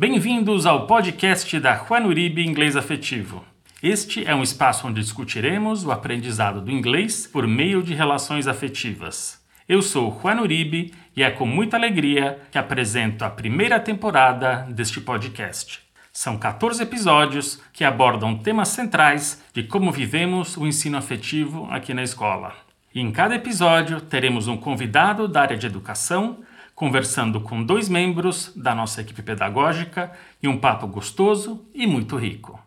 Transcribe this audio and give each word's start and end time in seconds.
Bem-vindos 0.00 0.64
ao 0.64 0.86
podcast 0.86 1.60
da 1.60 1.76
Juan 1.76 2.06
Uribe 2.06 2.42
Inglês 2.42 2.74
Afetivo. 2.74 3.44
Este 3.82 4.26
é 4.26 4.34
um 4.34 4.42
espaço 4.42 4.88
onde 4.88 5.02
discutiremos 5.02 5.84
o 5.84 5.92
aprendizado 5.92 6.62
do 6.62 6.70
inglês 6.70 7.26
por 7.26 7.46
meio 7.46 7.82
de 7.82 7.92
relações 7.92 8.46
afetivas. 8.46 9.44
Eu 9.68 9.82
sou 9.82 10.18
Juan 10.22 10.40
Uribe 10.40 10.94
e 11.14 11.22
é 11.22 11.30
com 11.30 11.44
muita 11.44 11.76
alegria 11.76 12.40
que 12.50 12.56
apresento 12.56 13.26
a 13.26 13.28
primeira 13.28 13.78
temporada 13.78 14.66
deste 14.70 15.02
podcast. 15.02 15.80
São 16.10 16.38
14 16.38 16.82
episódios 16.82 17.60
que 17.70 17.84
abordam 17.84 18.38
temas 18.38 18.68
centrais 18.68 19.44
de 19.52 19.64
como 19.64 19.92
vivemos 19.92 20.56
o 20.56 20.66
ensino 20.66 20.96
afetivo 20.96 21.68
aqui 21.70 21.92
na 21.92 22.02
escola. 22.02 22.54
E 22.94 23.02
em 23.02 23.12
cada 23.12 23.34
episódio 23.34 24.00
teremos 24.00 24.48
um 24.48 24.56
convidado 24.56 25.28
da 25.28 25.42
área 25.42 25.58
de 25.58 25.66
educação 25.66 26.38
conversando 26.80 27.42
com 27.42 27.62
dois 27.62 27.90
membros 27.90 28.54
da 28.56 28.74
nossa 28.74 29.02
equipe 29.02 29.20
pedagógica 29.20 30.12
e 30.42 30.48
um 30.48 30.56
papo 30.56 30.86
gostoso 30.86 31.68
e 31.74 31.86
muito 31.86 32.16
rico. 32.16 32.58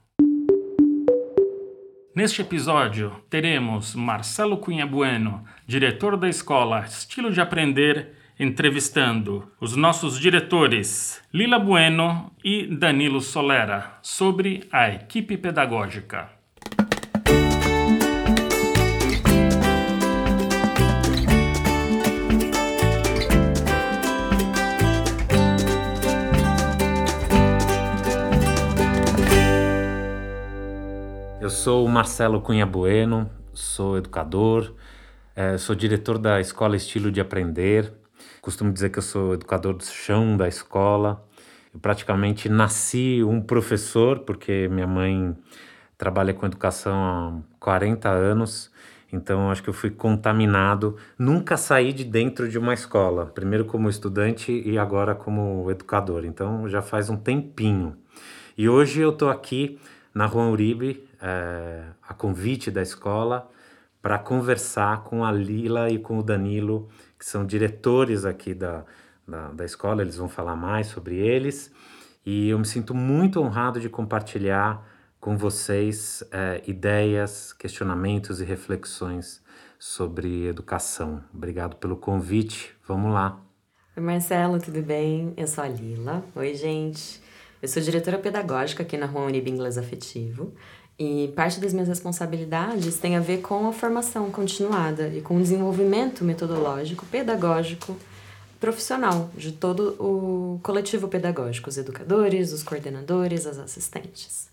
Neste 2.16 2.44
episódio, 2.44 3.12
teremos 3.28 3.96
Marcelo 3.96 4.58
Cunha 4.58 4.86
Bueno, 4.86 5.44
diretor 5.66 6.16
da 6.16 6.30
escola 6.30 6.82
Estilo 6.82 7.32
de 7.32 7.42
Aprender, 7.42 8.14
entrevistando 8.40 9.52
os 9.60 9.76
nossos 9.76 10.20
diretores 10.20 11.20
Lila 11.34 11.58
Bueno 11.58 12.32
e 12.44 12.68
Danilo 12.68 13.20
Solera 13.20 13.98
sobre 14.04 14.68
a 14.72 14.90
equipe 14.90 15.38
pedagógica. 15.38 16.43
Eu 31.44 31.50
sou 31.50 31.86
Marcelo 31.90 32.40
Cunha 32.40 32.66
Bueno, 32.66 33.30
sou 33.54 33.98
educador, 33.98 34.74
é, 35.36 35.58
sou 35.58 35.76
diretor 35.76 36.18
da 36.18 36.40
Escola 36.40 36.78
Estilo 36.78 37.12
de 37.12 37.20
Aprender. 37.20 37.92
Costumo 38.40 38.72
dizer 38.72 38.92
que 38.92 39.00
eu 39.00 39.04
sou 39.04 39.34
educador 39.34 39.74
do 39.74 39.84
chão 39.84 40.38
da 40.38 40.48
escola. 40.48 41.22
Eu 41.74 41.82
praticamente 41.82 42.48
nasci 42.48 43.22
um 43.26 43.42
professor, 43.42 44.20
porque 44.20 44.70
minha 44.70 44.88
mãe 44.88 45.36
trabalha 45.98 46.34
com 46.34 46.46
educação 46.46 46.96
há 46.96 47.34
40 47.60 48.08
anos, 48.08 48.72
então 49.12 49.52
acho 49.52 49.62
que 49.62 49.70
eu 49.70 49.74
fui 49.74 49.90
contaminado. 49.90 50.96
Nunca 51.20 51.58
saí 51.58 51.92
de 51.92 52.06
dentro 52.06 52.48
de 52.48 52.58
uma 52.58 52.74
escola, 52.74 53.26
primeiro 53.26 53.66
como 53.66 53.90
estudante 53.90 54.64
e 54.66 54.78
agora 54.78 55.14
como 55.14 55.70
educador, 55.70 56.24
então 56.24 56.70
já 56.70 56.82
faz 56.82 57.10
um 57.10 57.18
tempinho. 57.18 57.98
E 58.58 58.70
hoje 58.70 59.02
eu 59.02 59.10
estou 59.10 59.30
aqui 59.30 59.78
na 60.14 60.26
Rua 60.26 60.46
Uribe, 60.46 61.04
é, 61.24 61.86
a 62.02 62.14
convite 62.14 62.70
da 62.70 62.82
escola, 62.82 63.50
para 64.02 64.20
conversar 64.20 65.06
com 65.06 65.24
a 65.24 65.32
Lila 65.32 65.90
e 65.90 65.98
com 65.98 66.20
o 66.20 66.24
Danilo, 66.24 66.90
que 67.18 67.26
são 67.26 67.46
diretores 67.46 68.26
aqui 68.26 68.54
da, 68.54 68.84
da, 69.26 69.48
da 69.52 69.64
escola, 69.64 70.02
eles 70.02 70.18
vão 70.18 70.28
falar 70.28 70.58
mais 70.58 70.88
sobre 70.88 71.16
eles. 71.16 71.72
E 72.26 72.50
eu 72.50 72.60
me 72.60 72.66
sinto 72.66 72.94
muito 72.94 73.40
honrado 73.40 73.80
de 73.80 73.88
compartilhar 73.88 74.86
com 75.22 75.38
vocês 75.38 76.22
é, 76.32 76.62
ideias, 76.68 77.54
questionamentos 77.54 78.42
e 78.42 78.44
reflexões 78.44 79.42
sobre 79.80 80.48
educação. 80.48 81.24
Obrigado 81.34 81.78
pelo 81.78 81.96
convite. 81.96 82.76
Vamos 82.86 83.14
lá. 83.14 83.40
Oi, 83.96 84.04
Marcelo, 84.04 84.60
tudo 84.60 84.82
bem? 84.82 85.34
Eu 85.38 85.48
sou 85.48 85.64
a 85.64 85.68
Lila. 85.70 86.26
Oi, 86.36 86.54
gente. 86.56 87.22
Eu 87.62 87.70
sou 87.70 87.82
diretora 87.82 88.18
pedagógica 88.18 88.84
aqui 88.84 88.98
na 88.98 89.06
Rua 89.06 89.28
Unib 89.28 89.48
Inglês 89.50 89.78
Afetivo. 89.78 90.54
E 90.98 91.34
parte 91.36 91.60
das 91.60 91.74
minhas 91.74 91.88
responsabilidades 91.88 92.98
tem 92.98 93.16
a 93.16 93.20
ver 93.20 93.42
com 93.42 93.68
a 93.68 93.74
formação 93.74 94.30
continuada 94.30 95.08
e 95.08 95.22
com 95.22 95.38
o 95.38 95.42
desenvolvimento 95.42 96.24
metodológico, 96.24 97.06
pedagógico, 97.08 97.98
profissional 98.60 99.30
de 99.36 99.52
todo 99.52 99.96
o 100.00 100.60
coletivo 100.62 101.08
pedagógico, 101.08 101.70
os 101.70 101.78
educadores, 101.78 102.54
os 102.54 102.64
coordenadores, 102.64 103.46
as 103.48 103.58
assistentes. 103.58 104.53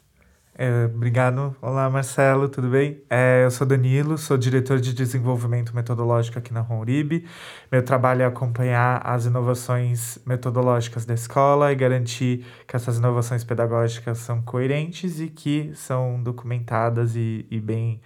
É, 0.63 0.85
obrigado. 0.85 1.57
Olá, 1.63 1.89
Marcelo, 1.89 2.47
tudo 2.47 2.69
bem? 2.69 3.03
É, 3.09 3.45
eu 3.47 3.51
sou 3.51 3.67
Danilo, 3.67 4.19
sou 4.19 4.37
diretor 4.37 4.79
de 4.79 4.93
desenvolvimento 4.93 5.75
metodológico 5.75 6.39
aqui 6.39 6.53
na 6.53 6.61
Ronribe. 6.61 7.27
Meu 7.73 7.83
trabalho 7.83 8.21
é 8.21 8.27
acompanhar 8.27 9.01
as 9.03 9.25
inovações 9.25 10.19
metodológicas 10.27 11.07
da 11.07 11.15
escola 11.15 11.73
e 11.73 11.75
garantir 11.75 12.45
que 12.69 12.77
essas 12.77 12.99
inovações 12.99 13.43
pedagógicas 13.43 14.19
são 14.19 14.43
coerentes 14.43 15.19
e 15.19 15.29
que 15.31 15.73
são 15.75 16.23
documentadas 16.23 17.17
e, 17.17 17.47
e 17.51 17.59
bem 17.59 17.99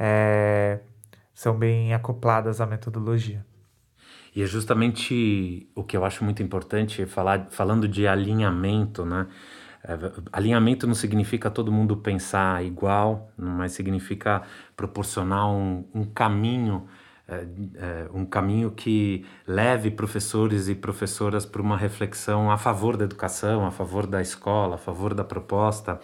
é, 0.00 0.80
são 1.34 1.58
bem 1.58 1.92
acopladas 1.92 2.58
à 2.58 2.64
metodologia. 2.64 3.44
E 4.34 4.42
é 4.42 4.46
justamente 4.46 5.68
o 5.74 5.84
que 5.84 5.94
eu 5.94 6.06
acho 6.06 6.24
muito 6.24 6.42
importante, 6.42 7.04
falar, 7.04 7.48
falando 7.50 7.86
de 7.86 8.08
alinhamento, 8.08 9.04
né? 9.04 9.26
É, 9.88 9.96
alinhamento 10.30 10.86
não 10.86 10.94
significa 10.94 11.50
todo 11.50 11.72
mundo 11.72 11.96
pensar 11.96 12.62
igual, 12.62 13.32
mas 13.38 13.72
significa 13.72 14.42
proporcionar 14.76 15.48
um, 15.48 15.82
um 15.94 16.04
caminho, 16.04 16.86
é, 17.26 17.46
é, 17.76 18.06
um 18.12 18.26
caminho 18.26 18.70
que 18.70 19.24
leve 19.46 19.90
professores 19.90 20.68
e 20.68 20.74
professoras 20.74 21.46
para 21.46 21.62
uma 21.62 21.74
reflexão 21.74 22.50
a 22.50 22.58
favor 22.58 22.98
da 22.98 23.04
educação, 23.06 23.64
a 23.64 23.70
favor 23.70 24.06
da 24.06 24.20
escola, 24.20 24.74
a 24.74 24.78
favor 24.78 25.14
da 25.14 25.24
proposta. 25.24 25.98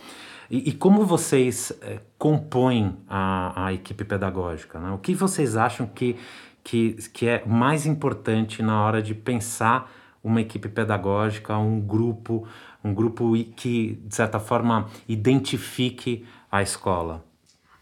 E, 0.50 0.70
e 0.70 0.72
como 0.72 1.04
vocês 1.04 1.70
compõem 2.16 2.96
a, 3.06 3.66
a 3.66 3.72
equipe 3.74 4.02
pedagógica? 4.02 4.78
Né? 4.78 4.92
O 4.92 4.98
que 4.98 5.14
vocês 5.14 5.58
acham 5.58 5.86
que, 5.86 6.16
que, 6.62 6.94
que 7.12 7.28
é 7.28 7.44
mais 7.44 7.84
importante 7.84 8.62
na 8.62 8.82
hora 8.82 9.02
de 9.02 9.14
pensar 9.14 9.90
uma 10.22 10.40
equipe 10.40 10.70
pedagógica, 10.70 11.56
um 11.58 11.78
grupo, 11.78 12.48
um 12.84 12.92
grupo 12.92 13.32
que, 13.56 13.94
de 14.04 14.14
certa 14.14 14.38
forma, 14.38 14.90
identifique 15.08 16.26
a 16.52 16.62
escola? 16.62 17.24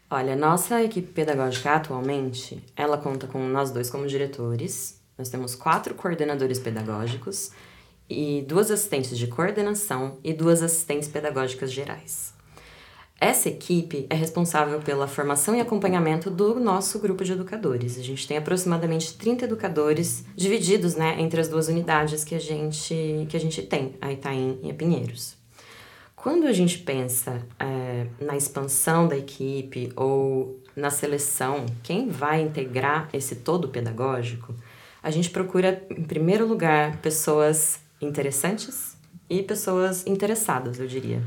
Olha, 0.09 0.35
nossa 0.35 0.81
equipe 0.81 1.11
pedagógica 1.11 1.71
atualmente, 1.71 2.63
ela 2.75 2.97
conta 2.97 3.27
com 3.27 3.45
nós 3.47 3.71
dois 3.71 3.89
como 3.89 4.07
diretores, 4.07 5.01
nós 5.17 5.29
temos 5.29 5.55
quatro 5.55 5.93
coordenadores 5.93 6.59
pedagógicos 6.59 7.51
e 8.09 8.43
duas 8.47 8.71
assistentes 8.71 9.17
de 9.17 9.27
coordenação 9.27 10.17
e 10.23 10.33
duas 10.33 10.61
assistentes 10.61 11.07
pedagógicas 11.07 11.71
gerais. 11.71 12.32
Essa 13.23 13.47
equipe 13.47 14.05
é 14.09 14.15
responsável 14.15 14.81
pela 14.81 15.07
formação 15.07 15.55
e 15.55 15.61
acompanhamento 15.61 16.29
do 16.29 16.59
nosso 16.59 16.99
grupo 16.99 17.23
de 17.23 17.31
educadores. 17.31 17.97
A 17.97 18.03
gente 18.03 18.27
tem 18.27 18.35
aproximadamente 18.35 19.17
30 19.17 19.45
educadores 19.45 20.25
divididos 20.35 20.95
né, 20.95 21.15
entre 21.17 21.39
as 21.39 21.47
duas 21.47 21.69
unidades 21.69 22.25
que 22.25 22.35
a 22.35 22.39
gente, 22.39 23.25
que 23.29 23.37
a 23.37 23.39
gente 23.39 23.61
tem, 23.61 23.95
a 24.01 24.11
Itaim 24.11 24.59
e 24.61 24.69
a 24.69 24.73
Pinheiros. 24.73 25.37
Quando 26.17 26.45
a 26.45 26.51
gente 26.51 26.79
pensa 26.79 27.41
é, 27.57 28.07
na 28.19 28.35
expansão 28.35 29.07
da 29.07 29.15
equipe 29.15 29.89
ou 29.95 30.59
na 30.75 30.89
seleção, 30.89 31.65
quem 31.81 32.09
vai 32.09 32.41
integrar 32.41 33.07
esse 33.13 33.37
todo 33.37 33.69
pedagógico, 33.69 34.53
a 35.01 35.09
gente 35.09 35.29
procura, 35.29 35.81
em 35.89 36.03
primeiro 36.03 36.45
lugar, 36.45 36.97
pessoas 36.97 37.79
interessantes 38.01 38.97
e 39.29 39.41
pessoas 39.41 40.05
interessadas, 40.05 40.77
eu 40.77 40.87
diria. 40.87 41.23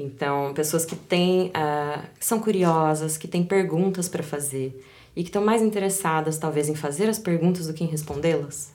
Então, 0.00 0.54
pessoas 0.54 0.84
que 0.84 0.96
têm, 0.96 1.48
uh, 1.48 2.08
são 2.18 2.40
curiosas, 2.40 3.18
que 3.18 3.28
têm 3.28 3.44
perguntas 3.44 4.08
para 4.08 4.22
fazer 4.22 4.82
e 5.14 5.22
que 5.22 5.28
estão 5.28 5.44
mais 5.44 5.60
interessadas, 5.60 6.38
talvez, 6.38 6.68
em 6.68 6.74
fazer 6.74 7.08
as 7.08 7.18
perguntas 7.18 7.66
do 7.66 7.74
que 7.74 7.84
em 7.84 7.86
respondê-las, 7.86 8.72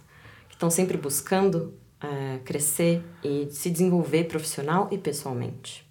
que 0.48 0.56
estão 0.56 0.70
sempre 0.70 0.98
buscando 0.98 1.74
uh, 2.04 2.40
crescer 2.44 3.04
e 3.24 3.48
se 3.50 3.72
desenvolver 3.72 4.26
profissional 4.26 4.88
e 4.92 4.98
pessoalmente. 4.98 5.84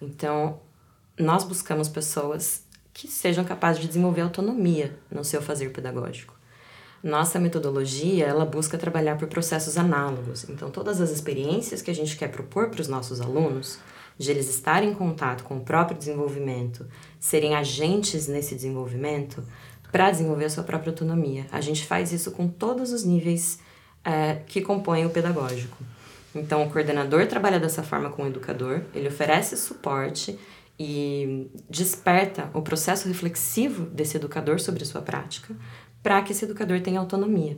Então, 0.00 0.60
nós 1.18 1.42
buscamos 1.42 1.88
pessoas 1.88 2.64
que 2.92 3.08
sejam 3.08 3.44
capazes 3.44 3.82
de 3.82 3.88
desenvolver 3.88 4.20
autonomia 4.20 4.96
no 5.10 5.24
seu 5.24 5.42
fazer 5.42 5.70
pedagógico. 5.70 6.34
Nossa 7.02 7.38
metodologia, 7.38 8.26
ela 8.26 8.46
busca 8.46 8.78
trabalhar 8.78 9.18
por 9.18 9.28
processos 9.28 9.76
análogos. 9.76 10.48
Então, 10.48 10.70
todas 10.70 11.00
as 11.00 11.10
experiências 11.10 11.82
que 11.82 11.90
a 11.90 11.94
gente 11.94 12.16
quer 12.16 12.28
propor 12.28 12.70
para 12.70 12.80
os 12.80 12.88
nossos 12.88 13.20
alunos, 13.20 13.78
de 14.18 14.30
eles 14.30 14.48
estarem 14.48 14.90
em 14.90 14.94
contato 14.94 15.44
com 15.44 15.56
o 15.56 15.60
próprio 15.60 15.98
desenvolvimento, 15.98 16.86
serem 17.18 17.54
agentes 17.54 18.28
nesse 18.28 18.54
desenvolvimento, 18.54 19.42
para 19.90 20.10
desenvolver 20.10 20.46
a 20.46 20.50
sua 20.50 20.64
própria 20.64 20.90
autonomia. 20.90 21.46
A 21.52 21.60
gente 21.60 21.86
faz 21.86 22.12
isso 22.12 22.32
com 22.32 22.48
todos 22.48 22.92
os 22.92 23.04
níveis 23.04 23.58
é, 24.04 24.40
que 24.46 24.60
compõem 24.60 25.06
o 25.06 25.10
pedagógico. 25.10 25.76
Então, 26.34 26.64
o 26.64 26.70
coordenador 26.70 27.26
trabalha 27.26 27.60
dessa 27.60 27.82
forma 27.82 28.10
com 28.10 28.24
o 28.24 28.26
educador, 28.26 28.82
ele 28.92 29.06
oferece 29.06 29.56
suporte 29.56 30.36
e 30.78 31.48
desperta 31.70 32.50
o 32.52 32.60
processo 32.60 33.06
reflexivo 33.06 33.84
desse 33.86 34.16
educador 34.16 34.58
sobre 34.60 34.82
a 34.82 34.86
sua 34.86 35.00
prática, 35.00 35.54
para 36.02 36.20
que 36.22 36.32
esse 36.32 36.44
educador 36.44 36.80
tenha 36.80 36.98
autonomia. 36.98 37.56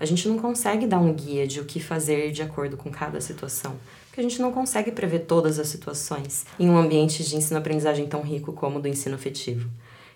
A 0.00 0.04
gente 0.04 0.28
não 0.28 0.38
consegue 0.38 0.86
dar 0.86 0.98
um 0.98 1.12
guia 1.12 1.46
de 1.46 1.60
o 1.60 1.64
que 1.64 1.80
fazer 1.80 2.30
de 2.32 2.42
acordo 2.42 2.76
com 2.76 2.90
cada 2.90 3.20
situação, 3.20 3.76
que 4.18 4.26
a 4.26 4.28
gente 4.28 4.42
não 4.42 4.50
consegue 4.50 4.90
prever 4.90 5.20
todas 5.20 5.60
as 5.60 5.68
situações 5.68 6.44
em 6.58 6.68
um 6.68 6.76
ambiente 6.76 7.22
de 7.22 7.36
ensino-aprendizagem 7.36 8.08
tão 8.08 8.20
rico 8.20 8.52
como 8.52 8.80
o 8.80 8.82
do 8.82 8.88
ensino 8.88 9.14
afetivo. 9.14 9.70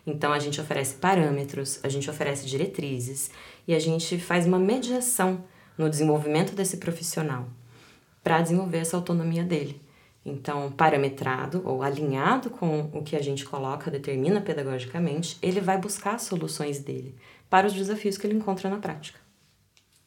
Então 0.05 0.33
a 0.33 0.41
gente 0.41 0.61
oferece 0.61 0.97
parâmetros, 0.97 1.79
a 1.85 1.89
gente 1.89 2.11
oferece 2.11 2.45
diretrizes 2.45 3.31
e 3.65 3.73
a 3.73 3.79
gente 3.79 4.19
faz 4.19 4.45
uma 4.45 4.59
mediação 4.59 5.45
no 5.79 5.89
desenvolvimento 5.89 6.53
desse 6.53 6.79
profissional 6.79 7.47
para 8.25 8.43
desenvolver 8.43 8.79
essa 8.79 8.97
autonomia 8.97 9.45
dele. 9.45 9.81
Então, 10.27 10.73
parametrado 10.73 11.63
ou 11.65 11.81
alinhado 11.81 12.51
com 12.51 12.91
o 12.93 13.05
que 13.05 13.15
a 13.15 13.23
gente 13.23 13.45
coloca, 13.45 13.89
determina 13.89 14.41
pedagogicamente, 14.41 15.39
ele 15.41 15.61
vai 15.61 15.79
buscar 15.79 16.19
soluções 16.19 16.81
dele 16.81 17.15
para 17.49 17.69
os 17.69 17.73
desafios 17.73 18.19
que 18.19 18.27
ele 18.27 18.35
encontra 18.35 18.69
na 18.69 18.79
prática. 18.79 19.22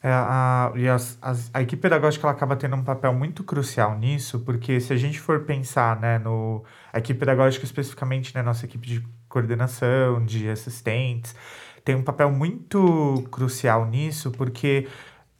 É, 0.06 0.12
a, 0.12 0.72
e 0.76 0.88
as, 0.88 1.18
as, 1.20 1.50
a 1.52 1.64
equipe 1.64 1.82
pedagógica 1.82 2.28
ela 2.28 2.36
acaba 2.36 2.56
tendo 2.56 2.76
um 2.76 2.84
papel 2.84 3.12
muito 3.12 3.44
crucial 3.44 3.98
nisso, 3.98 4.40
porque 4.42 4.80
se 4.80 4.94
a 4.94 4.96
gente 4.96 5.20
for 5.20 5.46
pensar 5.46 6.00
né, 6.00 6.20
no. 6.20 6.64
A 6.94 7.00
equipe 7.00 7.20
pedagógica, 7.20 7.66
especificamente, 7.66 8.36
né, 8.36 8.44
nossa 8.44 8.66
equipe 8.66 8.88
de 8.88 9.04
coordenação, 9.28 10.24
de 10.24 10.48
assistentes, 10.48 11.36
tem 11.84 11.96
um 11.96 12.04
papel 12.04 12.30
muito 12.30 13.28
crucial 13.32 13.88
nisso, 13.88 14.30
porque 14.30 14.88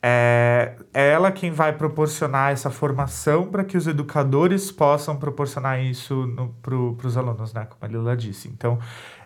é, 0.02 0.76
é 0.92 1.12
ela 1.12 1.32
quem 1.32 1.52
vai 1.52 1.72
proporcionar 1.72 2.52
essa 2.52 2.72
formação 2.72 3.48
para 3.48 3.64
que 3.64 3.78
os 3.78 3.86
educadores 3.86 4.72
possam 4.72 5.16
proporcionar 5.16 5.80
isso 5.80 6.28
para 6.64 7.08
os 7.08 7.16
alunos, 7.16 7.54
né? 7.54 7.66
Como 7.66 7.80
a 7.84 7.88
Lila 7.88 8.18
disse. 8.18 8.48
Então, 8.48 8.80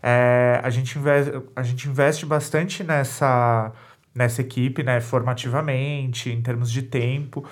é, 0.04 0.60
a, 0.62 0.70
gente 0.70 1.00
investe, 1.00 1.32
a 1.56 1.64
gente 1.64 1.88
investe 1.88 2.26
bastante 2.26 2.84
nessa, 2.84 3.72
nessa 4.14 4.42
equipe, 4.42 4.84
né? 4.84 5.00
Formativamente, 5.02 6.30
em 6.30 6.42
termos 6.42 6.72
de 6.72 6.82
tempo, 6.84 7.46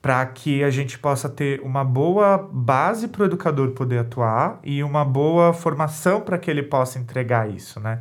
para 0.00 0.24
que 0.26 0.62
a 0.62 0.70
gente 0.70 0.98
possa 0.98 1.28
ter 1.28 1.60
uma 1.62 1.82
boa 1.82 2.36
base 2.52 3.08
para 3.08 3.22
o 3.22 3.24
educador 3.26 3.70
poder 3.70 4.00
atuar 4.00 4.60
e 4.62 4.82
uma 4.82 5.04
boa 5.04 5.52
formação 5.52 6.20
para 6.20 6.36
que 6.36 6.50
ele 6.50 6.62
possa 6.62 6.98
entregar 6.98 7.48
isso, 7.48 7.80
né? 7.80 8.00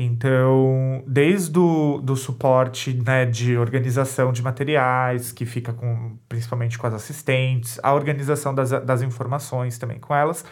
Então, 0.00 1.02
desde 1.08 1.58
o 1.58 2.00
do 2.00 2.14
suporte 2.14 2.94
né, 3.04 3.26
de 3.26 3.56
organização 3.56 4.32
de 4.32 4.40
materiais, 4.40 5.32
que 5.32 5.44
fica 5.44 5.72
com 5.72 6.16
principalmente 6.28 6.78
com 6.78 6.86
as 6.86 6.94
assistentes, 6.94 7.80
a 7.82 7.92
organização 7.92 8.54
das, 8.54 8.70
das 8.70 9.02
informações 9.02 9.76
também 9.76 9.98
com 9.98 10.14
elas, 10.14 10.44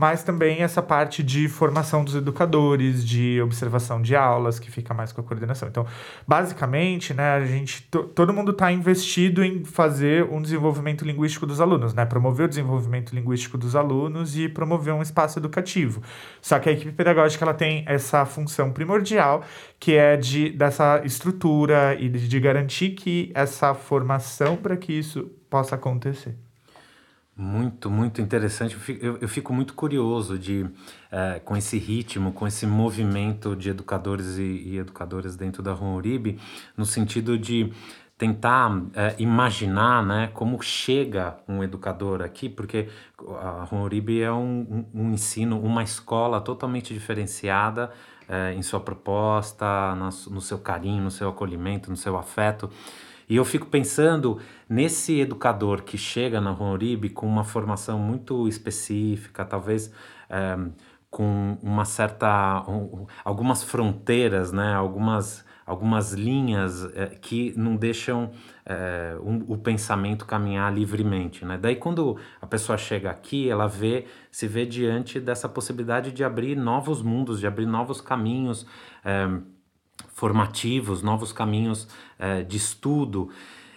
mas 0.00 0.22
também 0.22 0.62
essa 0.62 0.80
parte 0.80 1.22
de 1.22 1.46
formação 1.46 2.02
dos 2.02 2.14
educadores, 2.14 3.06
de 3.06 3.38
observação 3.42 4.00
de 4.00 4.16
aulas, 4.16 4.58
que 4.58 4.70
fica 4.70 4.94
mais 4.94 5.12
com 5.12 5.20
a 5.20 5.24
coordenação. 5.24 5.68
Então, 5.68 5.84
basicamente, 6.26 7.12
né, 7.12 7.34
a 7.34 7.44
gente, 7.44 7.82
todo 8.14 8.32
mundo 8.32 8.52
está 8.52 8.72
investido 8.72 9.44
em 9.44 9.62
fazer 9.62 10.24
um 10.24 10.40
desenvolvimento 10.40 11.04
linguístico 11.04 11.44
dos 11.44 11.60
alunos, 11.60 11.92
né, 11.92 12.06
promover 12.06 12.46
o 12.46 12.48
desenvolvimento 12.48 13.14
linguístico 13.14 13.58
dos 13.58 13.76
alunos 13.76 14.38
e 14.38 14.48
promover 14.48 14.94
um 14.94 15.02
espaço 15.02 15.38
educativo. 15.38 16.00
Só 16.40 16.58
que 16.58 16.70
a 16.70 16.72
equipe 16.72 16.92
pedagógica 16.92 17.44
ela 17.44 17.52
tem 17.52 17.84
essa 17.86 18.24
função 18.24 18.72
primordial, 18.72 19.44
que 19.78 19.92
é 19.96 20.16
de 20.16 20.48
dessa 20.48 21.02
estrutura 21.04 21.94
e 22.00 22.08
de, 22.08 22.26
de 22.26 22.40
garantir 22.40 22.92
que 22.92 23.30
essa 23.34 23.74
formação 23.74 24.56
para 24.56 24.78
que 24.78 24.94
isso 24.94 25.30
possa 25.50 25.74
acontecer. 25.74 26.38
Muito, 27.36 27.90
muito 27.90 28.20
interessante. 28.20 28.74
Eu 28.74 28.80
fico, 28.80 29.04
eu, 29.04 29.18
eu 29.18 29.28
fico 29.28 29.52
muito 29.52 29.72
curioso 29.74 30.38
de, 30.38 30.66
é, 31.10 31.40
com 31.40 31.56
esse 31.56 31.78
ritmo, 31.78 32.32
com 32.32 32.46
esse 32.46 32.66
movimento 32.66 33.56
de 33.56 33.70
educadores 33.70 34.36
e, 34.36 34.42
e 34.42 34.78
educadoras 34.78 35.36
dentro 35.36 35.62
da 35.62 35.74
Uribe, 35.74 36.38
no 36.76 36.84
sentido 36.84 37.38
de 37.38 37.72
tentar 38.18 38.70
é, 38.92 39.14
imaginar 39.18 40.04
né, 40.04 40.30
como 40.34 40.60
chega 40.60 41.38
um 41.48 41.64
educador 41.64 42.20
aqui, 42.20 42.50
porque 42.50 42.90
a 43.18 43.66
Uribe 43.74 44.20
é 44.20 44.30
um, 44.30 44.84
um, 44.92 45.10
ensino, 45.10 45.58
uma 45.58 45.82
escola 45.82 46.38
totalmente 46.42 46.92
diferenciada 46.92 47.90
é, 48.28 48.52
em 48.52 48.62
sua 48.62 48.78
proposta, 48.80 49.94
no 49.94 50.40
seu 50.42 50.58
carinho, 50.58 51.02
no 51.02 51.10
seu 51.10 51.30
acolhimento, 51.30 51.90
no 51.90 51.96
seu 51.96 52.18
afeto. 52.18 52.68
E 53.30 53.36
eu 53.36 53.44
fico 53.44 53.66
pensando 53.66 54.40
nesse 54.68 55.20
educador 55.20 55.84
que 55.84 55.96
chega 55.96 56.40
na 56.40 56.50
Honoribe 56.50 57.08
com 57.08 57.28
uma 57.28 57.44
formação 57.44 57.96
muito 57.96 58.48
específica, 58.48 59.44
talvez 59.44 59.92
é, 60.28 60.58
com 61.08 61.56
uma 61.62 61.84
certa. 61.84 62.64
Um, 62.68 63.06
algumas 63.24 63.62
fronteiras, 63.62 64.50
né? 64.50 64.74
algumas, 64.74 65.44
algumas 65.64 66.12
linhas 66.12 66.84
é, 66.96 67.06
que 67.06 67.54
não 67.56 67.76
deixam 67.76 68.32
é, 68.66 69.16
um, 69.22 69.44
o 69.46 69.56
pensamento 69.56 70.26
caminhar 70.26 70.74
livremente. 70.74 71.44
Né? 71.44 71.56
Daí, 71.56 71.76
quando 71.76 72.16
a 72.42 72.48
pessoa 72.48 72.76
chega 72.76 73.12
aqui, 73.12 73.48
ela 73.48 73.68
vê, 73.68 74.06
se 74.28 74.48
vê 74.48 74.66
diante 74.66 75.20
dessa 75.20 75.48
possibilidade 75.48 76.10
de 76.10 76.24
abrir 76.24 76.56
novos 76.56 77.00
mundos, 77.00 77.38
de 77.38 77.46
abrir 77.46 77.66
novos 77.66 78.00
caminhos 78.00 78.66
formativos, 80.14 81.02
novos 81.02 81.32
caminhos 81.32 81.88
é, 82.18 82.42
de 82.42 82.56
estudo. 82.56 83.30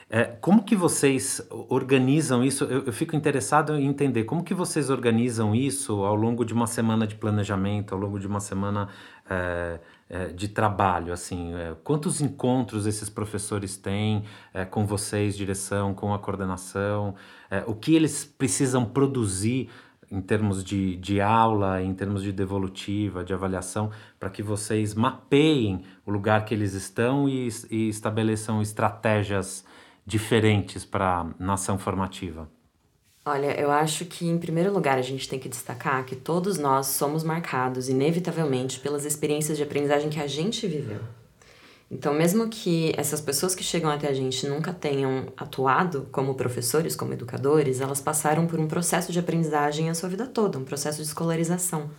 É, 0.09 0.25
como 0.25 0.63
que 0.63 0.75
vocês 0.75 1.41
organizam 1.69 2.43
isso? 2.43 2.65
Eu, 2.65 2.83
eu, 2.85 2.93
fico 2.93 3.15
interessado 3.15 3.75
em 3.75 3.87
entender 3.87 4.25
como 4.25 4.43
que 4.43 4.53
vocês 4.53 4.89
organizam 4.89 5.55
isso 5.55 6.03
ao 6.03 6.15
longo 6.15 6.45
de 6.45 6.53
uma 6.53 6.67
semana 6.67 7.07
de 7.07 7.15
planejamento, 7.15 7.95
ao 7.95 7.99
longo 7.99 8.19
de 8.19 8.27
uma 8.27 8.39
semana 8.39 8.89
é, 9.29 10.27
de 10.27 10.47
trabalho, 10.47 11.11
assim, 11.11 11.53
quantos 11.83 12.21
encontros 12.21 12.85
esses 12.85 13.09
professores 13.09 13.75
têm 13.75 14.23
é, 14.53 14.63
com 14.63 14.85
vocês, 14.85 15.35
direção, 15.35 15.93
com 15.95 16.13
a 16.13 16.19
coordenação, 16.19 17.15
é, 17.49 17.63
o 17.65 17.73
que 17.73 17.95
eles 17.95 18.23
precisam 18.23 18.85
produzir 18.85 19.71
em 20.13 20.21
termos 20.21 20.63
de, 20.63 20.95
de 20.97 21.19
aula, 21.19 21.81
em 21.81 21.91
termos 21.91 22.21
de 22.21 22.31
devolutiva, 22.31 23.23
de 23.23 23.33
avaliação, 23.33 23.89
para 24.19 24.29
que 24.29 24.43
vocês 24.43 24.93
mapeiem 24.93 25.83
o 26.05 26.11
lugar 26.11 26.45
que 26.45 26.53
eles 26.53 26.73
estão 26.73 27.27
e, 27.27 27.49
e 27.71 27.89
estabeleçam 27.89 28.61
estratégias 28.61 29.65
diferentes 30.05 30.85
para 30.85 31.21
a 31.21 31.43
nação 31.43 31.79
formativa? 31.79 32.47
Olha, 33.25 33.59
eu 33.59 33.71
acho 33.71 34.05
que 34.05 34.27
em 34.27 34.37
primeiro 34.37 34.71
lugar 34.71 34.99
a 34.99 35.01
gente 35.01 35.27
tem 35.27 35.39
que 35.39 35.49
destacar 35.49 36.05
que 36.05 36.15
todos 36.15 36.59
nós 36.59 36.87
somos 36.87 37.23
marcados 37.23 37.89
inevitavelmente 37.89 38.79
pelas 38.81 39.05
experiências 39.05 39.57
de 39.57 39.63
aprendizagem 39.63 40.11
que 40.11 40.19
a 40.19 40.27
gente 40.27 40.67
viveu. 40.67 40.99
Então, 41.93 42.11
mesmo 42.11 42.49
que 42.49 42.91
essas 42.97 43.21
pessoas 43.21 43.53
que 43.53 43.63
chegam 43.63 43.89
até 43.91 44.07
a 44.07 44.13
gente 44.13 44.47
nunca 44.47 44.73
tenham 44.73 45.27
atuado 45.37 46.07
como 46.11 46.33
professores, 46.33 46.95
como 46.95 47.13
educadores, 47.13 47.81
elas 47.81 48.01
passaram 48.01 48.47
por 48.47 48.59
um 48.59 48.67
processo 48.67 49.11
de 49.11 49.19
aprendizagem 49.19 49.91
a 49.91 49.93
sua 49.93 50.09
vida 50.09 50.25
toda, 50.25 50.57
um 50.57 50.63
processo 50.63 50.97
de 50.97 51.07
escolarização. 51.07 51.91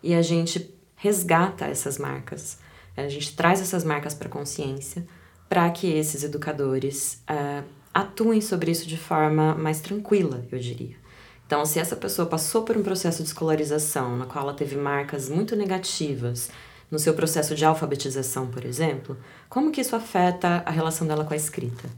E 0.00 0.14
a 0.14 0.22
gente 0.22 0.72
resgata 0.94 1.64
essas 1.64 1.98
marcas, 1.98 2.58
a 2.96 3.08
gente 3.08 3.34
traz 3.34 3.60
essas 3.60 3.82
marcas 3.82 4.14
para 4.14 4.28
a 4.28 4.30
consciência 4.30 5.04
para 5.48 5.68
que 5.70 5.88
esses 5.88 6.22
educadores 6.22 7.20
uh, 7.28 7.64
atuem 7.92 8.40
sobre 8.40 8.70
isso 8.70 8.86
de 8.86 8.96
forma 8.96 9.56
mais 9.56 9.80
tranquila, 9.80 10.46
eu 10.52 10.60
diria. 10.60 10.96
Então, 11.44 11.66
se 11.66 11.80
essa 11.80 11.96
pessoa 11.96 12.28
passou 12.28 12.62
por 12.62 12.76
um 12.76 12.84
processo 12.84 13.22
de 13.22 13.28
escolarização 13.28 14.16
na 14.16 14.26
qual 14.26 14.44
ela 14.44 14.54
teve 14.54 14.76
marcas 14.76 15.28
muito 15.28 15.56
negativas, 15.56 16.50
no 16.90 16.98
seu 16.98 17.14
processo 17.14 17.54
de 17.54 17.64
alfabetização, 17.64 18.46
por 18.46 18.64
exemplo, 18.64 19.16
como 19.48 19.70
que 19.70 19.80
isso 19.80 19.96
afeta 19.96 20.62
a 20.64 20.70
relação 20.70 21.06
dela 21.06 21.24
com 21.24 21.34
a 21.34 21.36
escrita? 21.36 21.88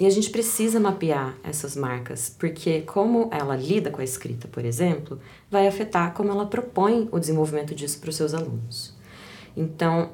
E 0.00 0.06
a 0.06 0.10
gente 0.10 0.30
precisa 0.30 0.80
mapear 0.80 1.36
essas 1.44 1.76
marcas, 1.76 2.34
porque 2.38 2.80
como 2.82 3.28
ela 3.30 3.54
lida 3.54 3.90
com 3.90 4.00
a 4.00 4.04
escrita, 4.04 4.48
por 4.48 4.64
exemplo, 4.64 5.20
vai 5.50 5.68
afetar 5.68 6.12
como 6.12 6.30
ela 6.30 6.46
propõe 6.46 7.08
o 7.12 7.18
desenvolvimento 7.18 7.74
disso 7.74 8.00
para 8.00 8.10
os 8.10 8.16
seus 8.16 8.34
alunos. 8.34 8.96
Então, 9.56 10.10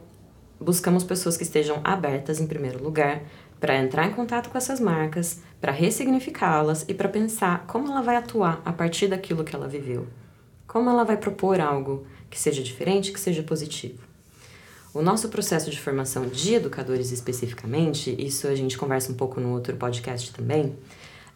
buscamos 0.61 1.05
pessoas 1.05 1.37
que 1.37 1.43
estejam 1.43 1.81
abertas, 1.85 2.41
em 2.41 2.47
primeiro 2.47 2.83
lugar, 2.83 3.23
para 3.61 3.77
entrar 3.77 4.07
em 4.07 4.13
contato 4.13 4.51
com 4.51 4.59
essas 4.59 4.79
marcas, 4.79 5.41
para 5.61 5.73
ressignificá-las 5.73 6.85
e 6.89 6.95
para 6.95 7.09
pensar 7.09 7.65
como 7.67 7.89
ela 7.89 8.03
vai 8.03 8.17
atuar 8.17 8.61
a 8.65 8.73
partir 8.73 9.09
daquilo 9.09 9.45
que 9.45 9.55
ela 9.55 9.69
viveu. 9.69 10.07
Como 10.67 10.91
ela 10.91 11.05
vai 11.05 11.17
propor 11.17 11.61
algo 11.61 12.07
que 12.31 12.39
seja 12.39 12.63
diferente, 12.63 13.13
que 13.13 13.21
seja 13.21 13.43
positivo. 13.43 13.99
O 14.95 15.03
nosso 15.03 15.29
processo 15.29 15.71
de 15.71 15.79
formação 15.79 16.27
de 16.27 16.55
educadores 16.55 17.13
especificamente, 17.13 18.15
isso 18.19 18.49
a 18.49 18.55
gente 18.55 18.77
conversa 18.77 19.13
um 19.13 19.15
pouco 19.15 19.41
no 19.41 19.53
outro 19.53 19.77
podcast 19.77 20.33
também, 20.33 20.77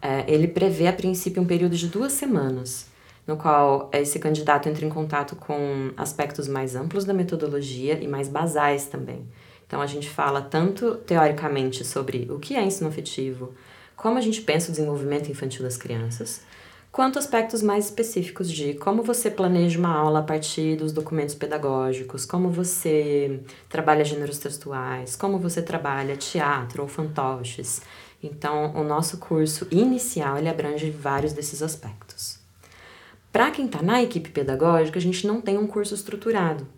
é, 0.00 0.24
ele 0.26 0.48
prevê 0.48 0.86
a 0.86 0.92
princípio 0.92 1.42
um 1.42 1.46
período 1.46 1.76
de 1.76 1.86
duas 1.86 2.12
semanas, 2.12 2.86
no 3.26 3.36
qual 3.36 3.88
esse 3.92 4.18
candidato 4.18 4.68
entra 4.68 4.84
em 4.84 4.88
contato 4.88 5.36
com 5.36 5.92
aspectos 5.96 6.48
mais 6.48 6.74
amplos 6.74 7.04
da 7.04 7.14
metodologia 7.14 8.02
e 8.02 8.08
mais 8.08 8.28
basais 8.28 8.86
também. 8.86 9.24
Então 9.66 9.80
a 9.80 9.86
gente 9.86 10.10
fala 10.10 10.42
tanto 10.42 10.96
teoricamente 10.96 11.84
sobre 11.84 12.26
o 12.30 12.38
que 12.38 12.56
é 12.56 12.62
ensino 12.64 12.88
afetivo, 12.88 13.54
como 13.94 14.18
a 14.18 14.20
gente 14.20 14.40
pensa 14.40 14.68
o 14.68 14.72
desenvolvimento 14.72 15.30
infantil 15.30 15.62
das 15.62 15.76
crianças, 15.76 16.42
quanto 16.92 17.18
aspectos 17.18 17.62
mais 17.62 17.86
específicos 17.86 18.52
de 18.52 18.74
como 18.74 19.02
você 19.02 19.30
planeja 19.30 19.78
uma 19.78 19.96
aula 19.96 20.18
a 20.18 20.22
partir 20.22 20.76
dos 20.76 20.92
documentos 20.92 21.34
pedagógicos, 21.34 22.26
como 22.26 22.50
você 22.50 23.40
trabalha 23.68 24.04
gêneros 24.04 24.38
textuais, 24.38 25.16
como 25.16 25.38
você 25.38 25.62
trabalha 25.62 26.18
teatro 26.18 26.82
ou 26.82 26.88
fantoches. 26.88 27.80
Então, 28.22 28.74
o 28.76 28.84
nosso 28.84 29.16
curso 29.16 29.66
inicial 29.70 30.36
ele 30.36 30.50
abrange 30.50 30.90
vários 30.90 31.32
desses 31.32 31.62
aspectos. 31.62 32.38
Para 33.32 33.50
quem 33.50 33.64
está 33.64 33.82
na 33.82 34.02
equipe 34.02 34.28
pedagógica, 34.28 34.98
a 34.98 35.02
gente 35.02 35.26
não 35.26 35.40
tem 35.40 35.56
um 35.56 35.66
curso 35.66 35.94
estruturado. 35.94 36.68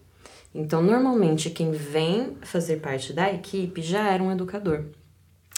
Então, 0.54 0.80
normalmente, 0.80 1.50
quem 1.50 1.72
vem 1.72 2.36
fazer 2.42 2.76
parte 2.76 3.12
da 3.12 3.32
equipe 3.32 3.82
já 3.82 4.08
era 4.08 4.22
um 4.22 4.30
educador. 4.30 4.84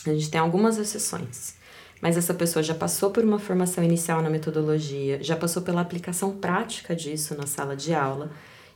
A 0.06 0.10
gente 0.14 0.30
tem 0.30 0.40
algumas 0.40 0.78
exceções, 0.78 1.55
mas 2.00 2.16
essa 2.16 2.34
pessoa 2.34 2.62
já 2.62 2.74
passou 2.74 3.10
por 3.10 3.24
uma 3.24 3.38
formação 3.38 3.82
inicial 3.82 4.22
na 4.22 4.30
metodologia, 4.30 5.22
já 5.22 5.36
passou 5.36 5.62
pela 5.62 5.80
aplicação 5.80 6.32
prática 6.36 6.94
disso 6.94 7.36
na 7.36 7.46
sala 7.46 7.74
de 7.74 7.94
aula 7.94 8.30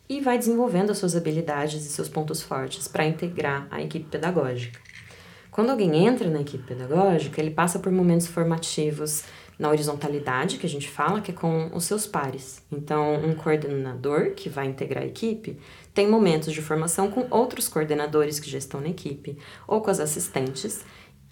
e 0.08 0.20
vai 0.20 0.38
desenvolvendo 0.38 0.90
as 0.90 0.98
suas 0.98 1.14
habilidades 1.14 1.84
e 1.84 1.88
seus 1.88 2.08
pontos 2.08 2.42
fortes 2.42 2.88
para 2.88 3.06
integrar 3.06 3.68
a 3.70 3.80
equipe 3.80 4.06
pedagógica. 4.06 4.80
Quando 5.50 5.70
alguém 5.70 6.06
entra 6.06 6.28
na 6.28 6.40
equipe 6.40 6.64
pedagógica, 6.64 7.40
ele 7.40 7.50
passa 7.50 7.78
por 7.78 7.92
momentos 7.92 8.26
formativos 8.26 9.24
na 9.60 9.68
horizontalidade, 9.68 10.56
que 10.56 10.66
a 10.66 10.68
gente 10.68 10.88
fala, 10.88 11.20
que 11.20 11.32
é 11.32 11.34
com 11.34 11.70
os 11.74 11.84
seus 11.84 12.06
pares. 12.06 12.62
Então, 12.72 13.16
um 13.16 13.34
coordenador 13.34 14.30
que 14.30 14.48
vai 14.48 14.66
integrar 14.66 15.04
a 15.04 15.06
equipe 15.06 15.58
tem 15.92 16.08
momentos 16.08 16.54
de 16.54 16.62
formação 16.62 17.10
com 17.10 17.26
outros 17.30 17.68
coordenadores 17.68 18.40
que 18.40 18.48
já 18.48 18.56
estão 18.56 18.80
na 18.80 18.88
equipe, 18.88 19.36
ou 19.68 19.82
com 19.82 19.90
as 19.90 20.00
assistentes, 20.00 20.82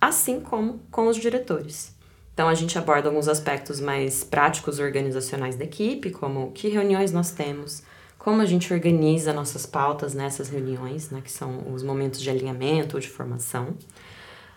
assim 0.00 0.40
como 0.40 0.80
com 0.90 1.06
os 1.06 1.16
diretores. 1.16 1.96
Então, 2.32 2.48
a 2.48 2.54
gente 2.54 2.78
aborda 2.78 3.08
alguns 3.08 3.26
aspectos 3.26 3.80
mais 3.80 4.22
práticos 4.22 4.78
organizacionais 4.78 5.56
da 5.56 5.64
equipe, 5.64 6.10
como 6.10 6.52
que 6.52 6.68
reuniões 6.68 7.10
nós 7.10 7.32
temos, 7.32 7.82
como 8.16 8.40
a 8.40 8.46
gente 8.46 8.72
organiza 8.72 9.32
nossas 9.32 9.66
pautas 9.66 10.14
nessas 10.14 10.48
reuniões, 10.48 11.10
né, 11.10 11.20
que 11.20 11.32
são 11.32 11.72
os 11.72 11.82
momentos 11.82 12.20
de 12.20 12.30
alinhamento 12.30 12.96
ou 12.96 13.00
de 13.00 13.08
formação. 13.08 13.74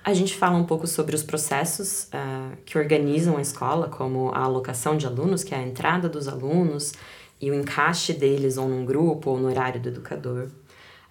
A 0.04 0.14
gente 0.14 0.36
fala 0.36 0.58
um 0.58 0.64
pouco 0.64 0.86
sobre 0.86 1.16
os 1.16 1.24
processos 1.24 2.04
uh, 2.06 2.56
que 2.66 2.78
organizam 2.78 3.38
a 3.38 3.42
escola, 3.42 3.88
como 3.88 4.30
a 4.34 4.40
alocação 4.40 4.98
de 4.98 5.06
alunos, 5.06 5.44
que 5.44 5.56
é 5.56 5.58
a 5.58 5.64
entrada 5.64 6.10
dos 6.10 6.28
alunos 6.28 6.94
e 7.40 7.50
o 7.50 7.56
encaixe 7.56 8.14
deles 8.14 8.58
ou 8.58 8.68
num 8.68 8.86
grupo 8.86 9.32
ou 9.32 9.40
no 9.40 9.48
horário 9.48 9.82
do 9.82 9.90
educador. 9.90 10.50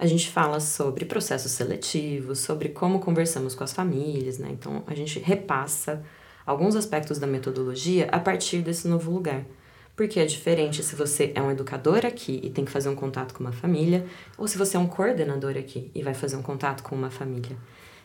A 0.01 0.07
gente 0.07 0.31
fala 0.31 0.61
sobre 0.61 1.05
processos 1.05 1.53
seletivos, 1.53 2.39
sobre 2.39 2.71
como 2.71 3.01
conversamos 3.01 3.55
com 3.55 3.63
as 3.63 3.75
famílias, 3.75 4.39
né? 4.39 4.49
Então 4.51 4.83
a 4.87 4.95
gente 4.95 5.19
repassa 5.19 6.03
alguns 6.47 6.75
aspectos 6.75 7.19
da 7.19 7.27
metodologia 7.27 8.09
a 8.11 8.19
partir 8.19 8.63
desse 8.63 8.89
novo 8.89 9.11
lugar. 9.11 9.45
Porque 9.95 10.19
é 10.19 10.25
diferente 10.25 10.83
se 10.83 10.97
você 10.97 11.33
é 11.35 11.43
um 11.43 11.51
educador 11.51 12.07
aqui 12.07 12.41
e 12.43 12.49
tem 12.49 12.65
que 12.65 12.71
fazer 12.71 12.89
um 12.89 12.95
contato 12.95 13.35
com 13.35 13.45
uma 13.45 13.53
família, 13.53 14.07
ou 14.39 14.49
se 14.49 14.57
você 14.57 14.75
é 14.79 14.81
um 14.81 14.87
coordenador 14.87 15.55
aqui 15.59 15.91
e 15.95 16.03
vai 16.03 16.15
fazer 16.15 16.37
um 16.37 16.43
contato 16.43 16.83
com 16.83 16.97
uma 16.97 17.11
família. 17.11 17.55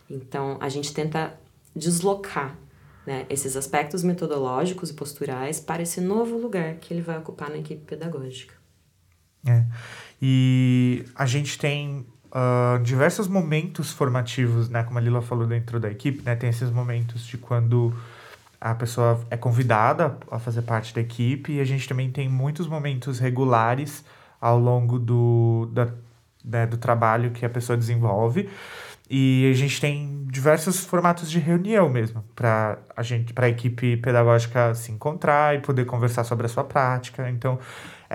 Então, 0.10 0.58
a 0.60 0.68
gente 0.68 0.94
tenta 0.94 1.40
deslocar 1.74 2.58
né, 3.08 3.26
esses 3.30 3.56
aspectos 3.56 4.04
metodológicos 4.04 4.90
e 4.90 4.94
posturais 4.94 5.62
para 5.62 5.82
esse 5.82 6.02
novo 6.02 6.38
lugar 6.38 6.76
que 6.76 6.94
ele 6.94 7.02
vai 7.02 7.18
ocupar 7.18 7.50
na 7.50 7.60
equipe 7.60 7.86
pedagógica. 7.86 8.54
É. 9.48 9.64
E 10.28 11.06
a 11.14 11.28
gente 11.28 11.56
tem 11.56 12.04
uh, 12.32 12.82
diversos 12.82 13.28
momentos 13.28 13.92
formativos, 13.92 14.68
né, 14.68 14.84
como 14.84 14.98
a 14.98 15.02
Lila 15.02 15.22
falou 15.22 15.46
dentro 15.46 15.80
da 15.80 15.88
equipe, 15.88 16.24
né, 16.24 16.36
tem 16.36 16.50
esses 16.50 16.72
momentos 16.72 17.28
de 17.28 17.38
quando 17.38 17.94
a 18.60 18.74
pessoa 18.74 19.24
é 19.30 19.38
convidada 19.38 20.18
a 20.32 20.40
fazer 20.40 20.64
parte 20.64 20.96
da 20.96 21.02
equipe 21.02 21.54
e 21.54 21.60
a 21.60 21.64
gente 21.64 21.88
também 21.88 22.10
tem 22.10 22.28
muitos 22.28 22.68
momentos 22.68 23.20
regulares 23.20 24.04
ao 24.42 24.58
longo 24.58 24.98
do, 24.98 25.70
da, 25.72 25.90
né, 26.44 26.66
do 26.66 26.78
trabalho 26.78 27.30
que 27.30 27.46
a 27.46 27.50
pessoa 27.50 27.78
desenvolve. 27.78 28.50
E 29.08 29.48
a 29.52 29.56
gente 29.56 29.80
tem 29.80 30.26
diversos 30.32 30.84
formatos 30.84 31.30
de 31.30 31.38
reunião 31.38 31.88
mesmo, 31.88 32.26
para 32.36 32.80
a 32.98 33.04
gente, 33.04 33.32
para 33.32 33.46
a 33.46 33.50
equipe 33.50 33.98
pedagógica 33.98 34.74
se 34.74 34.92
encontrar 34.92 35.56
e 35.56 35.60
poder 35.60 35.86
conversar 35.86 36.24
sobre 36.24 36.48
a 36.48 36.50
sua 36.50 36.64
prática. 36.64 37.30
Então, 37.30 37.60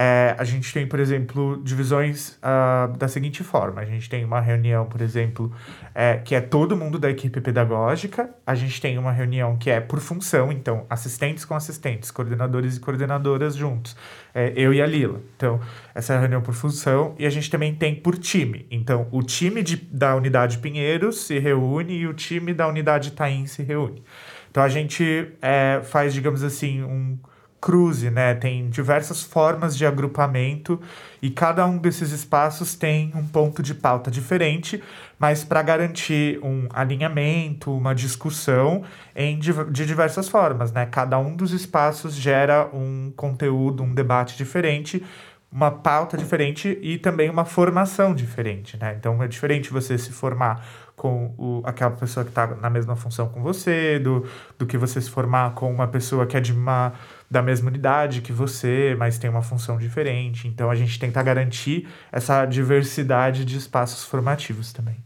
é, 0.03 0.35
a 0.39 0.45
gente 0.45 0.73
tem, 0.73 0.87
por 0.87 0.99
exemplo, 0.99 1.61
divisões 1.63 2.39
uh, 2.39 2.97
da 2.97 3.07
seguinte 3.07 3.45
forma: 3.45 3.83
a 3.83 3.85
gente 3.85 4.09
tem 4.09 4.25
uma 4.25 4.41
reunião, 4.41 4.87
por 4.87 5.03
exemplo, 5.03 5.53
é, 5.95 6.17
que 6.17 6.35
é 6.35 6.41
todo 6.41 6.75
mundo 6.75 6.99
da 6.99 7.11
equipe 7.11 7.39
pedagógica, 7.39 8.31
a 8.47 8.55
gente 8.55 8.81
tem 8.81 8.97
uma 8.97 9.13
reunião 9.13 9.59
que 9.59 9.69
é 9.69 9.79
por 9.79 10.01
função, 10.01 10.51
então, 10.51 10.87
assistentes 10.89 11.45
com 11.45 11.55
assistentes, 11.55 12.11
coordenadores 12.11 12.79
e 12.79 12.81
coordenadoras 12.81 13.55
juntos, 13.55 13.95
é, 14.35 14.55
eu 14.57 14.73
e 14.73 14.81
a 14.81 14.87
Lila. 14.87 15.21
Então, 15.37 15.61
essa 15.95 16.15
é 16.15 16.17
a 16.17 16.21
reunião 16.21 16.41
por 16.41 16.55
função, 16.55 17.15
e 17.19 17.27
a 17.27 17.31
gente 17.31 17.51
também 17.51 17.75
tem 17.75 17.95
por 17.95 18.17
time. 18.17 18.67
Então, 18.71 19.07
o 19.11 19.23
time 19.23 19.63
de, 19.63 19.77
da 19.77 20.17
unidade 20.17 20.57
Pinheiros 20.61 21.27
se 21.27 21.39
reúne 21.39 21.93
e 21.93 22.07
o 22.07 22.15
time 22.15 22.55
da 22.55 22.67
unidade 22.67 23.11
Taim 23.11 23.45
se 23.45 23.63
reúne. 23.63 24.03
Então, 24.51 24.63
a 24.63 24.69
gente 24.71 25.31
é, 25.43 25.83
faz, 25.85 26.15
digamos 26.15 26.43
assim, 26.43 26.83
um 26.83 27.19
cruze, 27.61 28.11
né? 28.11 28.35
Tem 28.35 28.69
diversas 28.71 29.23
formas 29.23 29.77
de 29.77 29.85
agrupamento 29.85 30.81
e 31.21 31.31
cada 31.31 31.67
um 31.67 31.77
desses 31.77 32.11
espaços 32.11 32.75
tem 32.75 33.13
um 33.15 33.27
ponto 33.27 33.63
de 33.63 33.75
pauta 33.75 34.11
diferente, 34.11 34.83
mas 35.19 35.45
para 35.45 35.63
garantir 35.63 36.39
um 36.43 36.67
alinhamento, 36.73 37.71
uma 37.71 37.95
discussão 37.95 38.83
em 39.15 39.39
de 39.39 39.87
diversas 39.87 40.29
formas, 40.29 40.73
né? 40.73 40.87
Cada 40.87 41.19
um 41.19 41.37
dos 41.37 41.53
espaços 41.53 42.15
gera 42.15 42.69
um 42.73 43.13
conteúdo, 43.15 43.83
um 43.83 43.95
debate 43.95 44.37
diferente, 44.37 45.05
uma 45.53 45.71
pauta 45.71 46.17
diferente 46.17 46.79
e 46.81 46.97
também 46.97 47.29
uma 47.29 47.45
formação 47.45 48.15
diferente, 48.15 48.79
né? 48.79 48.95
Então 48.99 49.23
é 49.23 49.29
diferente 49.29 49.71
você 49.71 49.99
se 49.99 50.13
formar 50.13 50.65
com 50.97 51.35
o, 51.39 51.63
aquela 51.65 51.91
pessoa 51.91 52.25
que 52.25 52.31
está 52.31 52.47
na 52.47 52.71
mesma 52.71 52.95
função 52.95 53.29
com 53.29 53.43
você, 53.43 53.99
do, 53.99 54.27
do 54.59 54.67
que 54.67 54.77
você 54.77 55.01
se 55.01 55.11
formar 55.11 55.55
com 55.55 55.73
uma 55.73 55.89
pessoa 55.89 56.27
que 56.27 56.37
é 56.37 56.41
de 56.41 56.53
uma 56.53 56.93
da 57.31 57.41
mesma 57.41 57.69
unidade 57.69 58.23
que 58.23 58.33
você, 58.33 58.97
mas 58.99 59.17
tem 59.17 59.31
uma 59.31 59.43
função 59.43 59.79
diferente. 59.79 60.49
Então 60.49 60.69
a 60.69 60.75
gente 60.75 60.99
tenta 60.99 61.23
garantir 61.23 61.89
essa 62.11 62.45
diversidade 62.45 63.45
de 63.45 63.57
espaços 63.57 64.03
formativos 64.05 64.73
também. 64.73 64.97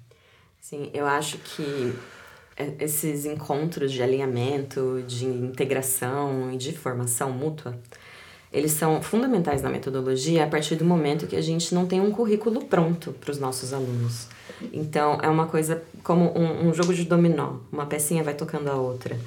Sim, 0.58 0.90
eu 0.94 1.06
acho 1.06 1.36
que 1.38 1.94
é, 2.56 2.72
esses 2.80 3.26
encontros 3.26 3.92
de 3.92 4.02
alinhamento, 4.02 5.04
de 5.06 5.26
integração 5.26 6.50
e 6.50 6.56
de 6.56 6.72
formação 6.72 7.30
mútua, 7.30 7.78
eles 8.50 8.72
são 8.72 9.02
fundamentais 9.02 9.60
na 9.60 9.68
metodologia 9.68 10.44
a 10.44 10.46
partir 10.46 10.76
do 10.76 10.84
momento 10.84 11.26
que 11.26 11.36
a 11.36 11.42
gente 11.42 11.74
não 11.74 11.86
tem 11.86 12.00
um 12.00 12.10
currículo 12.10 12.64
pronto 12.64 13.12
para 13.12 13.32
os 13.32 13.38
nossos 13.38 13.74
alunos. 13.74 14.28
Então, 14.72 15.18
é 15.20 15.28
uma 15.28 15.46
coisa 15.46 15.82
como 16.02 16.32
um, 16.38 16.68
um 16.68 16.72
jogo 16.72 16.94
de 16.94 17.04
dominó, 17.04 17.56
uma 17.70 17.84
pecinha 17.84 18.22
vai 18.22 18.32
tocando 18.32 18.70
a 18.70 18.76
outra 18.76 19.18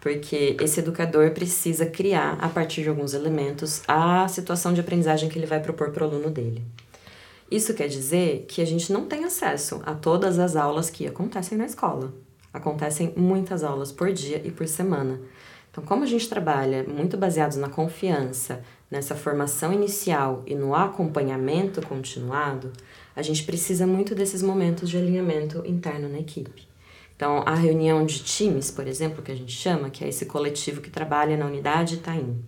porque 0.00 0.56
esse 0.60 0.80
educador 0.80 1.30
precisa 1.32 1.84
criar, 1.84 2.38
a 2.40 2.48
partir 2.48 2.82
de 2.82 2.88
alguns 2.88 3.12
elementos, 3.12 3.82
a 3.86 4.26
situação 4.28 4.72
de 4.72 4.80
aprendizagem 4.80 5.28
que 5.28 5.38
ele 5.38 5.46
vai 5.46 5.60
propor 5.60 5.90
para 5.90 6.04
o 6.04 6.08
aluno 6.08 6.30
dele. 6.30 6.64
Isso 7.50 7.74
quer 7.74 7.88
dizer 7.88 8.46
que 8.48 8.62
a 8.62 8.64
gente 8.64 8.92
não 8.92 9.06
tem 9.06 9.24
acesso 9.24 9.82
a 9.84 9.94
todas 9.94 10.38
as 10.38 10.56
aulas 10.56 10.88
que 10.88 11.06
acontecem 11.06 11.58
na 11.58 11.66
escola. 11.66 12.14
Acontecem 12.52 13.12
muitas 13.16 13.62
aulas 13.62 13.92
por 13.92 14.12
dia 14.12 14.40
e 14.44 14.50
por 14.50 14.66
semana. 14.66 15.20
Então, 15.70 15.84
como 15.84 16.02
a 16.02 16.06
gente 16.06 16.28
trabalha 16.28 16.84
muito 16.84 17.16
baseados 17.16 17.56
na 17.56 17.68
confiança, 17.68 18.62
nessa 18.90 19.14
formação 19.14 19.72
inicial 19.72 20.42
e 20.46 20.54
no 20.54 20.74
acompanhamento 20.74 21.80
continuado, 21.86 22.72
a 23.14 23.22
gente 23.22 23.44
precisa 23.44 23.86
muito 23.86 24.14
desses 24.14 24.42
momentos 24.42 24.88
de 24.88 24.96
alinhamento 24.96 25.62
interno 25.66 26.08
na 26.08 26.18
equipe. 26.18 26.69
Então, 27.20 27.42
a 27.44 27.54
reunião 27.54 28.06
de 28.06 28.20
times, 28.20 28.70
por 28.70 28.88
exemplo, 28.88 29.22
que 29.22 29.30
a 29.30 29.34
gente 29.34 29.52
chama, 29.52 29.90
que 29.90 30.02
é 30.02 30.08
esse 30.08 30.24
coletivo 30.24 30.80
que 30.80 30.88
trabalha 30.88 31.36
na 31.36 31.44
unidade 31.44 31.96
Itaim. 31.96 32.42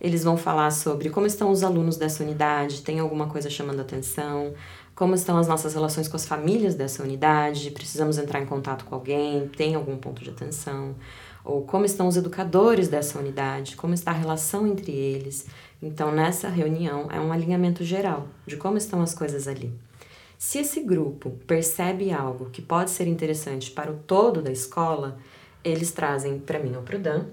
Eles 0.00 0.24
vão 0.24 0.34
falar 0.34 0.70
sobre 0.70 1.10
como 1.10 1.26
estão 1.26 1.50
os 1.50 1.62
alunos 1.62 1.98
dessa 1.98 2.22
unidade, 2.22 2.80
tem 2.80 3.00
alguma 3.00 3.26
coisa 3.26 3.50
chamando 3.50 3.80
atenção, 3.80 4.54
como 4.94 5.14
estão 5.14 5.36
as 5.36 5.46
nossas 5.46 5.74
relações 5.74 6.08
com 6.08 6.16
as 6.16 6.26
famílias 6.26 6.74
dessa 6.74 7.02
unidade, 7.02 7.70
precisamos 7.70 8.16
entrar 8.16 8.40
em 8.40 8.46
contato 8.46 8.86
com 8.86 8.94
alguém, 8.94 9.46
tem 9.48 9.74
algum 9.74 9.98
ponto 9.98 10.24
de 10.24 10.30
atenção, 10.30 10.94
ou 11.44 11.60
como 11.60 11.84
estão 11.84 12.08
os 12.08 12.16
educadores 12.16 12.88
dessa 12.88 13.18
unidade, 13.18 13.76
como 13.76 13.92
está 13.92 14.10
a 14.10 14.14
relação 14.14 14.66
entre 14.66 14.90
eles. 14.90 15.48
Então, 15.82 16.10
nessa 16.10 16.48
reunião 16.48 17.08
é 17.10 17.20
um 17.20 17.30
alinhamento 17.30 17.84
geral 17.84 18.26
de 18.46 18.56
como 18.56 18.78
estão 18.78 19.02
as 19.02 19.12
coisas 19.12 19.46
ali. 19.46 19.70
Se 20.46 20.58
esse 20.58 20.80
grupo 20.82 21.30
percebe 21.46 22.12
algo 22.12 22.50
que 22.50 22.60
pode 22.60 22.90
ser 22.90 23.08
interessante 23.08 23.70
para 23.70 23.90
o 23.90 23.96
todo 23.96 24.42
da 24.42 24.52
escola, 24.52 25.16
eles 25.64 25.90
trazem 25.90 26.38
para 26.38 26.58
mim 26.58 26.76
ou 26.76 26.82
para 26.82 26.96
o 26.96 26.98
Dan 26.98 27.28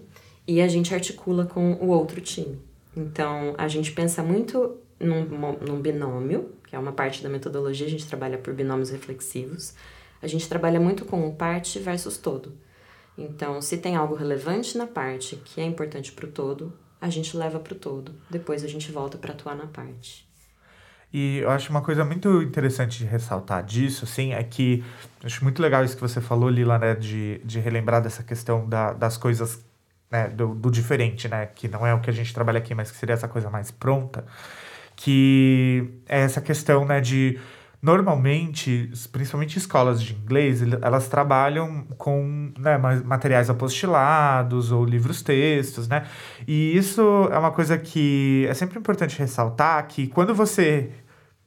e 0.47 0.61
a 0.61 0.67
gente 0.69 0.93
articula 0.93 1.45
com 1.45 1.73
o 1.73 1.89
outro 1.89 2.21
time. 2.21 2.57
Então, 2.95 3.53
a 3.57 3.67
gente 3.67 3.91
pensa 3.91 4.23
muito 4.23 4.77
num, 4.97 5.25
num 5.25 5.81
binômio, 5.81 6.53
que 6.65 6.73
é 6.73 6.79
uma 6.79 6.93
parte 6.93 7.21
da 7.21 7.27
metodologia, 7.27 7.85
a 7.85 7.89
gente 7.89 8.07
trabalha 8.07 8.37
por 8.37 8.53
binômios 8.53 8.91
reflexivos. 8.91 9.73
A 10.21 10.25
gente 10.25 10.47
trabalha 10.47 10.79
muito 10.79 11.03
com 11.03 11.35
parte 11.35 11.79
versus 11.79 12.17
todo. 12.17 12.53
Então, 13.17 13.61
se 13.61 13.77
tem 13.77 13.97
algo 13.97 14.15
relevante 14.15 14.77
na 14.77 14.87
parte 14.87 15.35
que 15.35 15.59
é 15.59 15.65
importante 15.65 16.13
para 16.13 16.27
o 16.27 16.31
todo, 16.31 16.71
a 16.99 17.09
gente 17.09 17.35
leva 17.35 17.59
para 17.59 17.73
o 17.73 17.77
todo. 17.77 18.15
Depois 18.29 18.63
a 18.63 18.69
gente 18.69 18.89
volta 18.89 19.17
para 19.17 19.33
atuar 19.33 19.57
na 19.57 19.67
parte. 19.67 20.30
E 21.13 21.39
eu 21.39 21.49
acho 21.49 21.69
uma 21.69 21.81
coisa 21.81 22.05
muito 22.05 22.41
interessante 22.41 22.99
de 22.99 23.05
ressaltar 23.05 23.63
disso, 23.63 24.05
assim, 24.05 24.33
é 24.33 24.41
que 24.43 24.83
acho 25.23 25.43
muito 25.43 25.61
legal 25.61 25.83
isso 25.83 25.95
que 25.95 26.01
você 26.01 26.21
falou, 26.21 26.49
Lila, 26.49 26.79
né, 26.79 26.95
de, 26.95 27.41
de 27.43 27.59
relembrar 27.59 28.01
dessa 28.01 28.23
questão 28.23 28.67
da, 28.67 28.93
das 28.93 29.17
coisas, 29.17 29.63
né, 30.09 30.29
do, 30.29 30.55
do 30.55 30.71
diferente, 30.71 31.27
né, 31.27 31.47
que 31.47 31.67
não 31.67 31.85
é 31.85 31.93
o 31.93 31.99
que 31.99 32.09
a 32.09 32.13
gente 32.13 32.33
trabalha 32.33 32.59
aqui, 32.59 32.73
mas 32.73 32.91
que 32.91 32.97
seria 32.97 33.13
essa 33.13 33.27
coisa 33.27 33.49
mais 33.49 33.71
pronta, 33.71 34.25
que 34.95 35.89
é 36.07 36.21
essa 36.21 36.39
questão, 36.39 36.85
né, 36.85 37.01
de 37.01 37.37
Normalmente, 37.81 38.91
principalmente 39.11 39.57
escolas 39.57 39.99
de 40.03 40.13
inglês, 40.13 40.61
elas 40.83 41.07
trabalham 41.07 41.83
com 41.97 42.53
né, 42.59 42.77
materiais 42.77 43.49
apostilados 43.49 44.71
ou 44.71 44.85
livros 44.85 45.23
textos, 45.23 45.87
né? 45.87 46.05
E 46.47 46.77
isso 46.77 47.01
é 47.31 47.39
uma 47.39 47.49
coisa 47.49 47.79
que 47.79 48.45
é 48.47 48.53
sempre 48.53 48.77
importante 48.77 49.17
ressaltar 49.17 49.87
que 49.87 50.05
quando 50.05 50.35
você 50.35 50.91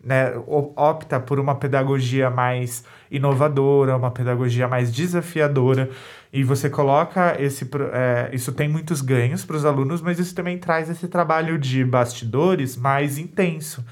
né, 0.04 0.32
opta 0.46 1.18
por 1.18 1.38
uma 1.38 1.54
pedagogia 1.54 2.30
mais 2.30 2.84
inovadora, 3.10 3.96
uma 3.96 4.10
pedagogia 4.10 4.68
mais 4.68 4.92
desafiadora, 4.92 5.88
e 6.32 6.42
você 6.42 6.68
coloca 6.68 7.36
esse. 7.40 7.68
É, 7.92 8.30
isso 8.32 8.52
tem 8.52 8.68
muitos 8.68 9.00
ganhos 9.00 9.44
para 9.44 9.56
os 9.56 9.64
alunos, 9.64 10.02
mas 10.02 10.18
isso 10.18 10.34
também 10.34 10.58
traz 10.58 10.90
esse 10.90 11.08
trabalho 11.08 11.58
de 11.58 11.84
bastidores 11.84 12.76
mais 12.76 13.18
intenso. 13.18 13.84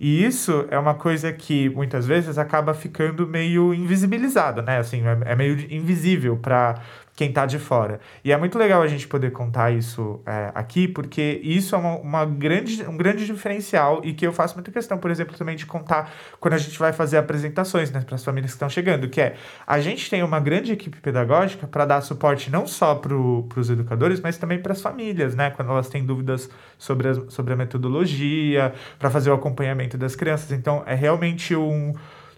E 0.00 0.24
isso 0.24 0.66
é 0.70 0.78
uma 0.78 0.94
coisa 0.94 1.32
que 1.32 1.68
muitas 1.68 2.06
vezes 2.06 2.36
acaba 2.36 2.74
ficando 2.74 3.24
meio 3.24 3.72
invisibilizado, 3.72 4.60
né? 4.60 4.78
Assim, 4.78 5.02
é, 5.06 5.32
é 5.32 5.36
meio 5.36 5.54
invisível 5.72 6.36
para 6.36 6.80
quem 7.14 7.28
está 7.28 7.44
de 7.44 7.58
fora. 7.58 8.00
E 8.24 8.32
é 8.32 8.36
muito 8.36 8.58
legal 8.58 8.80
a 8.80 8.86
gente 8.86 9.06
poder 9.06 9.32
contar 9.32 9.70
isso 9.70 10.20
é, 10.26 10.50
aqui, 10.54 10.88
porque 10.88 11.40
isso 11.42 11.74
é 11.74 11.78
uma, 11.78 11.96
uma, 11.96 12.24
grande, 12.24 12.82
um 12.84 12.96
grande 12.96 13.26
diferencial 13.26 14.00
e 14.02 14.14
que 14.14 14.26
eu 14.26 14.32
faço 14.32 14.54
muita 14.54 14.70
questão, 14.70 14.96
por 14.96 15.10
exemplo, 15.10 15.36
também 15.36 15.54
de 15.54 15.66
contar 15.66 16.10
quando 16.40 16.54
a 16.54 16.58
gente 16.58 16.78
vai 16.78 16.92
fazer 16.92 17.18
apresentações 17.18 17.90
né, 17.90 18.00
para 18.00 18.14
as 18.14 18.24
famílias 18.24 18.52
que 18.52 18.56
estão 18.56 18.68
chegando, 18.68 19.08
que 19.08 19.20
é 19.20 19.36
a 19.66 19.78
gente 19.78 20.08
tem 20.08 20.22
uma 20.22 20.40
grande 20.40 20.72
equipe 20.72 21.00
pedagógica 21.00 21.66
para 21.66 21.84
dar 21.84 22.00
suporte 22.00 22.50
não 22.50 22.66
só 22.66 22.94
para 22.94 23.14
os 23.14 23.68
educadores, 23.68 24.20
mas 24.20 24.38
também 24.38 24.60
para 24.60 24.72
as 24.72 24.80
famílias, 24.80 25.34
né? 25.34 25.50
Quando 25.50 25.70
elas 25.70 25.88
têm 25.88 26.04
dúvidas 26.04 26.48
sobre 26.78 27.08
a, 27.08 27.14
sobre 27.28 27.52
a 27.52 27.56
metodologia, 27.56 28.72
para 28.98 29.10
fazer 29.10 29.30
o 29.30 29.34
acompanhamento 29.34 29.98
das 29.98 30.16
crianças. 30.16 30.50
Então, 30.52 30.82
é 30.86 30.94
realmente 30.94 31.54
um 31.54 31.92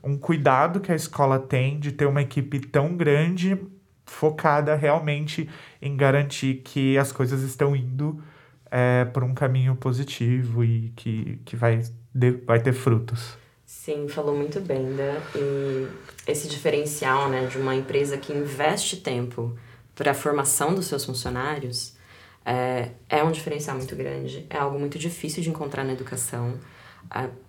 um 0.05 0.19
cuidado 0.19 0.81
que 0.81 0.93
a 0.93 0.95
escola 0.95 1.39
tem 1.39 1.81
de 1.81 1.91
ter 1.91 2.05
uma 2.05 2.21
equipe 2.21 2.61
tão 2.61 2.95
grande 2.95 3.59
focada 4.07 4.75
realmente 4.75 5.49
em 5.81 5.97
garantir 5.97 6.63
que 6.65 6.97
as 6.99 7.13
coisas 7.13 7.43
estão 7.43 7.75
indo 7.75 8.23
é, 8.71 9.05
por 9.07 9.23
um 9.23 9.35
caminho 9.35 9.75
positivo 9.77 10.65
e 10.65 10.93
que, 10.97 11.41
que 11.45 11.57
vai, 11.57 11.83
de, 12.15 12.33
vai 12.47 12.61
ter 12.61 12.73
frutos. 12.73 13.37
Sim, 13.65 14.09
falou 14.09 14.37
muito 14.37 14.61
bem, 14.61 14.83
né? 14.83 15.21
E 15.35 15.89
esse 16.31 16.49
diferencial 16.49 17.29
né, 17.29 17.47
de 17.47 17.59
uma 17.59 17.75
empresa 17.75 18.17
que 18.19 18.33
investe 18.33 18.99
tempo 18.99 19.57
para 19.95 20.11
a 20.11 20.15
formação 20.15 20.75
dos 20.75 20.87
seus 20.87 21.05
funcionários 21.05 21.97
é, 22.45 22.91
é 23.09 23.23
um 23.23 23.33
diferencial 23.33 23.77
muito 23.77 23.95
grande. 23.97 24.47
É 24.51 24.59
algo 24.59 24.79
muito 24.79 24.99
difícil 24.99 25.43
de 25.43 25.51
encontrar 25.51 25.85
na 25.85 25.93
educação 25.93 26.59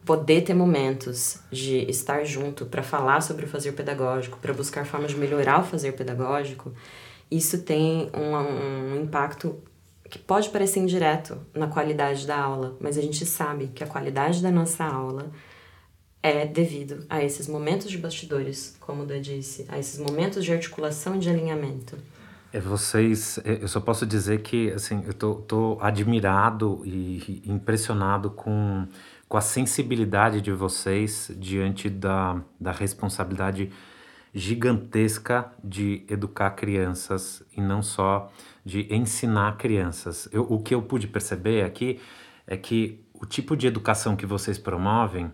poder 0.03 0.41
ter 0.41 0.53
momentos 0.53 1.39
de 1.51 1.89
estar 1.89 2.23
junto 2.23 2.65
para 2.65 2.83
falar 2.83 3.21
sobre 3.21 3.45
o 3.45 3.47
fazer 3.47 3.71
pedagógico, 3.71 4.37
para 4.39 4.53
buscar 4.53 4.85
formas 4.85 5.11
de 5.11 5.17
melhorar 5.17 5.61
o 5.61 5.63
fazer 5.63 5.93
pedagógico, 5.93 6.71
isso 7.29 7.63
tem 7.63 8.11
um, 8.13 8.35
um 8.93 9.03
impacto 9.03 9.61
que 10.09 10.19
pode 10.19 10.49
parecer 10.49 10.79
indireto 10.79 11.37
na 11.53 11.67
qualidade 11.67 12.27
da 12.27 12.37
aula, 12.37 12.77
mas 12.79 12.97
a 12.97 13.01
gente 13.01 13.25
sabe 13.25 13.67
que 13.73 13.83
a 13.83 13.87
qualidade 13.87 14.41
da 14.41 14.51
nossa 14.51 14.83
aula 14.83 15.31
é 16.21 16.45
devido 16.45 17.05
a 17.09 17.23
esses 17.23 17.47
momentos 17.47 17.89
de 17.89 17.97
bastidores, 17.97 18.75
como 18.79 19.03
o 19.03 19.05
Dan 19.05 19.21
disse, 19.21 19.65
a 19.67 19.77
esses 19.77 19.99
momentos 19.99 20.43
de 20.43 20.51
articulação 20.51 21.15
e 21.15 21.19
de 21.19 21.29
alinhamento. 21.29 21.97
É, 22.51 22.59
vocês, 22.59 23.37
é, 23.43 23.61
eu 23.61 23.67
só 23.67 23.79
posso 23.81 24.05
dizer 24.05 24.41
que 24.41 24.71
assim, 24.71 25.03
eu 25.05 25.13
tô, 25.13 25.35
tô 25.35 25.77
admirado 25.81 26.81
e 26.85 27.43
impressionado 27.45 28.31
com 28.31 28.87
com 29.27 29.37
a 29.37 29.41
sensibilidade 29.41 30.41
de 30.41 30.51
vocês 30.51 31.31
diante 31.37 31.89
da, 31.89 32.41
da 32.59 32.71
responsabilidade 32.71 33.71
gigantesca 34.33 35.51
de 35.63 36.05
educar 36.09 36.51
crianças 36.51 37.41
e 37.55 37.61
não 37.61 37.81
só 37.81 38.29
de 38.65 38.93
ensinar 38.93 39.57
crianças. 39.57 40.27
Eu, 40.31 40.43
o 40.43 40.61
que 40.61 40.75
eu 40.75 40.81
pude 40.81 41.07
perceber 41.07 41.63
aqui 41.63 42.01
é 42.45 42.57
que 42.57 43.05
o 43.13 43.25
tipo 43.25 43.55
de 43.55 43.65
educação 43.65 44.15
que 44.15 44.25
vocês 44.25 44.57
promovem, 44.57 45.31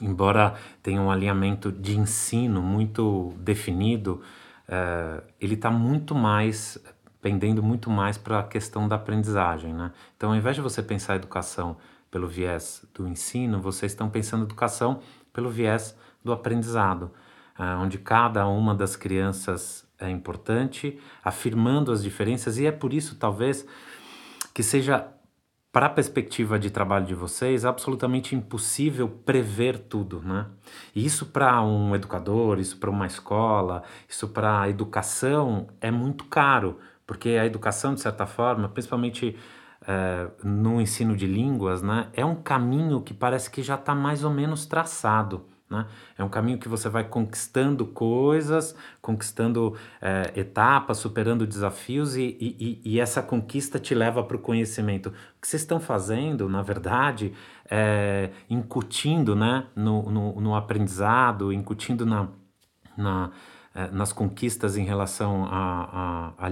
embora 0.00 0.54
tenha 0.82 1.00
um 1.00 1.10
alinhamento 1.10 1.70
de 1.70 1.96
ensino 1.96 2.60
muito 2.60 3.32
definido, 3.38 4.20
é, 4.68 5.22
ele 5.40 5.54
está 5.54 5.70
muito 5.70 6.14
mais 6.14 6.78
pendendo 7.22 7.60
muito 7.60 7.90
mais 7.90 8.16
para 8.16 8.38
a 8.38 8.42
questão 8.44 8.86
da 8.86 8.94
aprendizagem, 8.94 9.74
né? 9.74 9.90
Então, 10.16 10.30
ao 10.30 10.36
invés 10.36 10.54
de 10.54 10.62
você 10.62 10.80
pensar 10.80 11.14
a 11.14 11.16
educação 11.16 11.76
pelo 12.10 12.28
viés 12.28 12.84
do 12.94 13.06
ensino, 13.06 13.60
vocês 13.60 13.92
estão 13.92 14.08
pensando 14.08 14.44
educação 14.44 15.00
pelo 15.32 15.50
viés 15.50 15.96
do 16.24 16.32
aprendizado, 16.32 17.10
uh, 17.58 17.80
onde 17.80 17.98
cada 17.98 18.46
uma 18.46 18.74
das 18.74 18.96
crianças 18.96 19.86
é 19.98 20.10
importante, 20.10 20.98
afirmando 21.24 21.92
as 21.92 22.02
diferenças, 22.02 22.58
e 22.58 22.66
é 22.66 22.72
por 22.72 22.92
isso, 22.92 23.16
talvez, 23.16 23.66
que 24.52 24.62
seja, 24.62 25.08
para 25.72 25.86
a 25.86 25.90
perspectiva 25.90 26.58
de 26.58 26.70
trabalho 26.70 27.04
de 27.04 27.14
vocês, 27.14 27.64
absolutamente 27.66 28.34
impossível 28.34 29.08
prever 29.08 29.78
tudo, 29.78 30.22
né? 30.22 30.46
E 30.94 31.04
isso 31.04 31.26
para 31.26 31.62
um 31.62 31.94
educador, 31.94 32.58
isso 32.58 32.78
para 32.78 32.88
uma 32.88 33.06
escola, 33.06 33.82
isso 34.08 34.28
para 34.28 34.62
a 34.62 34.70
educação 34.70 35.66
é 35.80 35.90
muito 35.90 36.24
caro, 36.24 36.78
porque 37.06 37.30
a 37.30 37.44
educação, 37.44 37.94
de 37.94 38.00
certa 38.00 38.24
forma, 38.24 38.70
principalmente 38.70 39.36
é, 39.86 40.28
no 40.42 40.80
ensino 40.80 41.16
de 41.16 41.26
línguas, 41.26 41.82
né, 41.82 42.08
é 42.12 42.24
um 42.24 42.34
caminho 42.34 43.00
que 43.00 43.14
parece 43.14 43.50
que 43.50 43.62
já 43.62 43.76
está 43.76 43.94
mais 43.94 44.24
ou 44.24 44.30
menos 44.30 44.66
traçado. 44.66 45.46
Né? 45.68 45.84
É 46.16 46.22
um 46.22 46.28
caminho 46.28 46.58
que 46.58 46.68
você 46.68 46.88
vai 46.88 47.04
conquistando 47.04 47.86
coisas, 47.86 48.74
conquistando 49.02 49.76
é, 50.00 50.32
etapas, 50.36 50.98
superando 50.98 51.46
desafios 51.46 52.16
e, 52.16 52.36
e, 52.40 52.80
e 52.84 53.00
essa 53.00 53.20
conquista 53.20 53.78
te 53.78 53.94
leva 53.94 54.22
para 54.22 54.36
o 54.36 54.40
conhecimento. 54.40 55.08
O 55.08 55.40
que 55.40 55.48
vocês 55.48 55.62
estão 55.62 55.80
fazendo, 55.80 56.48
na 56.48 56.62
verdade, 56.62 57.32
é 57.68 58.30
incutindo 58.48 59.34
né, 59.34 59.66
no, 59.74 60.10
no, 60.10 60.40
no 60.40 60.54
aprendizado, 60.54 61.52
incutindo 61.52 62.06
na, 62.06 62.28
na, 62.96 63.30
é, 63.74 63.88
nas 63.90 64.12
conquistas 64.12 64.76
em 64.76 64.84
relação 64.84 65.46
à, 65.46 66.32
à, 66.38 66.48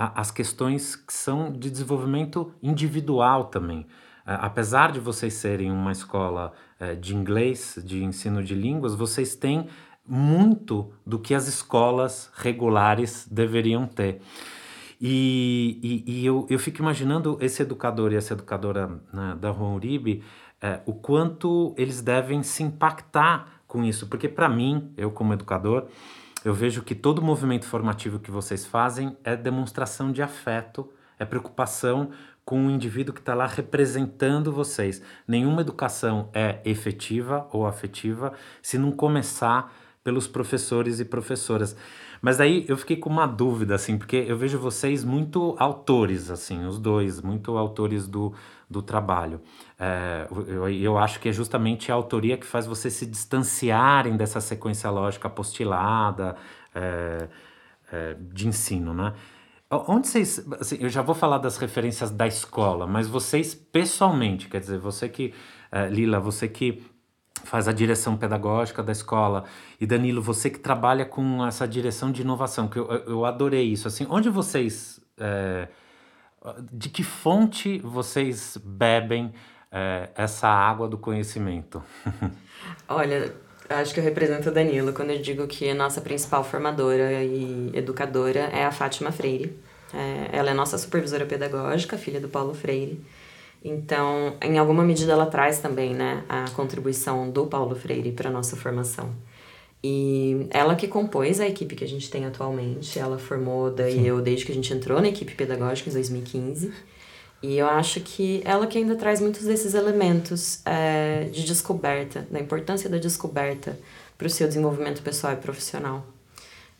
as 0.00 0.30
questões 0.30 0.96
que 0.96 1.12
são 1.12 1.52
de 1.52 1.70
desenvolvimento 1.70 2.52
individual 2.62 3.44
também. 3.44 3.86
apesar 4.24 4.92
de 4.92 5.00
vocês 5.00 5.34
serem 5.34 5.70
uma 5.70 5.92
escola 5.92 6.52
é, 6.78 6.94
de 6.94 7.14
inglês, 7.16 7.78
de 7.84 8.02
ensino 8.04 8.42
de 8.42 8.54
línguas, 8.54 8.94
vocês 8.94 9.34
têm 9.34 9.66
muito 10.06 10.92
do 11.04 11.18
que 11.18 11.34
as 11.34 11.46
escolas 11.46 12.30
regulares 12.34 13.28
deveriam 13.30 13.86
ter. 13.86 14.20
E, 15.00 15.78
e, 15.82 16.20
e 16.20 16.26
eu, 16.26 16.46
eu 16.50 16.58
fico 16.58 16.80
imaginando 16.80 17.38
esse 17.40 17.62
educador 17.62 18.12
e 18.12 18.16
essa 18.16 18.34
educadora 18.34 19.00
né, 19.12 19.36
da 19.40 19.52
Juan 19.52 19.74
Uribe, 19.74 20.22
é, 20.60 20.80
o 20.84 20.92
quanto 20.92 21.74
eles 21.78 22.02
devem 22.02 22.42
se 22.42 22.62
impactar 22.62 23.60
com 23.66 23.84
isso, 23.84 24.08
porque 24.08 24.28
para 24.28 24.48
mim, 24.48 24.92
eu 24.96 25.10
como 25.10 25.32
educador, 25.32 25.86
eu 26.44 26.54
vejo 26.54 26.82
que 26.82 26.94
todo 26.94 27.20
movimento 27.20 27.66
formativo 27.66 28.18
que 28.18 28.30
vocês 28.30 28.64
fazem 28.64 29.16
é 29.22 29.36
demonstração 29.36 30.10
de 30.10 30.22
afeto, 30.22 30.88
é 31.18 31.24
preocupação 31.24 32.10
com 32.44 32.66
o 32.66 32.70
indivíduo 32.70 33.14
que 33.14 33.20
está 33.20 33.34
lá 33.34 33.46
representando 33.46 34.50
vocês. 34.50 35.02
Nenhuma 35.28 35.60
educação 35.60 36.30
é 36.32 36.60
efetiva 36.64 37.46
ou 37.52 37.66
afetiva 37.66 38.32
se 38.62 38.78
não 38.78 38.90
começar 38.90 39.72
pelos 40.02 40.26
professores 40.26 40.98
e 40.98 41.04
professoras. 41.04 41.76
Mas 42.22 42.40
aí 42.40 42.64
eu 42.68 42.76
fiquei 42.76 42.96
com 42.96 43.08
uma 43.08 43.26
dúvida, 43.26 43.74
assim, 43.74 43.96
porque 43.96 44.16
eu 44.16 44.36
vejo 44.36 44.58
vocês 44.58 45.04
muito 45.04 45.54
autores, 45.58 46.30
assim, 46.30 46.64
os 46.66 46.78
dois, 46.78 47.20
muito 47.20 47.56
autores 47.56 48.06
do, 48.06 48.34
do 48.68 48.82
trabalho. 48.82 49.40
É, 49.82 50.28
eu, 50.68 50.98
acho 50.98 51.18
que 51.18 51.30
é 51.30 51.32
justamente 51.32 51.90
a 51.90 51.94
autoria 51.94 52.36
que 52.36 52.44
faz 52.44 52.66
vocês 52.66 52.92
se 52.92 53.06
distanciarem 53.06 54.14
dessa 54.14 54.38
sequência 54.38 54.90
lógica 54.90 55.26
apostilada 55.26 56.36
é, 56.74 57.28
é, 57.90 58.16
de 58.20 58.46
ensino, 58.46 58.92
né? 58.92 59.14
Onde 59.70 60.06
vocês. 60.06 60.46
Assim, 60.60 60.76
eu 60.80 60.90
já 60.90 61.00
vou 61.00 61.14
falar 61.14 61.38
das 61.38 61.56
referências 61.56 62.10
da 62.10 62.26
escola, 62.26 62.86
mas 62.86 63.08
vocês 63.08 63.54
pessoalmente, 63.54 64.48
quer 64.48 64.60
dizer, 64.60 64.78
você 64.78 65.08
que. 65.08 65.32
É, 65.72 65.88
Lila, 65.88 66.20
você 66.20 66.46
que 66.46 66.82
faz 67.44 67.66
a 67.66 67.72
direção 67.72 68.18
pedagógica 68.18 68.82
da 68.82 68.92
escola. 68.92 69.44
E 69.80 69.86
Danilo, 69.86 70.20
você 70.20 70.50
que 70.50 70.58
trabalha 70.58 71.06
com 71.06 71.46
essa 71.46 71.66
direção 71.66 72.12
de 72.12 72.20
inovação, 72.20 72.68
que 72.68 72.78
eu, 72.78 72.86
eu 73.06 73.24
adorei 73.24 73.64
isso. 73.64 73.88
Assim, 73.88 74.06
onde 74.10 74.28
vocês. 74.28 75.00
É, 75.16 75.68
de 76.70 76.88
que 76.90 77.02
fonte 77.02 77.78
vocês 77.78 78.58
bebem 78.62 79.32
é, 79.70 80.08
essa 80.14 80.48
água 80.48 80.88
do 80.88 80.98
conhecimento? 80.98 81.82
Olha, 82.88 83.32
acho 83.68 83.94
que 83.94 84.00
eu 84.00 84.04
represento 84.04 84.48
o 84.48 84.52
Danilo 84.52 84.92
quando 84.92 85.10
eu 85.10 85.20
digo 85.20 85.46
que 85.46 85.68
a 85.68 85.74
nossa 85.74 86.00
principal 86.00 86.42
formadora 86.42 87.22
e 87.22 87.70
educadora 87.74 88.40
é 88.52 88.64
a 88.64 88.72
Fátima 88.72 89.12
Freire. 89.12 89.56
É, 89.92 90.36
ela 90.36 90.50
é 90.50 90.54
nossa 90.54 90.78
supervisora 90.78 91.26
pedagógica, 91.26 91.96
filha 91.98 92.20
do 92.20 92.28
Paulo 92.28 92.54
Freire. 92.54 93.00
Então, 93.62 94.36
em 94.40 94.58
alguma 94.58 94.82
medida, 94.82 95.12
ela 95.12 95.26
traz 95.26 95.58
também 95.58 95.94
né, 95.94 96.24
a 96.28 96.48
contribuição 96.50 97.30
do 97.30 97.46
Paulo 97.46 97.74
Freire 97.74 98.12
para 98.12 98.30
a 98.30 98.32
nossa 98.32 98.56
formação. 98.56 99.14
E 99.82 100.46
ela 100.50 100.74
que 100.74 100.86
compôs 100.86 101.40
a 101.40 101.46
equipe 101.46 101.74
que 101.74 101.84
a 101.84 101.88
gente 101.88 102.10
tem 102.10 102.26
atualmente, 102.26 102.98
ela 102.98 103.18
formou 103.18 103.70
daí 103.70 103.94
Sim. 103.94 104.06
eu 104.06 104.20
desde 104.20 104.44
que 104.44 104.52
a 104.52 104.54
gente 104.54 104.72
entrou 104.72 105.00
na 105.00 105.08
equipe 105.08 105.34
pedagógica 105.34 105.88
em 105.88 105.92
2015. 105.92 106.72
E 107.42 107.56
eu 107.56 107.66
acho 107.66 108.00
que 108.00 108.42
ela 108.44 108.66
que 108.66 108.76
ainda 108.76 108.96
traz 108.96 109.20
muitos 109.20 109.44
desses 109.44 109.72
elementos 109.72 110.60
é, 110.66 111.24
de 111.32 111.44
descoberta, 111.44 112.26
da 112.30 112.38
importância 112.38 112.88
da 112.88 112.98
descoberta 112.98 113.78
para 114.18 114.26
o 114.26 114.30
seu 114.30 114.46
desenvolvimento 114.46 115.00
pessoal 115.02 115.32
e 115.32 115.36
profissional. 115.36 116.04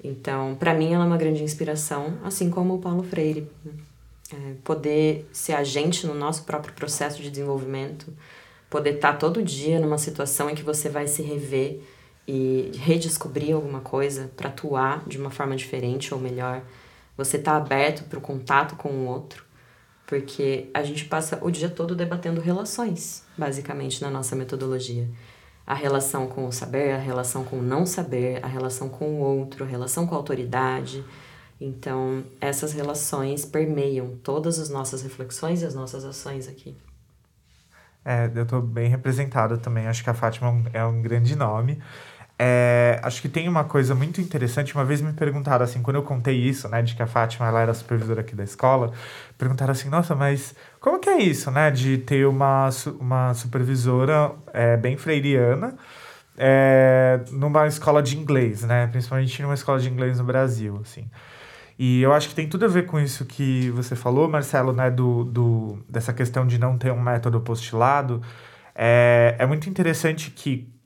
Então, 0.02 0.54
para 0.54 0.74
mim, 0.74 0.92
ela 0.92 1.04
é 1.04 1.06
uma 1.06 1.16
grande 1.16 1.42
inspiração, 1.42 2.18
assim 2.22 2.50
como 2.50 2.74
o 2.74 2.78
Paulo 2.78 3.02
Freire. 3.02 3.50
Né? 3.64 3.72
É, 4.32 4.54
poder 4.62 5.28
ser 5.32 5.54
agente 5.54 6.06
no 6.06 6.14
nosso 6.14 6.44
próprio 6.44 6.72
processo 6.74 7.20
de 7.20 7.30
desenvolvimento, 7.30 8.12
poder 8.68 8.94
estar 8.94 9.12
tá 9.12 9.18
todo 9.18 9.42
dia 9.42 9.80
numa 9.80 9.98
situação 9.98 10.48
em 10.48 10.54
que 10.54 10.62
você 10.62 10.88
vai 10.88 11.08
se 11.08 11.20
rever 11.22 11.80
e 12.28 12.70
redescobrir 12.76 13.54
alguma 13.54 13.80
coisa 13.80 14.30
para 14.36 14.48
atuar 14.48 15.02
de 15.06 15.18
uma 15.18 15.30
forma 15.30 15.56
diferente 15.56 16.14
ou 16.14 16.20
melhor. 16.20 16.62
Você 17.16 17.38
está 17.38 17.56
aberto 17.56 18.04
para 18.04 18.18
o 18.18 18.22
contato 18.22 18.76
com 18.76 18.88
o 18.90 19.06
outro, 19.06 19.44
porque 20.10 20.68
a 20.74 20.82
gente 20.82 21.04
passa 21.04 21.38
o 21.40 21.52
dia 21.52 21.70
todo 21.70 21.94
debatendo 21.94 22.40
relações, 22.40 23.24
basicamente, 23.38 24.02
na 24.02 24.10
nossa 24.10 24.34
metodologia. 24.34 25.08
A 25.64 25.72
relação 25.72 26.26
com 26.26 26.48
o 26.48 26.52
saber, 26.52 26.96
a 26.96 26.98
relação 26.98 27.44
com 27.44 27.60
o 27.60 27.62
não 27.62 27.86
saber, 27.86 28.44
a 28.44 28.48
relação 28.48 28.88
com 28.88 29.04
o 29.04 29.18
outro, 29.20 29.64
a 29.64 29.68
relação 29.68 30.08
com 30.08 30.16
a 30.16 30.18
autoridade, 30.18 31.04
então, 31.60 32.24
essas 32.40 32.72
relações 32.72 33.44
permeiam 33.44 34.16
todas 34.24 34.58
as 34.58 34.68
nossas 34.68 35.02
reflexões 35.02 35.62
e 35.62 35.66
as 35.66 35.76
nossas 35.76 36.04
ações 36.04 36.48
aqui. 36.48 36.76
É, 38.04 38.28
eu 38.34 38.42
estou 38.42 38.60
bem 38.60 38.88
representada 38.88 39.58
também. 39.58 39.86
Acho 39.86 40.02
que 40.02 40.10
a 40.10 40.14
Fátima 40.14 40.48
é 40.48 40.50
um, 40.50 40.64
é 40.72 40.84
um 40.84 41.02
grande 41.02 41.36
nome. 41.36 41.80
É, 42.42 42.98
acho 43.02 43.20
que 43.20 43.28
tem 43.28 43.46
uma 43.46 43.64
coisa 43.64 43.94
muito 43.94 44.18
interessante. 44.18 44.74
Uma 44.74 44.82
vez 44.82 45.02
me 45.02 45.12
perguntaram 45.12 45.62
assim, 45.62 45.82
quando 45.82 45.96
eu 45.96 46.02
contei 46.02 46.36
isso, 46.36 46.66
né, 46.70 46.80
de 46.80 46.94
que 46.94 47.02
a 47.02 47.06
Fátima 47.06 47.46
ela 47.46 47.60
era 47.60 47.74
supervisora 47.74 48.22
aqui 48.22 48.34
da 48.34 48.42
escola, 48.42 48.94
perguntaram 49.36 49.72
assim, 49.72 49.90
nossa, 49.90 50.14
mas 50.14 50.54
como 50.80 50.98
que 50.98 51.10
é 51.10 51.18
isso, 51.18 51.50
né, 51.50 51.70
de 51.70 51.98
ter 51.98 52.26
uma, 52.26 52.70
uma 52.98 53.34
supervisora 53.34 54.32
é, 54.54 54.74
bem 54.78 54.96
freiriana 54.96 55.76
é, 56.38 57.20
numa 57.30 57.66
escola 57.66 58.02
de 58.02 58.16
inglês, 58.16 58.62
né, 58.62 58.86
principalmente 58.86 59.42
numa 59.42 59.52
escola 59.52 59.78
de 59.78 59.90
inglês 59.90 60.18
no 60.18 60.24
Brasil, 60.24 60.80
assim. 60.80 61.10
E 61.78 62.00
eu 62.00 62.10
acho 62.10 62.30
que 62.30 62.34
tem 62.34 62.48
tudo 62.48 62.64
a 62.64 62.68
ver 62.68 62.86
com 62.86 62.98
isso 62.98 63.26
que 63.26 63.68
você 63.72 63.94
falou, 63.94 64.30
Marcelo, 64.30 64.72
né, 64.72 64.90
do, 64.90 65.24
do, 65.24 65.78
dessa 65.86 66.14
questão 66.14 66.46
de 66.46 66.58
não 66.58 66.78
ter 66.78 66.90
um 66.90 67.00
método 67.02 67.38
postilado. 67.42 68.22
É, 68.74 69.36
é 69.38 69.44
muito 69.44 69.68
interessante 69.68 70.30
que 70.30 70.79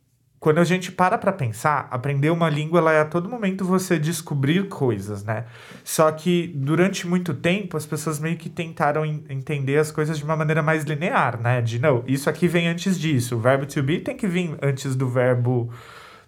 quando 0.44 0.58
a 0.58 0.64
gente 0.64 0.92
para 0.92 1.16
para 1.16 1.32
pensar, 1.32 1.88
aprender 1.90 2.28
uma 2.28 2.50
língua 2.50 2.78
ela 2.78 2.92
é 2.92 3.00
a 3.00 3.04
todo 3.06 3.30
momento 3.30 3.64
você 3.64 3.98
descobrir 3.98 4.68
coisas, 4.68 5.24
né? 5.24 5.46
Só 5.82 6.12
que 6.12 6.52
durante 6.54 7.06
muito 7.06 7.32
tempo 7.32 7.78
as 7.78 7.86
pessoas 7.86 8.18
meio 8.20 8.36
que 8.36 8.50
tentaram 8.50 9.06
entender 9.06 9.78
as 9.78 9.90
coisas 9.90 10.18
de 10.18 10.22
uma 10.22 10.36
maneira 10.36 10.62
mais 10.62 10.84
linear, 10.84 11.40
né? 11.40 11.62
De 11.62 11.78
não, 11.78 12.04
isso 12.06 12.28
aqui 12.28 12.46
vem 12.46 12.68
antes 12.68 13.00
disso, 13.00 13.36
o 13.36 13.40
verbo 13.40 13.64
to 13.64 13.82
be 13.82 14.00
tem 14.00 14.14
que 14.14 14.26
vir 14.26 14.54
antes 14.60 14.94
do 14.94 15.08
verbo 15.08 15.72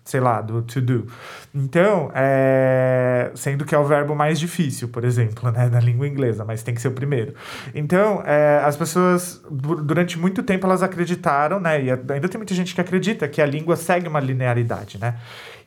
sei 0.07 0.21
lá, 0.21 0.41
do 0.41 0.63
to 0.63 0.81
do. 0.81 1.07
Então, 1.53 2.11
é, 2.15 3.33
sendo 3.35 3.65
que 3.65 3.75
é 3.75 3.79
o 3.79 3.85
verbo 3.85 4.15
mais 4.15 4.39
difícil, 4.39 4.89
por 4.89 5.05
exemplo, 5.05 5.51
né, 5.51 5.69
na 5.69 5.81
língua 5.81 6.07
inglesa, 6.07 6.45
mas 6.45 6.63
tem 6.63 6.75
que 6.75 6.81
ser 6.81 6.89
o 6.89 6.93
primeiro. 6.93 7.35
Então, 7.75 8.23
é, 8.25 8.63
as 8.65 8.77
pessoas, 8.77 9.43
durante 9.51 10.17
muito 10.17 10.45
tempo, 10.45 10.65
elas 10.65 10.83
acreditaram, 10.83 11.59
né, 11.59 11.83
e 11.83 11.91
ainda 11.91 12.29
tem 12.29 12.39
muita 12.39 12.55
gente 12.55 12.73
que 12.73 12.81
acredita 12.81 13.27
que 13.27 13.43
a 13.43 13.47
língua 13.47 13.75
segue 13.75 14.07
uma 14.07 14.21
linearidade, 14.21 14.97
né? 14.99 15.17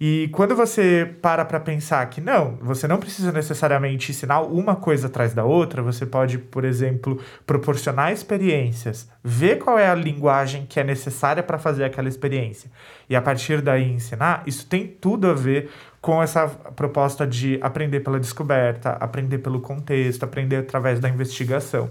E 0.01 0.29
quando 0.31 0.55
você 0.55 1.13
para 1.21 1.43
para 1.43 1.59
pensar 1.59 2.09
que 2.09 2.21
não, 2.21 2.57
você 2.61 2.87
não 2.87 2.97
precisa 2.97 3.33
necessariamente 3.33 4.11
ensinar 4.11 4.39
uma 4.39 4.73
coisa 4.73 5.07
atrás 5.07 5.33
da 5.33 5.43
outra, 5.43 5.81
você 5.81 6.05
pode, 6.05 6.37
por 6.37 6.63
exemplo, 6.63 7.21
proporcionar 7.45 8.13
experiências, 8.13 9.09
ver 9.21 9.57
qual 9.57 9.77
é 9.77 9.89
a 9.89 9.95
linguagem 9.95 10.65
que 10.65 10.79
é 10.79 10.85
necessária 10.85 11.43
para 11.43 11.57
fazer 11.57 11.83
aquela 11.83 12.07
experiência 12.07 12.71
e 13.09 13.15
a 13.15 13.21
partir 13.21 13.59
daí 13.59 13.91
ensinar, 13.91 14.28
isso 14.45 14.65
tem 14.65 14.87
tudo 14.87 15.29
a 15.29 15.33
ver 15.33 15.69
com 16.01 16.21
essa 16.23 16.47
proposta 16.47 17.27
de 17.27 17.59
aprender 17.61 17.99
pela 17.99 18.19
descoberta, 18.19 18.91
aprender 18.91 19.39
pelo 19.39 19.59
contexto, 19.59 20.23
aprender 20.23 20.57
através 20.57 20.99
da 20.99 21.09
investigação. 21.09 21.89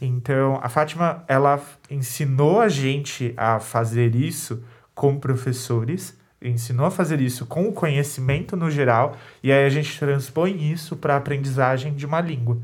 Então, 0.00 0.58
a 0.62 0.68
Fátima, 0.68 1.24
ela 1.28 1.60
ensinou 1.90 2.60
a 2.60 2.68
gente 2.68 3.34
a 3.36 3.60
fazer 3.60 4.14
isso 4.14 4.62
com 4.94 5.18
professores 5.18 6.16
ensinou 6.44 6.86
a 6.86 6.90
fazer 6.90 7.20
isso 7.20 7.46
com 7.46 7.68
o 7.68 7.72
conhecimento 7.72 8.56
no 8.56 8.70
geral, 8.70 9.16
e 9.42 9.52
aí 9.52 9.64
a 9.64 9.68
gente 9.68 9.98
transpõe 9.98 10.72
isso 10.72 10.96
para 10.96 11.14
a 11.14 11.16
aprendizagem 11.16 11.94
de 11.94 12.04
uma 12.04 12.20
língua. 12.20 12.58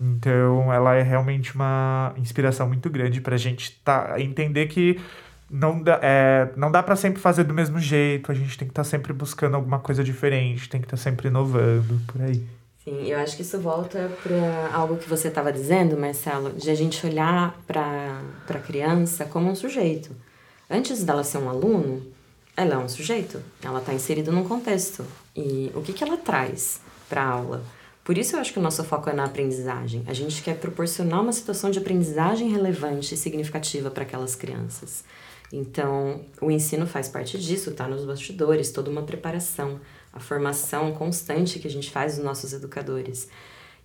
Então, 0.00 0.72
ela 0.72 0.94
é 0.94 1.02
realmente 1.02 1.54
uma 1.54 2.12
inspiração 2.18 2.68
muito 2.68 2.90
grande 2.90 3.20
para 3.20 3.34
a 3.34 3.38
gente 3.38 3.72
tá, 3.82 4.16
entender 4.18 4.66
que 4.66 5.00
não 5.50 5.80
dá, 5.80 6.00
é, 6.02 6.50
não 6.56 6.70
dá 6.70 6.82
para 6.82 6.96
sempre 6.96 7.20
fazer 7.20 7.44
do 7.44 7.54
mesmo 7.54 7.78
jeito, 7.78 8.30
a 8.30 8.34
gente 8.34 8.58
tem 8.58 8.66
que 8.66 8.72
estar 8.72 8.82
tá 8.82 8.88
sempre 8.88 9.12
buscando 9.12 9.54
alguma 9.54 9.78
coisa 9.78 10.02
diferente, 10.02 10.68
tem 10.68 10.80
que 10.80 10.86
estar 10.86 10.96
tá 10.96 11.02
sempre 11.02 11.28
inovando, 11.28 12.00
por 12.06 12.20
aí. 12.20 12.44
Sim, 12.84 13.06
eu 13.06 13.18
acho 13.18 13.34
que 13.34 13.42
isso 13.42 13.58
volta 13.58 14.10
para 14.22 14.70
algo 14.72 14.96
que 14.96 15.08
você 15.08 15.28
estava 15.28 15.52
dizendo, 15.52 15.96
Marcelo, 15.96 16.52
de 16.52 16.70
a 16.70 16.74
gente 16.74 17.04
olhar 17.04 17.58
para 17.66 18.20
a 18.48 18.58
criança 18.58 19.24
como 19.24 19.50
um 19.50 19.56
sujeito. 19.56 20.14
Antes 20.70 21.02
dela 21.02 21.24
ser 21.24 21.38
um 21.38 21.48
aluno, 21.48 22.02
ela 22.56 22.74
é 22.74 22.78
um 22.78 22.88
sujeito, 22.88 23.42
ela 23.62 23.80
está 23.80 23.92
inserida 23.92 24.30
num 24.30 24.44
contexto. 24.44 25.04
E 25.34 25.70
o 25.74 25.82
que, 25.82 25.92
que 25.92 26.04
ela 26.04 26.16
traz 26.16 26.80
para 27.08 27.22
a 27.22 27.28
aula? 27.28 27.64
Por 28.04 28.16
isso 28.16 28.36
eu 28.36 28.40
acho 28.40 28.52
que 28.52 28.58
o 28.60 28.62
nosso 28.62 28.84
foco 28.84 29.10
é 29.10 29.12
na 29.12 29.24
aprendizagem. 29.24 30.04
A 30.06 30.12
gente 30.12 30.40
quer 30.40 30.56
proporcionar 30.56 31.22
uma 31.22 31.32
situação 31.32 31.72
de 31.72 31.80
aprendizagem 31.80 32.48
relevante 32.52 33.14
e 33.14 33.16
significativa 33.16 33.90
para 33.90 34.04
aquelas 34.04 34.36
crianças. 34.36 35.02
Então, 35.52 36.22
o 36.40 36.50
ensino 36.50 36.86
faz 36.86 37.08
parte 37.08 37.38
disso, 37.38 37.72
tá 37.72 37.86
nos 37.86 38.04
bastidores, 38.04 38.72
toda 38.72 38.90
uma 38.90 39.02
preparação, 39.02 39.80
a 40.12 40.18
formação 40.18 40.92
constante 40.92 41.58
que 41.58 41.68
a 41.68 41.70
gente 41.70 41.90
faz 41.90 42.16
dos 42.16 42.24
nossos 42.24 42.52
educadores. 42.52 43.28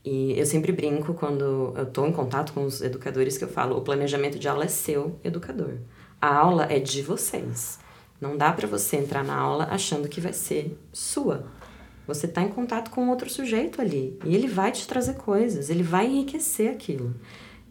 E 0.04 0.38
eu 0.38 0.46
sempre 0.46 0.72
brinco 0.72 1.14
quando 1.14 1.74
eu 1.76 1.84
estou 1.84 2.08
em 2.08 2.12
contato 2.12 2.54
com 2.54 2.66
os 2.66 2.82
educadores 2.82 3.38
que 3.38 3.44
eu 3.44 3.50
falo, 3.50 3.78
o 3.78 3.82
planejamento 3.82 4.40
de 4.40 4.48
aula 4.48 4.66
é 4.66 4.68
seu, 4.68 5.20
educador. 5.24 5.76
A 6.20 6.36
aula 6.36 6.66
é 6.72 6.80
de 6.80 7.04
vocês. 7.04 7.80
Não 8.20 8.36
dá 8.36 8.52
para 8.52 8.68
você 8.68 8.98
entrar 8.98 9.24
na 9.24 9.36
aula 9.36 9.68
achando 9.70 10.08
que 10.08 10.22
vai 10.22 10.34
ser 10.34 10.78
sua. 10.92 11.46
Você 12.08 12.26
está 12.26 12.42
em 12.42 12.50
contato 12.50 12.90
com 12.90 13.10
outro 13.10 13.30
sujeito 13.30 13.80
ali 13.80 14.18
e 14.26 14.36
ele 14.36 14.48
vai 14.48 14.72
te 14.72 14.88
trazer 14.88 15.16
coisas, 15.16 15.70
ele 15.70 15.84
vai 15.84 16.08
enriquecer 16.08 16.72
aquilo. 16.72 17.16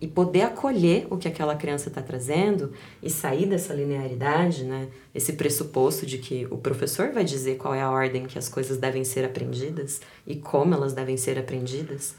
E 0.00 0.08
poder 0.08 0.42
acolher 0.42 1.06
o 1.10 1.18
que 1.18 1.28
aquela 1.28 1.54
criança 1.54 1.88
está 1.88 2.00
trazendo 2.00 2.72
e 3.02 3.10
sair 3.10 3.46
dessa 3.46 3.74
linearidade, 3.74 4.64
né? 4.64 4.88
Esse 5.14 5.34
pressuposto 5.34 6.06
de 6.06 6.16
que 6.16 6.46
o 6.50 6.56
professor 6.56 7.12
vai 7.12 7.22
dizer 7.22 7.58
qual 7.58 7.74
é 7.74 7.82
a 7.82 7.90
ordem 7.90 8.24
que 8.24 8.38
as 8.38 8.48
coisas 8.48 8.78
devem 8.78 9.04
ser 9.04 9.24
aprendidas 9.24 10.00
e 10.26 10.36
como 10.36 10.72
elas 10.72 10.94
devem 10.94 11.16
ser 11.18 11.38
aprendidas. 11.38 12.14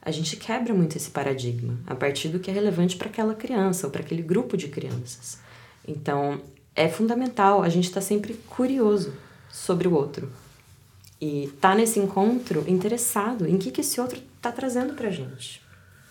A 0.00 0.10
gente 0.10 0.36
quebra 0.36 0.72
muito 0.72 0.96
esse 0.96 1.10
paradigma 1.10 1.78
a 1.86 1.94
partir 1.94 2.28
do 2.28 2.38
que 2.38 2.50
é 2.50 2.54
relevante 2.54 2.96
para 2.96 3.08
aquela 3.08 3.34
criança 3.34 3.86
ou 3.86 3.90
para 3.90 4.00
aquele 4.00 4.22
grupo 4.22 4.56
de 4.56 4.68
crianças. 4.68 5.38
Então, 5.86 6.40
é 6.74 6.88
fundamental 6.88 7.62
a 7.62 7.68
gente 7.68 7.84
estar 7.88 8.00
tá 8.00 8.06
sempre 8.06 8.34
curioso 8.48 9.12
sobre 9.50 9.88
o 9.88 9.94
outro 9.94 10.30
e 11.20 11.50
tá 11.60 11.74
nesse 11.74 11.98
encontro 11.98 12.64
interessado 12.68 13.48
em 13.48 13.56
que, 13.56 13.70
que 13.70 13.80
esse 13.80 14.00
outro 14.00 14.22
está 14.36 14.52
trazendo 14.52 14.94
para 14.94 15.10
gente. 15.10 15.65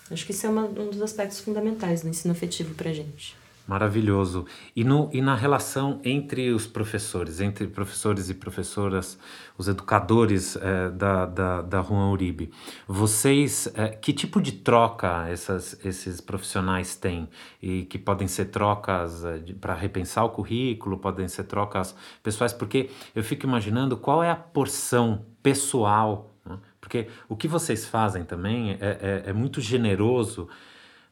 Acho 0.10 0.26
que 0.26 0.32
isso 0.32 0.46
é 0.46 0.50
uma, 0.50 0.66
um 0.66 0.90
dos 0.90 1.02
aspectos 1.02 1.40
fundamentais 1.40 2.02
do 2.02 2.10
ensino 2.10 2.32
afetivo 2.32 2.76
para 2.76 2.94
gente. 2.94 3.36
Maravilhoso. 3.68 4.46
E, 4.76 4.84
no, 4.84 5.10
e 5.12 5.22
na 5.22 5.34
relação 5.34 6.00
entre 6.04 6.52
os 6.52 6.68
professores, 6.68 7.42
entre 7.42 7.66
professores 7.66 8.30
e 8.30 8.36
professoras, 8.36 9.18
os 9.58 9.68
educadores 9.68 10.56
é, 10.56 10.92
da, 10.92 11.26
da, 11.26 11.62
da 11.64 11.82
Juan 11.82 12.12
Uribe, 12.12 12.52
vocês, 12.88 13.68
é, 13.74 13.88
que 13.88 14.14
tipo 14.14 14.40
de 14.40 14.52
troca 14.52 15.28
essas, 15.28 15.84
esses 15.84 16.22
profissionais 16.22 16.96
têm? 16.96 17.28
E 17.60 17.86
que 17.86 17.98
podem 17.98 18.28
ser 18.28 18.46
trocas 18.46 19.26
é, 19.26 19.40
para 19.60 19.74
repensar 19.74 20.24
o 20.26 20.30
currículo, 20.30 21.00
podem 21.00 21.28
ser 21.28 21.46
trocas 21.46 21.96
pessoais, 22.22 22.54
porque 22.54 22.92
eu 23.16 23.24
fico 23.24 23.48
imaginando 23.48 23.98
qual 23.98 24.24
é 24.24 24.30
a 24.30 24.36
porção 24.36 25.26
pessoal? 25.42 26.35
Porque 26.86 27.08
o 27.28 27.36
que 27.36 27.48
vocês 27.48 27.84
fazem 27.84 28.24
também 28.24 28.74
é, 28.74 29.24
é, 29.26 29.30
é 29.32 29.34
muito 29.34 29.60
generoso 29.60 30.48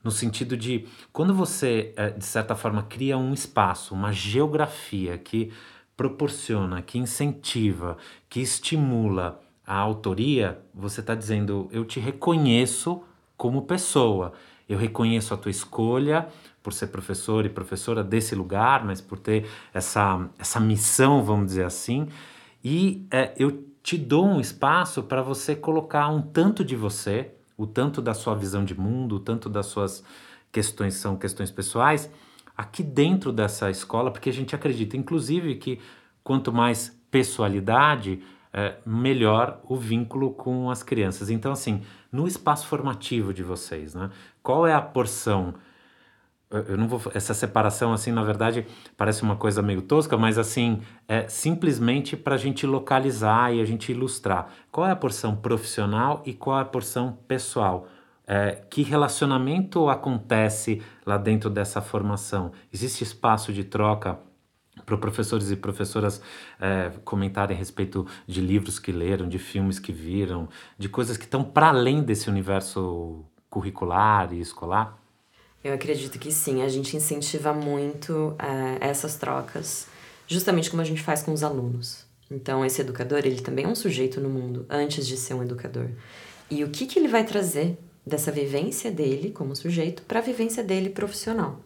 no 0.03 0.11
sentido 0.11 0.55
de 0.55 0.87
quando 1.11 1.33
você, 1.33 1.91
eh, 1.97 2.11
de 2.11 2.23
certa 2.23 2.55
forma, 2.55 2.83
cria 2.83 3.17
um 3.17 3.33
espaço, 3.33 3.95
uma 3.95 4.11
geografia 4.11 5.17
que 5.17 5.51
proporciona, 5.97 6.79
que 6.83 6.99
incentiva, 6.99 7.97
que 8.29 8.39
estimula 8.39 9.41
a 9.65 9.75
autoria, 9.75 10.59
você 10.75 10.99
está 10.99 11.15
dizendo: 11.15 11.67
eu 11.71 11.83
te 11.83 11.99
reconheço 11.99 13.01
como 13.35 13.63
pessoa, 13.63 14.33
eu 14.69 14.77
reconheço 14.77 15.33
a 15.33 15.37
tua 15.37 15.49
escolha 15.49 16.27
por 16.61 16.71
ser 16.71 16.87
professor 16.87 17.47
e 17.47 17.49
professora 17.49 18.03
desse 18.03 18.35
lugar, 18.35 18.85
mas 18.85 19.01
por 19.01 19.17
ter 19.17 19.49
essa, 19.73 20.29
essa 20.37 20.59
missão, 20.59 21.23
vamos 21.23 21.47
dizer 21.47 21.65
assim, 21.65 22.07
e 22.63 23.07
é, 23.09 23.33
eu 23.37 23.72
te 23.83 23.97
dou 23.97 24.25
um 24.25 24.39
espaço 24.39 25.03
para 25.03 25.21
você 25.21 25.55
colocar 25.55 26.07
um 26.07 26.21
tanto 26.21 26.63
de 26.63 26.75
você 26.75 27.31
o 27.57 27.67
tanto 27.67 28.01
da 28.01 28.13
sua 28.13 28.33
visão 28.33 28.63
de 28.63 28.73
mundo, 28.73 29.17
o 29.17 29.19
tanto 29.19 29.49
das 29.49 29.67
suas 29.67 30.03
questões 30.51 30.95
são 30.95 31.17
questões 31.17 31.51
pessoais, 31.51 32.09
aqui 32.55 32.81
dentro 32.81 33.31
dessa 33.31 33.69
escola, 33.69 34.09
porque 34.09 34.29
a 34.29 34.33
gente 34.33 34.55
acredita, 34.55 34.95
inclusive, 34.95 35.55
que 35.55 35.79
quanto 36.23 36.51
mais 36.51 36.97
pessoalidade, 37.11 38.23
é, 38.53 38.77
melhor 38.85 39.59
o 39.67 39.75
vínculo 39.75 40.31
com 40.31 40.69
as 40.69 40.81
crianças. 40.81 41.29
Então, 41.29 41.51
assim, 41.51 41.81
no 42.11 42.27
espaço 42.27 42.67
formativo 42.67 43.33
de 43.33 43.43
vocês, 43.43 43.93
né? 43.93 44.09
Qual 44.41 44.65
é 44.65 44.73
a 44.73 44.81
porção? 44.81 45.55
Eu 46.67 46.77
não 46.77 46.87
vou 46.87 47.01
essa 47.13 47.33
separação 47.33 47.93
assim 47.93 48.11
na 48.11 48.23
verdade 48.23 48.65
parece 48.95 49.23
uma 49.23 49.35
coisa 49.35 49.61
meio 49.61 49.81
tosca 49.81 50.15
mas 50.17 50.37
assim 50.37 50.81
é 51.07 51.27
simplesmente 51.27 52.15
para 52.15 52.35
a 52.35 52.37
gente 52.37 52.67
localizar 52.67 53.53
e 53.53 53.61
a 53.61 53.65
gente 53.65 53.91
ilustrar. 53.91 54.49
Qual 54.71 54.85
é 54.85 54.91
a 54.91 54.95
porção 54.95 55.35
profissional 55.35 56.21
e 56.25 56.33
qual 56.33 56.59
é 56.59 56.61
a 56.61 56.65
porção 56.65 57.17
pessoal? 57.27 57.87
É, 58.25 58.63
que 58.69 58.83
relacionamento 58.83 59.89
acontece 59.89 60.81
lá 61.05 61.17
dentro 61.17 61.49
dessa 61.49 61.81
formação? 61.81 62.51
Existe 62.71 63.03
espaço 63.03 63.51
de 63.51 63.63
troca 63.63 64.17
para 64.85 64.97
professores 64.97 65.51
e 65.51 65.55
professoras 65.55 66.21
é, 66.59 66.91
comentarem 67.03 67.55
a 67.55 67.59
respeito 67.59 68.07
de 68.25 68.41
livros 68.41 68.79
que 68.79 68.91
leram, 68.91 69.27
de 69.27 69.37
filmes 69.37 69.77
que 69.77 69.91
viram, 69.91 70.47
de 70.77 70.89
coisas 70.89 71.17
que 71.17 71.25
estão 71.25 71.43
para 71.43 71.69
além 71.69 72.01
desse 72.01 72.29
universo 72.29 73.25
curricular 73.49 74.33
e 74.33 74.39
escolar? 74.39 75.02
Eu 75.63 75.73
acredito 75.73 76.19
que 76.19 76.31
sim, 76.31 76.61
a 76.61 76.67
gente 76.67 76.97
incentiva 76.97 77.53
muito 77.53 78.29
uh, 78.31 78.77
essas 78.81 79.15
trocas, 79.15 79.87
justamente 80.27 80.69
como 80.69 80.81
a 80.81 80.85
gente 80.85 81.01
faz 81.01 81.23
com 81.23 81.31
os 81.31 81.41
alunos. 81.41 82.03
Então, 82.29 82.65
esse 82.65 82.81
educador, 82.81 83.19
ele 83.19 83.41
também 83.41 83.65
é 83.65 83.67
um 83.67 83.75
sujeito 83.75 84.19
no 84.19 84.29
mundo, 84.29 84.65
antes 84.69 85.07
de 85.07 85.15
ser 85.15 85.33
um 85.35 85.43
educador. 85.43 85.87
E 86.49 86.63
o 86.63 86.69
que, 86.69 86.85
que 86.85 86.99
ele 86.99 87.07
vai 87.07 87.23
trazer 87.23 87.77
dessa 88.05 88.31
vivência 88.31 88.91
dele 88.91 89.31
como 89.31 89.55
sujeito 89.55 90.03
para 90.03 90.19
a 90.19 90.21
vivência 90.21 90.63
dele 90.63 90.89
profissional? 90.89 91.61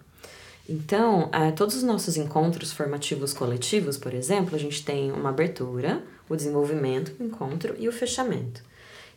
Então, 0.70 1.30
uh, 1.30 1.56
todos 1.56 1.78
os 1.78 1.84
nossos 1.84 2.18
encontros 2.18 2.72
formativos 2.74 3.34
coletivos, 3.34 3.98
por 3.98 4.14
exemplo, 4.14 4.56
a 4.56 4.60
gente 4.60 4.84
tem 4.84 5.12
uma 5.12 5.30
abertura, 5.30 6.04
o 6.30 6.36
desenvolvimento, 6.36 7.16
o 7.20 7.24
encontro 7.24 7.74
e 7.80 7.88
o 7.88 7.92
fechamento. 7.92 8.62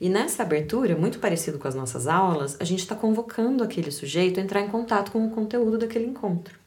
E 0.00 0.08
nessa 0.08 0.42
abertura, 0.42 0.96
muito 0.96 1.18
parecido 1.18 1.58
com 1.58 1.68
as 1.68 1.74
nossas 1.74 2.06
aulas, 2.06 2.56
a 2.58 2.64
gente 2.64 2.78
está 2.80 2.94
convocando 2.94 3.62
aquele 3.62 3.90
sujeito 3.90 4.40
a 4.40 4.42
entrar 4.42 4.62
em 4.62 4.68
contato 4.68 5.12
com 5.12 5.26
o 5.26 5.30
conteúdo 5.30 5.76
daquele 5.76 6.06
encontro. 6.06 6.58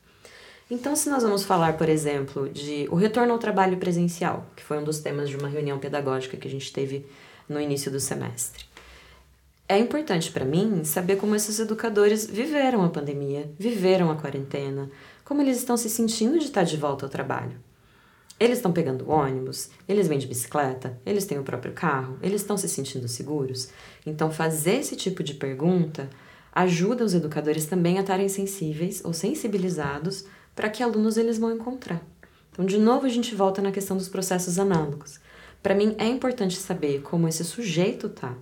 Então, 0.69 0.95
se 0.95 1.09
nós 1.09 1.23
vamos 1.23 1.43
falar, 1.43 1.75
por 1.77 1.89
exemplo, 1.89 2.47
de 2.49 2.87
o 2.91 2.95
retorno 2.95 3.33
ao 3.33 3.39
trabalho 3.39 3.77
presencial, 3.77 4.45
que 4.55 4.63
foi 4.63 4.77
um 4.77 4.83
dos 4.83 4.99
temas 4.99 5.29
de 5.29 5.35
uma 5.35 5.47
reunião 5.47 5.79
pedagógica 5.79 6.37
que 6.37 6.47
a 6.47 6.51
gente 6.51 6.71
teve 6.71 7.05
no 7.49 7.59
início 7.59 7.91
do 7.91 7.99
semestre. 7.99 8.65
É 9.67 9.77
importante 9.77 10.31
para 10.31 10.45
mim 10.45 10.83
saber 10.83 11.15
como 11.15 11.35
esses 11.35 11.59
educadores 11.59 12.27
viveram 12.27 12.83
a 12.83 12.89
pandemia, 12.89 13.49
viveram 13.57 14.11
a 14.11 14.15
quarentena, 14.15 14.91
como 15.23 15.41
eles 15.41 15.57
estão 15.57 15.75
se 15.75 15.89
sentindo 15.89 16.37
de 16.37 16.45
estar 16.45 16.63
de 16.63 16.77
volta 16.77 17.05
ao 17.05 17.09
trabalho. 17.09 17.57
Eles 18.43 18.57
estão 18.57 18.73
pegando 18.73 19.09
ônibus, 19.09 19.69
eles 19.87 20.09
vêm 20.09 20.19
de 20.19 20.27
bicicleta, 20.27 20.99
eles 21.05 21.23
têm 21.23 21.39
o 21.39 21.43
próprio 21.43 21.71
carro, 21.71 22.17
eles 22.21 22.41
estão 22.41 22.57
se 22.57 22.67
sentindo 22.67 23.07
seguros. 23.07 23.69
Então, 24.05 24.29
fazer 24.29 24.79
esse 24.79 24.97
tipo 24.97 25.23
de 25.23 25.33
pergunta 25.33 26.09
ajuda 26.51 27.05
os 27.05 27.13
educadores 27.13 27.67
também 27.67 27.97
a 27.97 28.01
estarem 28.01 28.27
sensíveis 28.27 29.01
ou 29.05 29.13
sensibilizados 29.13 30.25
para 30.53 30.69
que 30.69 30.83
alunos 30.83 31.15
eles 31.15 31.37
vão 31.37 31.55
encontrar. 31.55 32.05
Então, 32.51 32.65
de 32.65 32.77
novo, 32.77 33.05
a 33.05 33.09
gente 33.09 33.33
volta 33.33 33.61
na 33.61 33.71
questão 33.71 33.95
dos 33.95 34.09
processos 34.09 34.59
análogos. 34.59 35.21
Para 35.61 35.73
mim, 35.73 35.95
é 35.97 36.05
importante 36.05 36.57
saber 36.57 37.01
como 37.01 37.29
esse 37.29 37.45
sujeito 37.45 38.09
tá, 38.09 38.35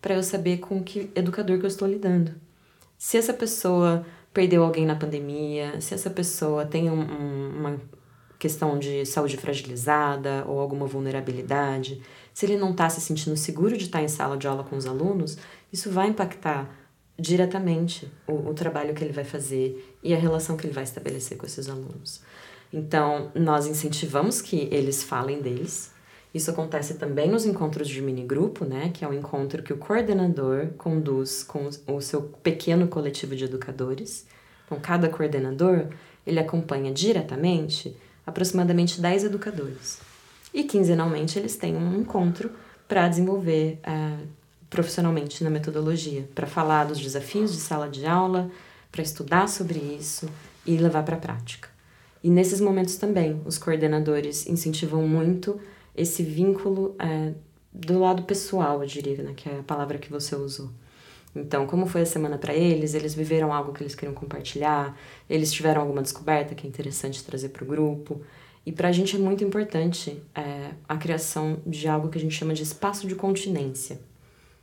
para 0.00 0.14
eu 0.14 0.22
saber 0.22 0.58
com 0.58 0.80
que 0.84 1.10
educador 1.16 1.58
que 1.58 1.64
eu 1.64 1.68
estou 1.68 1.88
lidando. 1.88 2.32
Se 2.96 3.16
essa 3.16 3.32
pessoa 3.32 4.06
perdeu 4.32 4.62
alguém 4.62 4.86
na 4.86 4.94
pandemia, 4.94 5.80
se 5.80 5.94
essa 5.94 6.10
pessoa 6.10 6.64
tem 6.64 6.88
um, 6.88 7.00
um, 7.00 7.58
uma 7.58 7.97
questão 8.38 8.78
de 8.78 9.04
saúde 9.04 9.36
fragilizada 9.36 10.44
ou 10.46 10.60
alguma 10.60 10.86
vulnerabilidade, 10.86 12.00
se 12.32 12.46
ele 12.46 12.56
não 12.56 12.70
está 12.70 12.88
se 12.88 13.00
sentindo 13.00 13.36
seguro 13.36 13.76
de 13.76 13.84
estar 13.84 13.98
tá 13.98 14.04
em 14.04 14.08
sala 14.08 14.36
de 14.36 14.46
aula 14.46 14.62
com 14.62 14.76
os 14.76 14.86
alunos, 14.86 15.36
isso 15.72 15.90
vai 15.90 16.08
impactar 16.08 16.72
diretamente 17.18 18.08
o, 18.26 18.50
o 18.50 18.54
trabalho 18.54 18.94
que 18.94 19.02
ele 19.02 19.12
vai 19.12 19.24
fazer 19.24 19.96
e 20.02 20.14
a 20.14 20.18
relação 20.18 20.56
que 20.56 20.64
ele 20.66 20.72
vai 20.72 20.84
estabelecer 20.84 21.36
com 21.36 21.46
esses 21.46 21.68
alunos. 21.68 22.22
Então, 22.72 23.32
nós 23.34 23.66
incentivamos 23.66 24.40
que 24.40 24.68
eles 24.70 25.02
falem 25.02 25.40
deles. 25.40 25.92
Isso 26.32 26.50
acontece 26.50 26.94
também 26.94 27.28
nos 27.28 27.44
encontros 27.44 27.88
de 27.88 28.00
mini 28.00 28.22
grupo, 28.22 28.64
né, 28.64 28.90
que 28.94 29.04
é 29.04 29.08
um 29.08 29.14
encontro 29.14 29.62
que 29.62 29.72
o 29.72 29.78
coordenador 29.78 30.68
conduz 30.76 31.42
com 31.42 31.68
o 31.86 32.00
seu 32.00 32.22
pequeno 32.22 32.86
coletivo 32.86 33.34
de 33.34 33.44
educadores. 33.44 34.26
Então, 34.66 34.78
cada 34.78 35.08
coordenador, 35.08 35.86
ele 36.26 36.38
acompanha 36.38 36.92
diretamente 36.92 37.96
aproximadamente 38.28 39.00
10 39.00 39.24
educadores. 39.24 39.98
E 40.52 40.64
quinzenalmente 40.64 41.38
eles 41.38 41.56
têm 41.56 41.74
um 41.74 42.00
encontro 42.00 42.50
para 42.86 43.08
desenvolver 43.08 43.80
uh, 43.86 44.26
profissionalmente 44.70 45.42
na 45.42 45.50
metodologia, 45.50 46.28
para 46.34 46.46
falar 46.46 46.84
dos 46.84 47.00
desafios 47.00 47.52
de 47.52 47.58
sala 47.58 47.88
de 47.88 48.06
aula, 48.06 48.50
para 48.92 49.02
estudar 49.02 49.48
sobre 49.48 49.78
isso 49.78 50.28
e 50.66 50.76
levar 50.76 51.02
para 51.02 51.16
a 51.16 51.18
prática. 51.18 51.68
E 52.22 52.30
nesses 52.30 52.60
momentos 52.60 52.96
também, 52.96 53.40
os 53.44 53.58
coordenadores 53.58 54.46
incentivam 54.46 55.06
muito 55.06 55.60
esse 55.96 56.22
vínculo 56.22 56.96
uh, 57.00 57.34
do 57.72 57.98
lado 57.98 58.22
pessoal, 58.22 58.82
eu 58.82 58.86
diria, 58.86 59.22
né, 59.22 59.32
que 59.36 59.48
é 59.48 59.60
a 59.60 59.62
palavra 59.62 59.98
que 59.98 60.10
você 60.10 60.34
usou. 60.34 60.70
Então, 61.38 61.66
como 61.66 61.86
foi 61.86 62.02
a 62.02 62.06
semana 62.06 62.36
para 62.36 62.54
eles? 62.54 62.94
Eles 62.94 63.14
viveram 63.14 63.52
algo 63.52 63.72
que 63.72 63.82
eles 63.82 63.94
queriam 63.94 64.14
compartilhar? 64.14 64.98
Eles 65.28 65.52
tiveram 65.52 65.82
alguma 65.82 66.02
descoberta 66.02 66.54
que 66.54 66.66
é 66.66 66.68
interessante 66.68 67.22
trazer 67.24 67.50
para 67.50 67.64
o 67.64 67.66
grupo? 67.66 68.20
E 68.66 68.72
para 68.72 68.88
a 68.88 68.92
gente 68.92 69.16
é 69.16 69.18
muito 69.18 69.42
importante 69.42 70.22
é, 70.34 70.72
a 70.88 70.96
criação 70.96 71.58
de 71.66 71.88
algo 71.88 72.08
que 72.08 72.18
a 72.18 72.20
gente 72.20 72.34
chama 72.34 72.52
de 72.52 72.62
espaço 72.62 73.06
de 73.06 73.14
continência. 73.14 73.98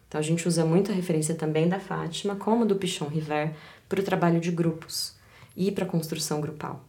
Então, 0.07 0.19
a 0.19 0.23
gente 0.23 0.47
usa 0.47 0.63
muito 0.63 0.91
a 0.91 0.95
referência 0.95 1.33
também 1.33 1.67
da 1.67 1.79
Fátima, 1.79 2.35
como 2.35 2.65
do 2.65 2.75
Pichon 2.75 3.07
River, 3.07 3.53
para 3.89 3.99
o 3.99 4.03
trabalho 4.03 4.39
de 4.39 4.51
grupos 4.51 5.15
e 5.57 5.71
para 5.71 5.85
a 5.85 5.87
construção 5.87 6.39
grupal. 6.39 6.83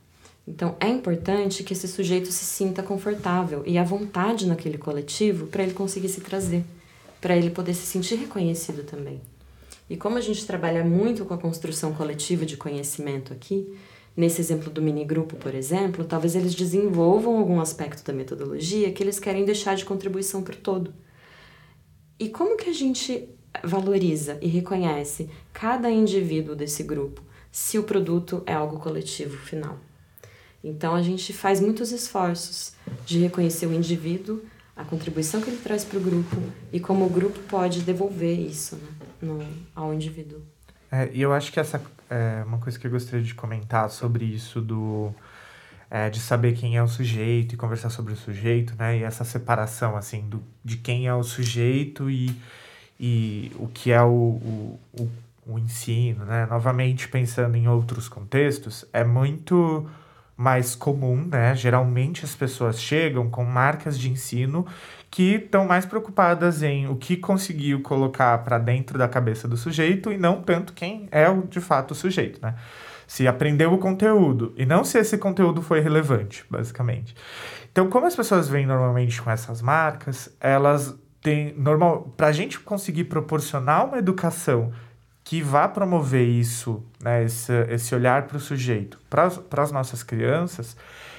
Então, 0.46 0.76
é 0.78 0.88
importante 0.88 1.64
que 1.64 1.72
esse 1.72 1.88
sujeito 1.88 2.30
se 2.30 2.44
sinta 2.44 2.82
confortável 2.82 3.62
e 3.66 3.78
à 3.78 3.82
vontade 3.82 4.46
naquele 4.46 4.78
coletivo 4.78 5.46
para 5.46 5.62
ele 5.62 5.72
conseguir 5.72 6.08
se 6.08 6.20
trazer, 6.20 6.64
para 7.20 7.36
ele 7.36 7.50
poder 7.50 7.74
se 7.74 7.86
sentir 7.86 8.16
reconhecido 8.16 8.84
também. 8.84 9.20
E 9.88 9.96
como 9.96 10.18
a 10.18 10.20
gente 10.20 10.46
trabalha 10.46 10.84
muito 10.84 11.24
com 11.24 11.34
a 11.34 11.38
construção 11.38 11.92
coletiva 11.94 12.44
de 12.44 12.56
conhecimento 12.56 13.32
aqui, 13.32 13.76
nesse 14.16 14.40
exemplo 14.40 14.70
do 14.70 14.82
mini 14.82 15.04
grupo, 15.04 15.36
por 15.36 15.54
exemplo, 15.54 16.04
talvez 16.04 16.34
eles 16.34 16.54
desenvolvam 16.54 17.38
algum 17.38 17.60
aspecto 17.60 18.04
da 18.04 18.12
metodologia 18.12 18.90
que 18.92 19.02
eles 19.02 19.20
querem 19.20 19.44
deixar 19.44 19.76
de 19.76 19.84
contribuição 19.84 20.42
para 20.42 20.54
o 20.54 20.58
todo. 20.58 20.92
E 22.18 22.28
como 22.28 22.56
que 22.56 22.70
a 22.70 22.72
gente 22.72 23.28
valoriza 23.62 24.38
e 24.40 24.48
reconhece 24.48 25.28
cada 25.52 25.90
indivíduo 25.90 26.56
desse 26.56 26.82
grupo 26.82 27.22
se 27.52 27.78
o 27.78 27.84
produto 27.84 28.42
é 28.46 28.54
algo 28.54 28.78
coletivo 28.78 29.36
final? 29.36 29.78
Então 30.64 30.94
a 30.94 31.02
gente 31.02 31.32
faz 31.32 31.60
muitos 31.60 31.92
esforços 31.92 32.72
de 33.04 33.20
reconhecer 33.20 33.66
o 33.66 33.72
indivíduo, 33.72 34.42
a 34.74 34.84
contribuição 34.84 35.40
que 35.40 35.48
ele 35.48 35.60
traz 35.62 35.84
para 35.84 35.98
o 35.98 36.02
grupo 36.02 36.36
e 36.72 36.80
como 36.80 37.06
o 37.06 37.10
grupo 37.10 37.38
pode 37.48 37.82
devolver 37.82 38.38
isso, 38.38 38.76
né? 38.76 38.88
No, 39.20 39.44
ao 39.74 39.92
indivíduo. 39.92 40.40
É, 40.90 41.10
e 41.12 41.20
eu 41.20 41.32
acho 41.32 41.52
que 41.52 41.58
essa 41.58 41.82
é 42.08 42.42
uma 42.46 42.58
coisa 42.58 42.78
que 42.78 42.86
eu 42.86 42.90
gostaria 42.90 43.24
de 43.24 43.34
comentar 43.34 43.90
sobre 43.90 44.24
isso 44.24 44.60
do 44.60 45.12
é, 45.90 46.10
de 46.10 46.20
saber 46.20 46.54
quem 46.54 46.76
é 46.76 46.82
o 46.82 46.88
sujeito 46.88 47.54
e 47.54 47.56
conversar 47.56 47.90
sobre 47.90 48.12
o 48.12 48.16
sujeito, 48.16 48.74
né? 48.78 48.98
E 48.98 49.02
essa 49.02 49.24
separação 49.24 49.96
assim 49.96 50.22
do, 50.28 50.42
de 50.64 50.76
quem 50.76 51.06
é 51.06 51.14
o 51.14 51.22
sujeito 51.22 52.10
e, 52.10 52.34
e 52.98 53.52
o 53.56 53.68
que 53.68 53.92
é 53.92 54.02
o, 54.02 54.08
o, 54.08 54.80
o, 54.98 55.10
o 55.46 55.58
ensino, 55.58 56.24
né? 56.24 56.46
Novamente 56.46 57.08
pensando 57.08 57.56
em 57.56 57.68
outros 57.68 58.08
contextos, 58.08 58.84
é 58.92 59.04
muito 59.04 59.88
mais 60.36 60.74
comum, 60.74 61.26
né? 61.30 61.54
Geralmente 61.54 62.24
as 62.24 62.34
pessoas 62.34 62.80
chegam 62.80 63.30
com 63.30 63.44
marcas 63.44 63.98
de 63.98 64.10
ensino 64.10 64.66
que 65.10 65.36
estão 65.36 65.64
mais 65.64 65.86
preocupadas 65.86 66.62
em 66.62 66.88
o 66.88 66.96
que 66.96 67.16
conseguiu 67.16 67.80
colocar 67.80 68.36
para 68.44 68.58
dentro 68.58 68.98
da 68.98 69.08
cabeça 69.08 69.48
do 69.48 69.56
sujeito 69.56 70.12
e 70.12 70.18
não 70.18 70.42
tanto 70.42 70.74
quem 70.74 71.08
é 71.10 71.28
o, 71.28 71.42
de 71.42 71.60
fato 71.60 71.92
o 71.92 71.94
sujeito, 71.94 72.38
né? 72.42 72.54
Se 73.06 73.26
aprendeu 73.26 73.72
o 73.72 73.78
conteúdo 73.78 74.52
e 74.56 74.66
não 74.66 74.84
se 74.84 74.98
esse 74.98 75.16
conteúdo 75.16 75.62
foi 75.62 75.80
relevante, 75.80 76.44
basicamente. 76.50 77.14
Então, 77.70 77.88
como 77.88 78.06
as 78.06 78.16
pessoas 78.16 78.48
vêm 78.48 78.66
normalmente 78.66 79.22
com 79.22 79.30
essas 79.30 79.62
marcas, 79.62 80.34
elas 80.40 80.94
têm 81.22 81.54
normal 81.56 82.12
para 82.16 82.26
a 82.26 82.32
gente 82.32 82.60
conseguir 82.60 83.04
proporcionar 83.04 83.86
uma 83.86 83.98
educação 83.98 84.72
que 85.26 85.42
vá 85.42 85.66
promover 85.66 86.24
isso, 86.24 86.84
né, 87.02 87.24
esse, 87.24 87.52
esse 87.68 87.92
olhar 87.92 88.28
para 88.28 88.36
o 88.36 88.40
sujeito, 88.40 88.96
para 89.10 89.26
as 89.60 89.72
nossas 89.72 90.04
crianças, 90.04 90.76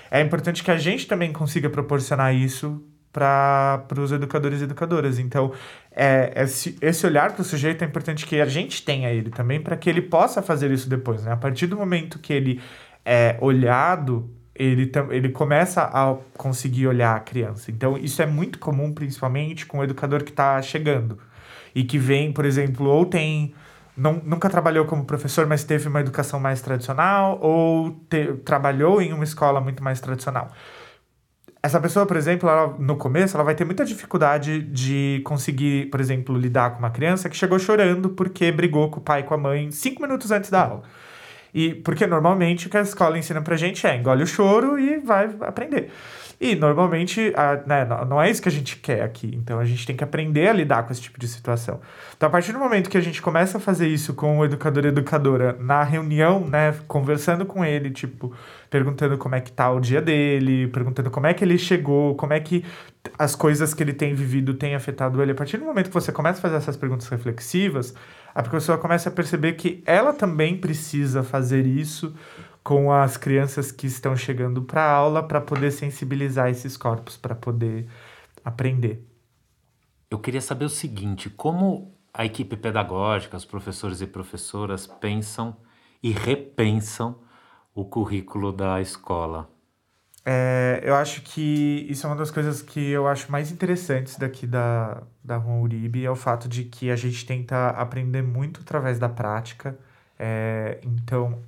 é 0.10 0.22
importante 0.22 0.64
que 0.64 0.72
a 0.72 0.78
gente 0.78 1.06
também 1.06 1.34
consiga 1.34 1.70
proporcionar 1.70 2.34
isso 2.34 2.82
para 3.12 3.86
os 4.00 4.14
educadores 4.14 4.62
e 4.62 4.64
educadoras. 4.64 5.20
Então, 5.20 5.52
é, 5.92 6.32
esse, 6.38 6.78
esse 6.80 7.06
olhar 7.06 7.34
para 7.34 7.42
o 7.42 7.44
sujeito 7.44 7.84
é 7.84 7.86
importante 7.86 8.26
que 8.26 8.40
a 8.40 8.46
gente 8.46 8.82
tenha 8.82 9.12
ele 9.12 9.30
também, 9.30 9.60
para 9.60 9.76
que 9.76 9.90
ele 9.90 10.02
possa 10.02 10.42
fazer 10.42 10.72
isso 10.72 10.90
depois. 10.90 11.26
Né? 11.26 11.34
A 11.34 11.38
partir 11.38 11.68
do 11.68 11.76
momento 11.76 12.18
que 12.18 12.32
ele 12.32 12.62
é 13.04 13.38
olhado, 13.42 14.30
ele, 14.56 14.90
ele 15.10 15.30
começa 15.30 15.82
a 15.82 16.16
conseguir 16.38 16.88
olhar 16.88 17.14
a 17.14 17.20
criança. 17.20 17.72
Então, 17.72 17.98
isso 17.98 18.22
é 18.22 18.26
muito 18.26 18.58
comum, 18.58 18.94
principalmente 18.94 19.66
com 19.66 19.80
o 19.80 19.84
educador 19.84 20.24
que 20.24 20.32
está 20.32 20.62
chegando 20.62 21.20
e 21.76 21.84
que 21.84 21.98
vem, 21.98 22.32
por 22.32 22.46
exemplo, 22.46 22.88
ou 22.88 23.06
tem 23.06 23.54
não, 23.98 24.22
nunca 24.24 24.50
trabalhou 24.50 24.86
como 24.86 25.06
professor, 25.06 25.48
mas 25.48 25.64
teve 25.64 25.88
uma 25.88 26.00
educação 26.00 26.40
mais 26.40 26.62
tradicional, 26.62 27.40
ou 27.42 27.92
te, 28.10 28.34
trabalhou 28.46 29.02
em 29.02 29.12
uma 29.12 29.24
escola 29.24 29.60
muito 29.60 29.84
mais 29.84 30.00
tradicional. 30.00 30.52
Essa 31.64 31.82
pessoa, 31.82 32.06
por 32.06 32.16
exemplo, 32.16 32.48
ela, 32.48 32.76
no 32.78 32.96
começo, 32.96 33.36
ela 33.36 33.44
vai 33.44 33.56
ter 33.56 33.66
muita 33.66 33.84
dificuldade 33.84 34.62
de 34.62 35.22
conseguir, 35.26 35.90
por 35.90 36.00
exemplo, 36.00 36.38
lidar 36.38 36.72
com 36.72 36.80
uma 36.80 36.92
criança 36.92 37.28
que 37.28 37.36
chegou 37.36 37.58
chorando 37.58 38.10
porque 38.10 38.52
brigou 38.52 38.90
com 38.90 39.00
o 39.00 39.04
pai 39.04 39.22
e 39.22 39.24
com 39.24 39.34
a 39.34 39.38
mãe 39.38 39.72
cinco 39.72 40.02
minutos 40.02 40.32
antes 40.32 40.50
da 40.52 40.64
aula. 40.64 40.84
E 41.54 41.74
porque 41.74 42.06
normalmente 42.06 42.68
o 42.68 42.70
que 42.70 42.78
a 42.78 42.82
escola 42.82 43.18
ensina 43.18 43.42
pra 43.42 43.58
gente 43.58 43.86
é 43.88 43.96
engole 43.96 44.24
o 44.24 44.28
choro 44.28 44.80
e 44.80 45.00
vai 45.00 45.36
aprender. 45.42 45.92
E 46.40 46.56
normalmente 46.56 47.34
a, 47.36 47.56
né, 47.66 47.86
não 48.08 48.22
é 48.22 48.30
isso 48.30 48.42
que 48.42 48.48
a 48.48 48.52
gente 48.52 48.78
quer 48.78 49.02
aqui. 49.02 49.32
Então 49.34 49.60
a 49.60 49.66
gente 49.66 49.86
tem 49.88 49.96
que 49.96 50.04
aprender 50.04 50.48
a 50.48 50.54
lidar 50.54 50.84
com 50.84 50.92
esse 50.92 51.02
tipo 51.02 51.20
de 51.20 51.28
situação. 51.28 51.82
Então, 52.16 52.28
a 52.28 52.32
partir 52.32 52.52
do 52.52 52.60
momento 52.60 52.90
que 52.90 52.98
a 52.98 53.02
gente 53.02 53.22
começa 53.22 53.58
a 53.58 53.62
fazer 53.62 53.88
isso 53.88 54.14
com 54.14 54.38
o 54.38 54.46
educador 54.46 54.86
e 54.86 54.90
educadora 54.90 55.58
na 55.60 55.84
reunião, 55.84 56.48
né, 56.48 56.76
conversando 56.88 57.46
com 57.46 57.66
ele, 57.66 57.90
tipo, 57.90 58.32
perguntando 58.70 59.18
como 59.18 59.34
é 59.34 59.42
que 59.42 59.52
tá 59.52 59.72
o 59.72 59.80
dia 59.80 60.02
dele, 60.02 60.68
perguntando 60.68 61.10
como 61.10 61.26
é 61.26 61.34
que 61.34 61.44
ele 61.44 61.58
chegou, 61.58 62.16
como 62.16 62.34
é 62.34 62.40
que 62.40 62.64
as 63.18 63.36
coisas 63.36 63.74
que 63.74 63.82
ele 63.82 63.94
tem 63.94 64.14
vivido 64.14 64.54
têm 64.54 64.76
afetado 64.76 65.22
ele. 65.22 65.32
A 65.32 65.36
partir 65.36 65.58
do 65.58 65.66
momento 65.66 65.88
que 65.88 65.94
você 65.94 66.12
começa 66.12 66.40
a 66.40 66.42
fazer 66.42 66.58
essas 66.58 66.78
perguntas 66.78 67.08
reflexivas, 67.08 67.96
a 68.36 68.44
pessoa 68.44 68.78
começa 68.78 69.10
a 69.10 69.12
perceber 69.12 69.54
que 69.54 69.82
ela 69.86 70.14
também 70.14 70.58
precisa 70.58 71.24
fazer 71.24 71.66
isso 71.66 72.14
com 72.68 72.92
as 72.92 73.16
crianças 73.16 73.72
que 73.72 73.88
estão 73.88 74.14
chegando 74.14 74.62
para 74.62 74.84
a 74.84 74.92
aula 74.92 75.24
para 75.24 75.40
poder 75.40 75.72
sensibilizar 75.72 76.50
esses 76.50 76.76
corpos, 76.76 77.16
para 77.16 77.34
poder 77.34 77.88
aprender. 78.44 79.08
Eu 80.12 80.20
queria 80.20 80.42
saber 80.42 80.66
o 80.66 80.70
seguinte: 80.70 81.30
como 81.30 81.96
a 82.14 82.26
equipe 82.26 82.58
pedagógica, 82.58 83.38
os 83.38 83.46
professores 83.46 84.02
e 84.02 84.06
professoras 84.06 84.86
pensam 84.86 85.56
e 86.04 86.12
repensam 86.12 87.18
o 87.74 87.86
currículo 87.86 88.52
da 88.52 88.82
escola? 88.82 89.50
É, 90.26 90.82
eu 90.84 90.94
acho 90.94 91.22
que 91.22 91.88
isso 91.90 92.06
é 92.06 92.10
uma 92.10 92.18
das 92.18 92.32
coisas 92.32 92.62
que 92.62 92.90
eu 92.90 93.08
acho 93.08 93.32
mais 93.32 93.50
interessantes 93.50 94.18
daqui 94.18 94.46
da, 94.46 95.04
da 95.24 95.40
Juan 95.40 95.62
Uribe, 95.62 96.04
é 96.04 96.12
o 96.12 96.18
fato 96.18 96.50
de 96.50 96.66
que 96.66 96.92
a 96.92 96.98
gente 96.98 97.26
tenta 97.26 97.70
aprender 97.70 98.24
muito 98.24 98.60
através 98.60 99.00
da 99.00 99.08
prática. 99.08 99.80
É, 100.20 100.82
então, 100.84 101.42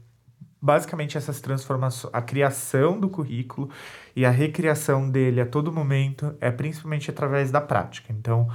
basicamente 0.62 1.18
essas 1.18 1.40
transformações, 1.40 2.14
a 2.14 2.22
criação 2.22 3.00
do 3.00 3.10
currículo 3.10 3.70
e 4.16 4.26
a 4.26 4.30
recriação 4.30 5.10
dele 5.10 5.40
a 5.40 5.46
todo 5.46 5.72
momento 5.72 6.36
é 6.42 6.52
principalmente 6.52 7.10
através 7.10 7.52
da 7.52 7.62
prática. 7.62 8.14
Então, 8.18 8.50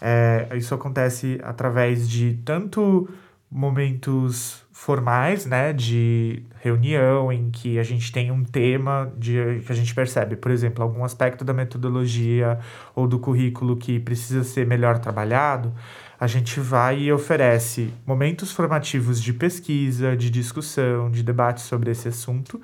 é, 0.00 0.48
isso 0.54 0.74
acontece 0.74 1.40
através 1.42 2.08
de 2.08 2.34
tanto 2.44 3.08
momentos 3.50 4.62
formais, 4.70 5.46
né, 5.46 5.72
de 5.72 6.42
reunião 6.60 7.32
em 7.32 7.50
que 7.50 7.78
a 7.78 7.82
gente 7.82 8.12
tem 8.12 8.30
um 8.30 8.44
tema 8.44 9.10
de 9.16 9.62
que 9.64 9.72
a 9.72 9.74
gente 9.74 9.94
percebe, 9.94 10.36
por 10.36 10.50
exemplo, 10.50 10.84
algum 10.84 11.02
aspecto 11.02 11.44
da 11.44 11.52
metodologia 11.52 12.58
ou 12.94 13.08
do 13.08 13.18
currículo 13.18 13.76
que 13.76 13.98
precisa 13.98 14.44
ser 14.44 14.66
melhor 14.66 14.98
trabalhado 14.98 15.72
a 16.20 16.26
gente 16.26 16.58
vai 16.58 16.98
e 16.98 17.12
oferece 17.12 17.92
momentos 18.04 18.50
formativos 18.50 19.22
de 19.22 19.32
pesquisa, 19.32 20.16
de 20.16 20.30
discussão, 20.30 21.10
de 21.10 21.22
debate 21.22 21.60
sobre 21.60 21.92
esse 21.92 22.08
assunto. 22.08 22.60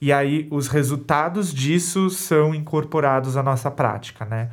E 0.00 0.12
aí 0.12 0.48
os 0.50 0.68
resultados 0.68 1.52
disso 1.52 2.08
são 2.08 2.54
incorporados 2.54 3.36
à 3.36 3.42
nossa 3.42 3.70
prática, 3.70 4.24
né? 4.24 4.50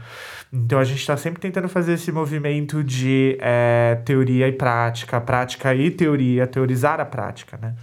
Então 0.51 0.79
a 0.79 0.83
gente 0.83 0.99
está 0.99 1.15
sempre 1.15 1.39
tentando 1.39 1.69
fazer 1.69 1.93
esse 1.93 2.11
movimento 2.11 2.83
de 2.83 3.37
é, 3.39 3.99
teoria 4.03 4.47
e 4.47 4.51
prática, 4.51 5.21
prática 5.21 5.73
e 5.73 5.89
teoria, 5.89 6.45
teorizar 6.45 6.99
a 6.99 7.05
prática, 7.05 7.57
né? 7.61 7.73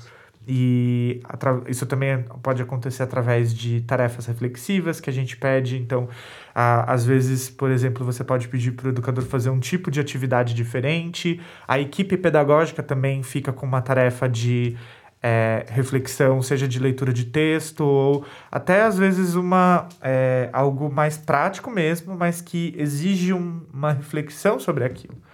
E 0.50 1.20
isso 1.66 1.84
também 1.84 2.24
pode 2.42 2.62
acontecer 2.62 3.02
através 3.02 3.52
de 3.52 3.82
tarefas 3.82 4.24
reflexivas 4.24 4.98
que 4.98 5.10
a 5.10 5.12
gente 5.12 5.36
pede. 5.36 5.76
Então, 5.76 6.08
às 6.54 7.04
vezes, 7.04 7.50
por 7.50 7.70
exemplo, 7.70 8.02
você 8.02 8.24
pode 8.24 8.48
pedir 8.48 8.72
para 8.72 8.86
o 8.86 8.88
educador 8.88 9.22
fazer 9.24 9.50
um 9.50 9.60
tipo 9.60 9.90
de 9.90 10.00
atividade 10.00 10.54
diferente. 10.54 11.38
A 11.66 11.78
equipe 11.78 12.16
pedagógica 12.16 12.82
também 12.82 13.22
fica 13.22 13.52
com 13.52 13.66
uma 13.66 13.82
tarefa 13.82 14.26
de 14.26 14.74
é, 15.22 15.66
reflexão, 15.68 16.40
seja 16.40 16.66
de 16.66 16.78
leitura 16.78 17.12
de 17.12 17.26
texto 17.26 17.80
ou 17.80 18.24
até 18.50 18.82
às 18.82 18.96
vezes 18.96 19.34
uma 19.34 19.86
é, 20.00 20.48
algo 20.50 20.90
mais 20.90 21.18
prático 21.18 21.70
mesmo, 21.70 22.16
mas 22.16 22.40
que 22.40 22.74
exige 22.78 23.34
um, 23.34 23.60
uma 23.70 23.92
reflexão 23.92 24.58
sobre 24.58 24.84
aquilo. 24.84 25.27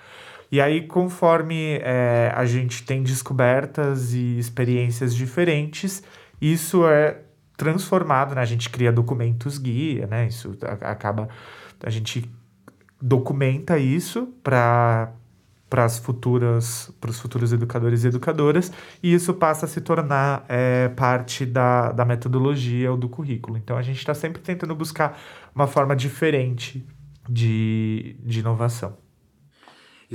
E 0.50 0.60
aí, 0.60 0.86
conforme 0.86 1.78
é, 1.82 2.32
a 2.34 2.44
gente 2.44 2.84
tem 2.84 3.02
descobertas 3.02 4.12
e 4.12 4.38
experiências 4.38 5.14
diferentes, 5.14 6.02
isso 6.40 6.86
é 6.86 7.20
transformado, 7.56 8.34
né? 8.34 8.40
A 8.40 8.46
gente 8.46 8.68
cria 8.70 8.92
documentos 8.92 9.58
guia, 9.58 10.06
né? 10.06 10.26
Isso 10.26 10.56
acaba... 10.60 11.28
A 11.82 11.90
gente 11.90 12.30
documenta 13.00 13.78
isso 13.78 14.28
para 14.42 15.12
para 15.68 15.84
as 15.84 15.98
futuras 15.98 16.92
para 17.00 17.10
os 17.10 17.18
futuros 17.18 17.52
educadores 17.52 18.04
e 18.04 18.06
educadoras 18.06 18.70
e 19.02 19.12
isso 19.12 19.34
passa 19.34 19.66
a 19.66 19.68
se 19.68 19.80
tornar 19.80 20.44
é, 20.48 20.88
parte 20.90 21.44
da, 21.44 21.90
da 21.90 22.04
metodologia 22.04 22.92
ou 22.92 22.96
do 22.96 23.08
currículo 23.08 23.58
então 23.58 23.76
a 23.76 23.82
gente 23.82 23.98
está 23.98 24.14
sempre 24.14 24.40
tentando 24.40 24.72
buscar 24.74 25.18
uma 25.52 25.66
forma 25.66 25.96
diferente 25.96 26.86
de, 27.28 28.14
de 28.22 28.38
inovação 28.38 28.96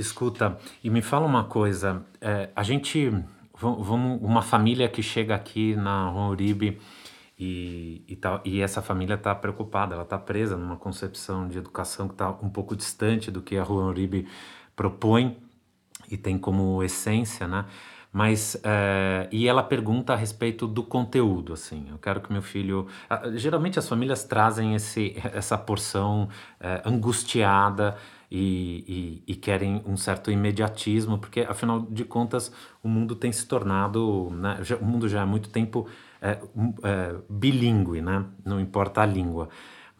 Escuta, 0.00 0.58
e 0.82 0.88
me 0.88 1.02
fala 1.02 1.26
uma 1.26 1.44
coisa, 1.44 2.02
é, 2.20 2.48
a 2.56 2.62
gente, 2.62 3.12
vamos, 3.54 3.86
uma 4.22 4.40
família 4.40 4.88
que 4.88 5.02
chega 5.02 5.34
aqui 5.34 5.76
na 5.76 6.10
Juan 6.10 6.28
Uribe 6.28 6.80
e, 7.38 8.02
e, 8.08 8.18
e 8.44 8.60
essa 8.60 8.80
família 8.80 9.14
está 9.14 9.34
preocupada, 9.34 9.94
ela 9.94 10.04
está 10.04 10.18
presa 10.18 10.56
numa 10.56 10.76
concepção 10.76 11.48
de 11.48 11.58
educação 11.58 12.08
que 12.08 12.14
está 12.14 12.30
um 12.30 12.48
pouco 12.48 12.74
distante 12.74 13.30
do 13.30 13.42
que 13.42 13.58
a 13.58 13.64
Juan 13.64 13.88
Uribe 13.88 14.26
propõe 14.74 15.36
e 16.10 16.16
tem 16.16 16.38
como 16.38 16.82
essência, 16.82 17.46
né? 17.46 17.66
Mas, 18.12 18.60
é, 18.64 19.28
e 19.30 19.46
ela 19.46 19.62
pergunta 19.62 20.14
a 20.14 20.16
respeito 20.16 20.66
do 20.66 20.82
conteúdo, 20.82 21.52
assim, 21.52 21.86
eu 21.90 21.98
quero 21.98 22.20
que 22.20 22.32
meu 22.32 22.42
filho... 22.42 22.88
Geralmente 23.34 23.78
as 23.78 23.88
famílias 23.88 24.24
trazem 24.24 24.74
esse, 24.74 25.14
essa 25.32 25.56
porção 25.56 26.28
é, 26.58 26.82
angustiada 26.84 27.96
e, 28.30 29.22
e, 29.26 29.32
e, 29.32 29.34
querem 29.34 29.82
um 29.84 29.96
certo 29.96 30.30
imediatismo, 30.30 31.18
porque 31.18 31.40
afinal 31.40 31.80
de 31.80 32.04
contas 32.04 32.52
o 32.82 32.88
mundo 32.88 33.16
tem 33.16 33.32
se 33.32 33.46
tornado, 33.46 34.30
né, 34.30 34.58
já, 34.62 34.76
o 34.76 34.84
mundo 34.84 35.08
já 35.08 35.22
há 35.22 35.26
muito 35.26 35.48
tempo 35.48 35.86
é, 36.22 36.38
é, 36.84 37.16
bilíngue, 37.28 38.00
né, 38.00 38.24
não 38.44 38.60
importa 38.60 39.02
a 39.02 39.06
língua. 39.06 39.48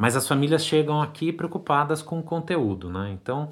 Mas 0.00 0.16
as 0.16 0.26
famílias 0.26 0.64
chegam 0.64 1.02
aqui 1.02 1.30
preocupadas 1.30 2.00
com 2.00 2.20
o 2.20 2.22
conteúdo, 2.22 2.88
né? 2.88 3.10
Então, 3.12 3.50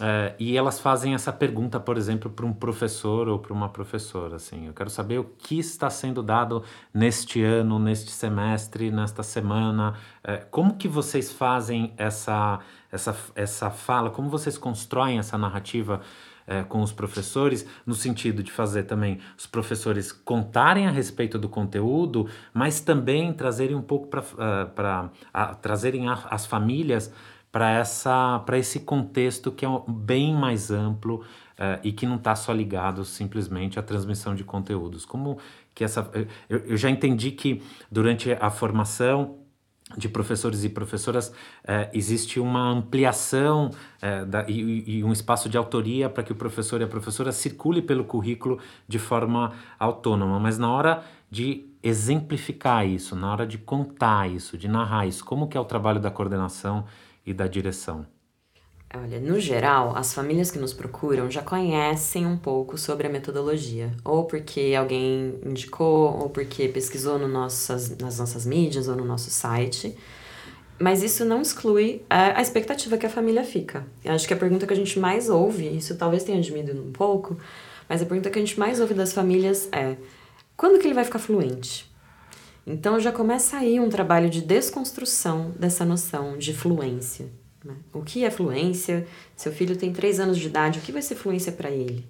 é, 0.00 0.34
e 0.38 0.56
elas 0.56 0.80
fazem 0.80 1.12
essa 1.12 1.30
pergunta, 1.30 1.78
por 1.78 1.98
exemplo, 1.98 2.30
para 2.30 2.46
um 2.46 2.54
professor 2.54 3.28
ou 3.28 3.38
para 3.38 3.52
uma 3.52 3.68
professora, 3.68 4.36
assim, 4.36 4.66
eu 4.66 4.72
quero 4.72 4.88
saber 4.88 5.18
o 5.18 5.24
que 5.24 5.58
está 5.58 5.90
sendo 5.90 6.22
dado 6.22 6.64
neste 6.92 7.42
ano, 7.42 7.78
neste 7.78 8.10
semestre, 8.10 8.90
nesta 8.90 9.22
semana, 9.22 9.92
é, 10.24 10.38
como 10.38 10.76
que 10.76 10.88
vocês 10.88 11.30
fazem 11.30 11.92
essa, 11.98 12.60
essa, 12.92 13.16
essa 13.34 13.70
fala, 13.70 14.10
como 14.10 14.28
vocês 14.28 14.58
constroem 14.58 15.18
essa 15.18 15.38
narrativa 15.38 16.00
é, 16.50 16.64
com 16.64 16.82
os 16.82 16.90
professores, 16.90 17.64
no 17.86 17.94
sentido 17.94 18.42
de 18.42 18.50
fazer 18.50 18.82
também 18.82 19.20
os 19.38 19.46
professores 19.46 20.10
contarem 20.10 20.88
a 20.88 20.90
respeito 20.90 21.38
do 21.38 21.48
conteúdo, 21.48 22.28
mas 22.52 22.80
também 22.80 23.32
trazerem 23.32 23.76
um 23.76 23.82
pouco 23.82 24.08
para 24.08 25.10
uh, 25.12 25.54
trazerem 25.62 26.08
a, 26.08 26.14
as 26.28 26.46
famílias 26.46 27.12
para 27.52 27.70
essa 27.70 28.40
para 28.40 28.58
esse 28.58 28.80
contexto 28.80 29.52
que 29.52 29.64
é 29.64 29.68
bem 29.86 30.34
mais 30.34 30.72
amplo 30.72 31.20
uh, 31.20 31.78
e 31.84 31.92
que 31.92 32.04
não 32.04 32.16
está 32.16 32.34
só 32.34 32.52
ligado 32.52 33.04
simplesmente 33.04 33.78
à 33.78 33.82
transmissão 33.82 34.34
de 34.34 34.42
conteúdos. 34.42 35.04
Como 35.04 35.38
que 35.72 35.84
essa 35.84 36.10
eu, 36.48 36.58
eu 36.58 36.76
já 36.76 36.90
entendi 36.90 37.30
que 37.30 37.62
durante 37.92 38.32
a 38.32 38.50
formação 38.50 39.39
de 39.96 40.08
professores 40.08 40.64
e 40.64 40.68
professoras, 40.68 41.32
eh, 41.64 41.90
existe 41.92 42.38
uma 42.38 42.70
ampliação 42.70 43.70
eh, 44.00 44.24
da, 44.24 44.48
e, 44.48 44.98
e, 44.98 45.04
um 45.04 45.12
espaço 45.12 45.48
de 45.48 45.56
autoria 45.56 46.08
para 46.08 46.22
que 46.22 46.32
o 46.32 46.34
professor 46.34 46.80
e 46.80 46.84
a 46.84 46.86
professora 46.86 47.32
circule 47.32 47.82
pelo 47.82 48.04
currículo 48.04 48.58
de 48.86 48.98
forma 48.98 49.52
autônoma, 49.78 50.38
mas 50.38 50.58
na 50.58 50.70
hora 50.70 51.02
de 51.30 51.66
exemplificar 51.82 52.86
isso, 52.86 53.16
na 53.16 53.32
hora 53.32 53.46
de 53.46 53.58
contar 53.58 54.30
isso, 54.30 54.56
de 54.56 54.68
narrar 54.68 55.06
isso, 55.06 55.24
como 55.24 55.48
que 55.48 55.56
é 55.56 55.60
o 55.60 55.64
trabalho 55.64 56.00
da 56.00 56.10
coordenação 56.10 56.84
e 57.24 57.32
da 57.32 57.46
direção? 57.46 58.06
Olha, 58.92 59.20
no 59.20 59.38
geral, 59.38 59.96
as 59.96 60.12
famílias 60.12 60.50
que 60.50 60.58
nos 60.58 60.74
procuram 60.74 61.30
já 61.30 61.42
conhecem 61.42 62.26
um 62.26 62.36
pouco 62.36 62.76
sobre 62.76 63.06
a 63.06 63.10
metodologia, 63.10 63.92
ou 64.04 64.24
porque 64.24 64.74
alguém 64.76 65.38
indicou, 65.46 66.18
ou 66.18 66.28
porque 66.28 66.66
pesquisou 66.66 67.16
no 67.16 67.28
nossas, 67.28 67.96
nas 67.98 68.18
nossas 68.18 68.44
mídias 68.44 68.88
ou 68.88 68.96
no 68.96 69.04
nosso 69.04 69.30
site. 69.30 69.96
Mas 70.76 71.04
isso 71.04 71.24
não 71.24 71.40
exclui 71.40 72.02
a, 72.10 72.38
a 72.38 72.42
expectativa 72.42 72.98
que 72.98 73.06
a 73.06 73.10
família 73.10 73.44
fica. 73.44 73.86
Eu 74.04 74.12
acho 74.12 74.26
que 74.26 74.34
a 74.34 74.36
pergunta 74.36 74.66
que 74.66 74.72
a 74.72 74.76
gente 74.76 74.98
mais 74.98 75.30
ouve, 75.30 75.68
isso 75.68 75.96
talvez 75.96 76.24
tenha 76.24 76.40
diminuído 76.40 76.82
um 76.82 76.90
pouco, 76.90 77.36
mas 77.88 78.02
a 78.02 78.06
pergunta 78.06 78.28
que 78.28 78.40
a 78.40 78.42
gente 78.42 78.58
mais 78.58 78.80
ouve 78.80 78.94
das 78.94 79.12
famílias 79.12 79.68
é: 79.70 79.96
quando 80.56 80.80
que 80.80 80.88
ele 80.88 80.94
vai 80.94 81.04
ficar 81.04 81.20
fluente? 81.20 81.88
Então 82.66 82.98
já 82.98 83.12
começa 83.12 83.56
aí 83.56 83.78
um 83.78 83.88
trabalho 83.88 84.28
de 84.28 84.40
desconstrução 84.40 85.52
dessa 85.56 85.84
noção 85.84 86.36
de 86.36 86.52
fluência. 86.52 87.28
Né? 87.64 87.74
O 87.92 88.02
que 88.02 88.24
é 88.24 88.30
fluência? 88.30 89.06
Seu 89.36 89.52
filho 89.52 89.76
tem 89.76 89.92
três 89.92 90.18
anos 90.18 90.38
de 90.38 90.46
idade, 90.46 90.78
o 90.78 90.82
que 90.82 90.92
vai 90.92 91.02
ser 91.02 91.14
fluência 91.14 91.52
para 91.52 91.70
ele? 91.70 92.06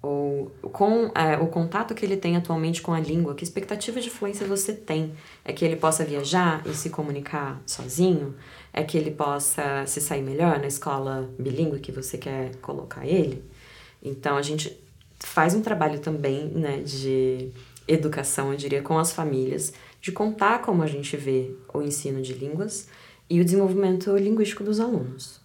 Ou 0.00 0.52
com 0.70 1.10
é, 1.14 1.38
o 1.38 1.46
contato 1.46 1.94
que 1.94 2.04
ele 2.04 2.16
tem 2.16 2.36
atualmente 2.36 2.82
com 2.82 2.92
a 2.92 3.00
língua, 3.00 3.34
que 3.34 3.42
expectativa 3.42 4.00
de 4.00 4.10
fluência 4.10 4.46
você 4.46 4.74
tem? 4.74 5.14
É 5.42 5.52
que 5.52 5.64
ele 5.64 5.76
possa 5.76 6.04
viajar 6.04 6.62
e 6.66 6.74
se 6.74 6.90
comunicar 6.90 7.62
sozinho? 7.66 8.34
É 8.72 8.82
que 8.82 8.98
ele 8.98 9.10
possa 9.10 9.86
se 9.86 10.02
sair 10.02 10.22
melhor 10.22 10.58
na 10.58 10.66
escola 10.66 11.30
bilíngue 11.38 11.80
que 11.80 11.90
você 11.90 12.18
quer 12.18 12.54
colocar 12.56 13.06
ele? 13.06 13.42
Então 14.02 14.36
a 14.36 14.42
gente 14.42 14.78
faz 15.18 15.54
um 15.54 15.62
trabalho 15.62 15.98
também 15.98 16.48
né, 16.48 16.82
de 16.84 17.50
educação, 17.88 18.52
eu 18.52 18.58
diria, 18.58 18.82
com 18.82 18.98
as 18.98 19.10
famílias, 19.10 19.72
de 20.02 20.12
contar 20.12 20.60
como 20.60 20.82
a 20.82 20.86
gente 20.86 21.16
vê 21.16 21.50
o 21.72 21.80
ensino 21.80 22.20
de 22.20 22.34
línguas 22.34 22.88
e 23.28 23.40
o 23.40 23.44
desenvolvimento 23.44 24.16
linguístico 24.16 24.64
dos 24.64 24.80
alunos. 24.80 25.40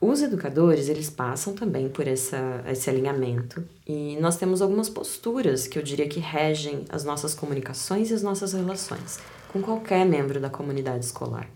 Os 0.00 0.20
educadores, 0.20 0.88
eles 0.88 1.08
passam 1.08 1.54
também 1.54 1.88
por 1.88 2.06
essa, 2.06 2.62
esse 2.66 2.90
alinhamento 2.90 3.64
e 3.86 4.18
nós 4.20 4.36
temos 4.36 4.60
algumas 4.60 4.90
posturas 4.90 5.66
que 5.66 5.78
eu 5.78 5.82
diria 5.82 6.06
que 6.06 6.20
regem 6.20 6.84
as 6.90 7.02
nossas 7.02 7.34
comunicações 7.34 8.10
e 8.10 8.14
as 8.14 8.22
nossas 8.22 8.52
relações 8.52 9.18
com 9.48 9.62
qualquer 9.62 10.04
membro 10.04 10.38
da 10.38 10.50
comunidade 10.50 11.04
escolar. 11.04 11.48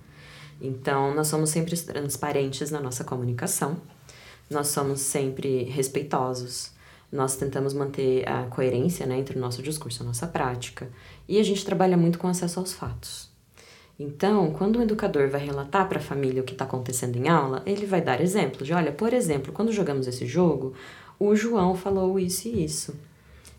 Então, 0.61 1.15
nós 1.15 1.29
somos 1.29 1.51
sempre 1.51 1.77
transparentes 1.77 2.71
na 2.71 2.81
nossa 2.81 3.05
comunicação, 3.05 3.77
nós 4.49 4.69
somos 4.69 5.01
sempre 5.01 5.65
respeitosos, 5.65 6.73
nós 7.11 7.37
tentamos 7.37 7.75
manter 7.75 8.29
a 8.29 8.45
coerência 8.45 9.07
né, 9.07 9.19
entre 9.19 9.37
o 9.37 9.41
nosso 9.41 9.63
discurso 9.63 10.03
e 10.03 10.05
a 10.05 10.07
nossa 10.07 10.27
prática, 10.27 10.89
e 11.29 11.39
a 11.39 11.43
gente 11.43 11.65
trabalha 11.65 11.97
muito 11.97 12.19
com 12.19 12.29
acesso 12.29 12.59
aos 12.59 12.73
fatos. 12.73 13.30
Então, 14.03 14.51
quando 14.53 14.77
o 14.77 14.83
educador 14.83 15.29
vai 15.29 15.45
relatar 15.45 15.87
para 15.87 15.99
a 15.99 16.03
família 16.03 16.41
o 16.41 16.45
que 16.45 16.55
está 16.55 16.65
acontecendo 16.65 17.17
em 17.17 17.29
aula, 17.29 17.63
ele 17.67 17.85
vai 17.85 18.01
dar 18.01 18.19
exemplos 18.19 18.67
de, 18.67 18.73
olha, 18.73 18.91
por 18.91 19.13
exemplo, 19.13 19.53
quando 19.53 19.71
jogamos 19.71 20.07
esse 20.07 20.25
jogo, 20.25 20.73
o 21.19 21.37
João 21.37 21.75
falou 21.75 22.19
isso 22.19 22.49
e 22.49 22.65
isso. 22.65 22.95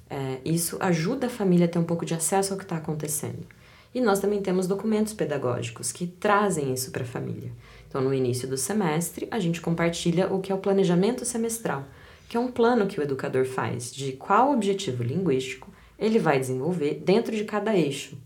É, 0.09 0.39
isso 0.43 0.77
ajuda 0.79 1.27
a 1.27 1.29
família 1.29 1.67
a 1.67 1.69
ter 1.69 1.77
um 1.77 1.83
pouco 1.83 2.03
de 2.03 2.15
acesso 2.15 2.53
ao 2.53 2.57
que 2.57 2.65
está 2.65 2.77
acontecendo. 2.77 3.45
E 3.93 4.01
nós 4.01 4.19
também 4.19 4.41
temos 4.41 4.65
documentos 4.65 5.13
pedagógicos 5.13 5.91
que 5.91 6.07
trazem 6.07 6.73
isso 6.73 6.89
para 6.89 7.03
a 7.03 7.05
família. 7.05 7.51
Então, 7.87 8.01
no 8.01 8.11
início 8.11 8.47
do 8.47 8.57
semestre, 8.57 9.27
a 9.29 9.37
gente 9.37 9.61
compartilha 9.61 10.33
o 10.33 10.39
que 10.39 10.51
é 10.51 10.55
o 10.55 10.57
planejamento 10.57 11.23
semestral, 11.23 11.85
que 12.27 12.35
é 12.35 12.39
um 12.39 12.51
plano 12.51 12.87
que 12.87 12.99
o 12.99 13.03
educador 13.03 13.45
faz 13.45 13.93
de 13.93 14.13
qual 14.13 14.51
objetivo 14.51 15.03
linguístico 15.03 15.69
ele 15.99 16.17
vai 16.17 16.39
desenvolver 16.39 16.95
dentro 17.05 17.35
de 17.35 17.43
cada 17.43 17.77
eixo 17.77 18.17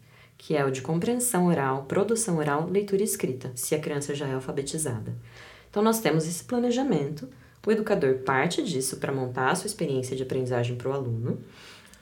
que 0.45 0.55
é 0.55 0.63
o 0.63 0.69
de 0.69 0.83
compreensão 0.83 1.47
oral, 1.47 1.85
produção 1.87 2.37
oral, 2.37 2.69
leitura 2.69 3.01
e 3.01 3.05
escrita, 3.05 3.51
se 3.55 3.73
a 3.73 3.79
criança 3.79 4.13
já 4.13 4.27
é 4.27 4.35
alfabetizada. 4.35 5.11
Então, 5.67 5.81
nós 5.81 5.99
temos 5.99 6.27
esse 6.27 6.43
planejamento, 6.43 7.27
o 7.65 7.71
educador 7.71 8.19
parte 8.19 8.61
disso 8.61 8.97
para 8.97 9.11
montar 9.11 9.49
a 9.49 9.55
sua 9.55 9.65
experiência 9.65 10.15
de 10.15 10.21
aprendizagem 10.21 10.75
para 10.75 10.89
o 10.89 10.93
aluno. 10.93 11.39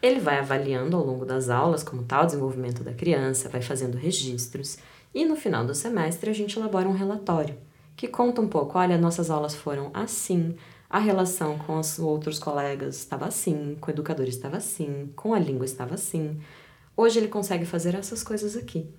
Ele 0.01 0.19
vai 0.19 0.39
avaliando 0.39 0.97
ao 0.97 1.05
longo 1.05 1.25
das 1.25 1.49
aulas 1.49 1.83
como 1.83 2.01
está 2.01 2.21
o 2.21 2.25
desenvolvimento 2.25 2.83
da 2.83 2.91
criança, 2.91 3.47
vai 3.47 3.61
fazendo 3.61 3.95
registros 3.95 4.77
e 5.15 5.23
no 5.23 5.37
final 5.37 5.65
do 5.65 5.73
semestre 5.73 6.29
a 6.29 6.33
gente 6.33 6.59
elabora 6.59 6.89
um 6.89 6.93
relatório 6.93 7.55
que 7.95 8.09
conta 8.09 8.41
um 8.41 8.49
pouco: 8.49 8.77
olha, 8.77 8.97
nossas 8.97 9.29
aulas 9.29 9.55
foram 9.55 9.89
assim, 9.93 10.53
a 10.89 10.99
relação 10.99 11.57
com 11.59 11.79
os 11.79 11.97
outros 11.97 12.39
colegas 12.39 12.97
estava 12.97 13.25
assim, 13.25 13.77
com 13.79 13.89
o 13.89 13.93
educador 13.93 14.27
estava 14.27 14.57
assim, 14.57 15.09
com 15.15 15.33
a 15.33 15.39
língua 15.39 15.63
estava 15.63 15.93
assim. 15.93 16.41
Hoje 16.95 17.19
ele 17.19 17.27
consegue 17.27 17.65
fazer 17.65 17.95
essas 17.95 18.23
coisas 18.23 18.55
aqui. 18.55 18.89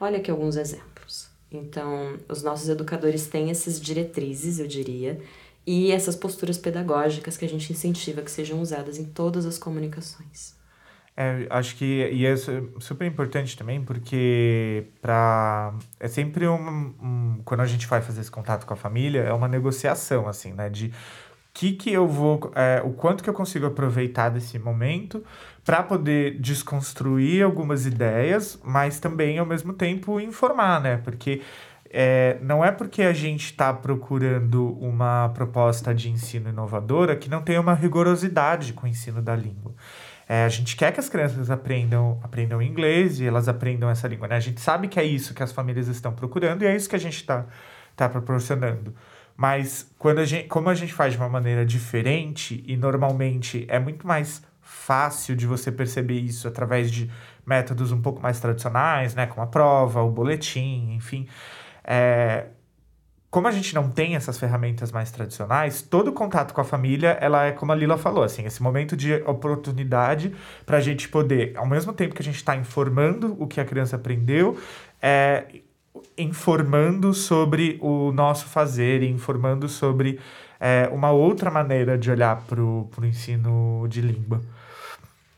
Olha 0.00 0.18
aqui 0.18 0.30
alguns 0.30 0.56
exemplos. 0.56 1.28
Então, 1.50 2.18
os 2.28 2.42
nossos 2.42 2.68
educadores 2.68 3.26
têm 3.28 3.50
essas 3.50 3.80
diretrizes, 3.80 4.58
eu 4.58 4.66
diria, 4.66 5.20
e 5.66 5.92
essas 5.92 6.16
posturas 6.16 6.58
pedagógicas 6.58 7.36
que 7.36 7.44
a 7.44 7.48
gente 7.48 7.72
incentiva 7.72 8.22
que 8.22 8.30
sejam 8.30 8.60
usadas 8.60 8.98
em 8.98 9.04
todas 9.04 9.46
as 9.46 9.58
comunicações. 9.58 10.54
É, 11.16 11.46
acho 11.48 11.76
que 11.76 11.84
e 11.84 12.26
é 12.26 12.34
super 12.80 13.06
importante 13.06 13.56
também 13.56 13.80
porque 13.84 14.88
para 15.00 15.72
é 16.00 16.08
sempre 16.08 16.48
um, 16.48 16.92
um, 17.00 17.40
quando 17.44 17.60
a 17.60 17.66
gente 17.66 17.86
vai 17.86 18.02
fazer 18.02 18.20
esse 18.20 18.30
contato 18.32 18.66
com 18.66 18.74
a 18.74 18.76
família 18.76 19.20
é 19.20 19.32
uma 19.32 19.46
negociação 19.46 20.26
assim 20.26 20.52
né 20.52 20.68
de 20.68 20.92
que 21.54 21.72
que 21.72 21.92
eu 21.92 22.08
vou 22.08 22.52
é, 22.56 22.82
o 22.84 22.90
quanto 22.90 23.22
que 23.22 23.30
eu 23.30 23.34
consigo 23.34 23.64
aproveitar 23.64 24.28
desse 24.28 24.58
momento 24.58 25.24
para 25.64 25.82
poder 25.84 26.38
desconstruir 26.40 27.44
algumas 27.44 27.86
ideias, 27.86 28.60
mas 28.64 28.98
também 28.98 29.38
ao 29.38 29.46
mesmo 29.46 29.72
tempo 29.72 30.20
informar, 30.20 30.80
né? 30.80 30.96
Porque 30.98 31.40
é, 31.88 32.38
não 32.42 32.64
é 32.64 32.72
porque 32.72 33.02
a 33.02 33.12
gente 33.12 33.44
está 33.44 33.72
procurando 33.72 34.76
uma 34.80 35.28
proposta 35.28 35.94
de 35.94 36.10
ensino 36.10 36.50
inovadora 36.50 37.14
que 37.14 37.30
não 37.30 37.40
tem 37.40 37.56
uma 37.56 37.72
rigorosidade 37.72 38.72
com 38.72 38.84
o 38.84 38.88
ensino 38.90 39.22
da 39.22 39.36
língua. 39.36 39.72
É, 40.28 40.44
a 40.44 40.48
gente 40.48 40.74
quer 40.74 40.90
que 40.90 40.98
as 40.98 41.08
crianças 41.08 41.50
aprendam, 41.50 42.18
aprendam 42.22 42.60
inglês 42.60 43.20
e 43.20 43.26
elas 43.26 43.46
aprendam 43.46 43.88
essa 43.88 44.08
língua. 44.08 44.26
Né? 44.26 44.36
A 44.36 44.40
gente 44.40 44.60
sabe 44.60 44.88
que 44.88 44.98
é 44.98 45.04
isso 45.04 45.34
que 45.34 45.42
as 45.42 45.52
famílias 45.52 45.86
estão 45.86 46.12
procurando 46.12 46.62
e 46.62 46.66
é 46.66 46.74
isso 46.74 46.88
que 46.88 46.96
a 46.96 47.00
gente 47.00 47.16
está 47.16 47.46
tá 47.94 48.08
proporcionando. 48.08 48.92
Mas 49.36 49.90
quando 49.98 50.20
a 50.20 50.24
gente, 50.24 50.48
como 50.48 50.68
a 50.68 50.74
gente 50.74 50.92
faz 50.92 51.12
de 51.12 51.18
uma 51.18 51.28
maneira 51.28 51.64
diferente 51.66 52.62
e 52.66 52.76
normalmente 52.76 53.66
é 53.68 53.78
muito 53.78 54.06
mais 54.06 54.42
fácil 54.60 55.36
de 55.36 55.46
você 55.46 55.70
perceber 55.72 56.18
isso 56.20 56.46
através 56.48 56.90
de 56.90 57.10
métodos 57.44 57.92
um 57.92 58.00
pouco 58.00 58.22
mais 58.22 58.40
tradicionais, 58.40 59.14
né, 59.14 59.26
como 59.26 59.42
a 59.42 59.46
prova, 59.46 60.02
o 60.02 60.10
boletim, 60.10 60.94
enfim. 60.94 61.28
É, 61.84 62.46
como 63.34 63.48
a 63.48 63.50
gente 63.50 63.74
não 63.74 63.90
tem 63.90 64.14
essas 64.14 64.38
ferramentas 64.38 64.92
mais 64.92 65.10
tradicionais, 65.10 65.82
todo 65.82 66.12
contato 66.12 66.54
com 66.54 66.60
a 66.60 66.64
família, 66.64 67.18
ela 67.20 67.46
é 67.46 67.50
como 67.50 67.72
a 67.72 67.74
Lila 67.74 67.98
falou, 67.98 68.22
assim, 68.22 68.44
esse 68.44 68.62
momento 68.62 68.96
de 68.96 69.14
oportunidade 69.26 70.32
para 70.64 70.78
a 70.78 70.80
gente 70.80 71.08
poder, 71.08 71.52
ao 71.56 71.66
mesmo 71.66 71.92
tempo 71.92 72.14
que 72.14 72.22
a 72.22 72.24
gente 72.24 72.36
está 72.36 72.54
informando 72.54 73.36
o 73.36 73.48
que 73.48 73.60
a 73.60 73.64
criança 73.64 73.96
aprendeu, 73.96 74.56
é, 75.02 75.46
informando 76.16 77.12
sobre 77.14 77.78
o 77.80 78.12
nosso 78.12 78.46
fazer, 78.46 79.02
informando 79.02 79.68
sobre 79.68 80.20
é, 80.60 80.88
uma 80.92 81.10
outra 81.10 81.50
maneira 81.50 81.98
de 81.98 82.10
olhar 82.10 82.42
para 82.46 82.60
o 82.60 82.88
ensino 83.02 83.86
de 83.88 84.00
língua. 84.00 84.40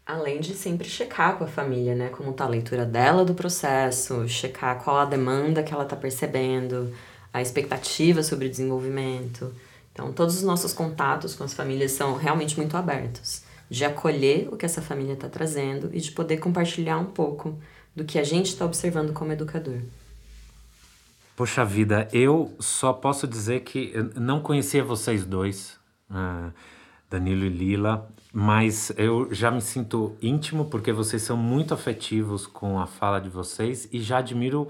Além 0.07 0.41
de 0.41 0.55
sempre 0.55 0.89
checar 0.89 1.37
com 1.37 1.45
a 1.45 1.49
família, 1.49 1.95
né? 1.95 2.09
Como 2.11 2.33
tá 2.33 2.45
a 2.45 2.49
leitura 2.49 2.85
dela 2.85 3.25
do 3.25 3.35
processo, 3.35 4.29
checar 4.29 4.83
qual 4.83 4.99
a 4.99 5.05
demanda 5.05 5.65
que 5.65 5.75
ela 5.75 5.85
tá 5.85 5.97
percebendo, 5.97 6.93
a 7.33 7.43
expectativa 7.43 8.23
sobre 8.23 8.47
o 8.47 8.51
desenvolvimento. 8.51 9.53
Então, 9.93 10.13
todos 10.13 10.37
os 10.37 10.43
nossos 10.43 10.73
contatos 10.73 11.35
com 11.35 11.43
as 11.43 11.55
famílias 11.55 11.93
são 11.93 12.15
realmente 12.15 12.57
muito 12.57 12.77
abertos, 12.77 13.43
de 13.69 13.85
acolher 13.85 14.49
o 14.53 14.57
que 14.57 14.65
essa 14.65 14.81
família 14.81 15.15
está 15.15 15.29
trazendo 15.29 15.91
e 15.93 16.01
de 16.01 16.13
poder 16.13 16.37
compartilhar 16.37 16.99
um 16.99 17.07
pouco 17.07 17.59
do 17.95 18.05
que 18.05 18.19
a 18.19 18.25
gente 18.25 18.47
está 18.47 18.65
observando 18.65 19.13
como 19.13 19.33
educador. 19.33 19.81
Poxa 21.37 21.65
vida, 21.65 22.09
eu 22.13 22.57
só 22.59 22.93
posso 22.93 23.29
dizer 23.29 23.61
que 23.61 23.93
não 24.17 24.41
conhecia 24.41 24.83
vocês 24.83 25.25
dois. 25.25 25.79
Uh 26.11 26.53
Danilo 27.09 27.45
e 27.45 27.49
Lila, 27.49 28.09
mas 28.33 28.93
eu 28.97 29.33
já 29.33 29.51
me 29.51 29.61
sinto 29.61 30.17
íntimo 30.21 30.65
porque 30.65 30.93
vocês 30.93 31.23
são 31.23 31.37
muito 31.37 31.73
afetivos 31.73 32.47
com 32.47 32.81
a 32.81 32.87
fala 32.87 33.21
de 33.21 33.29
vocês 33.29 33.89
e 33.93 34.01
já 34.01 34.19
admiro 34.19 34.69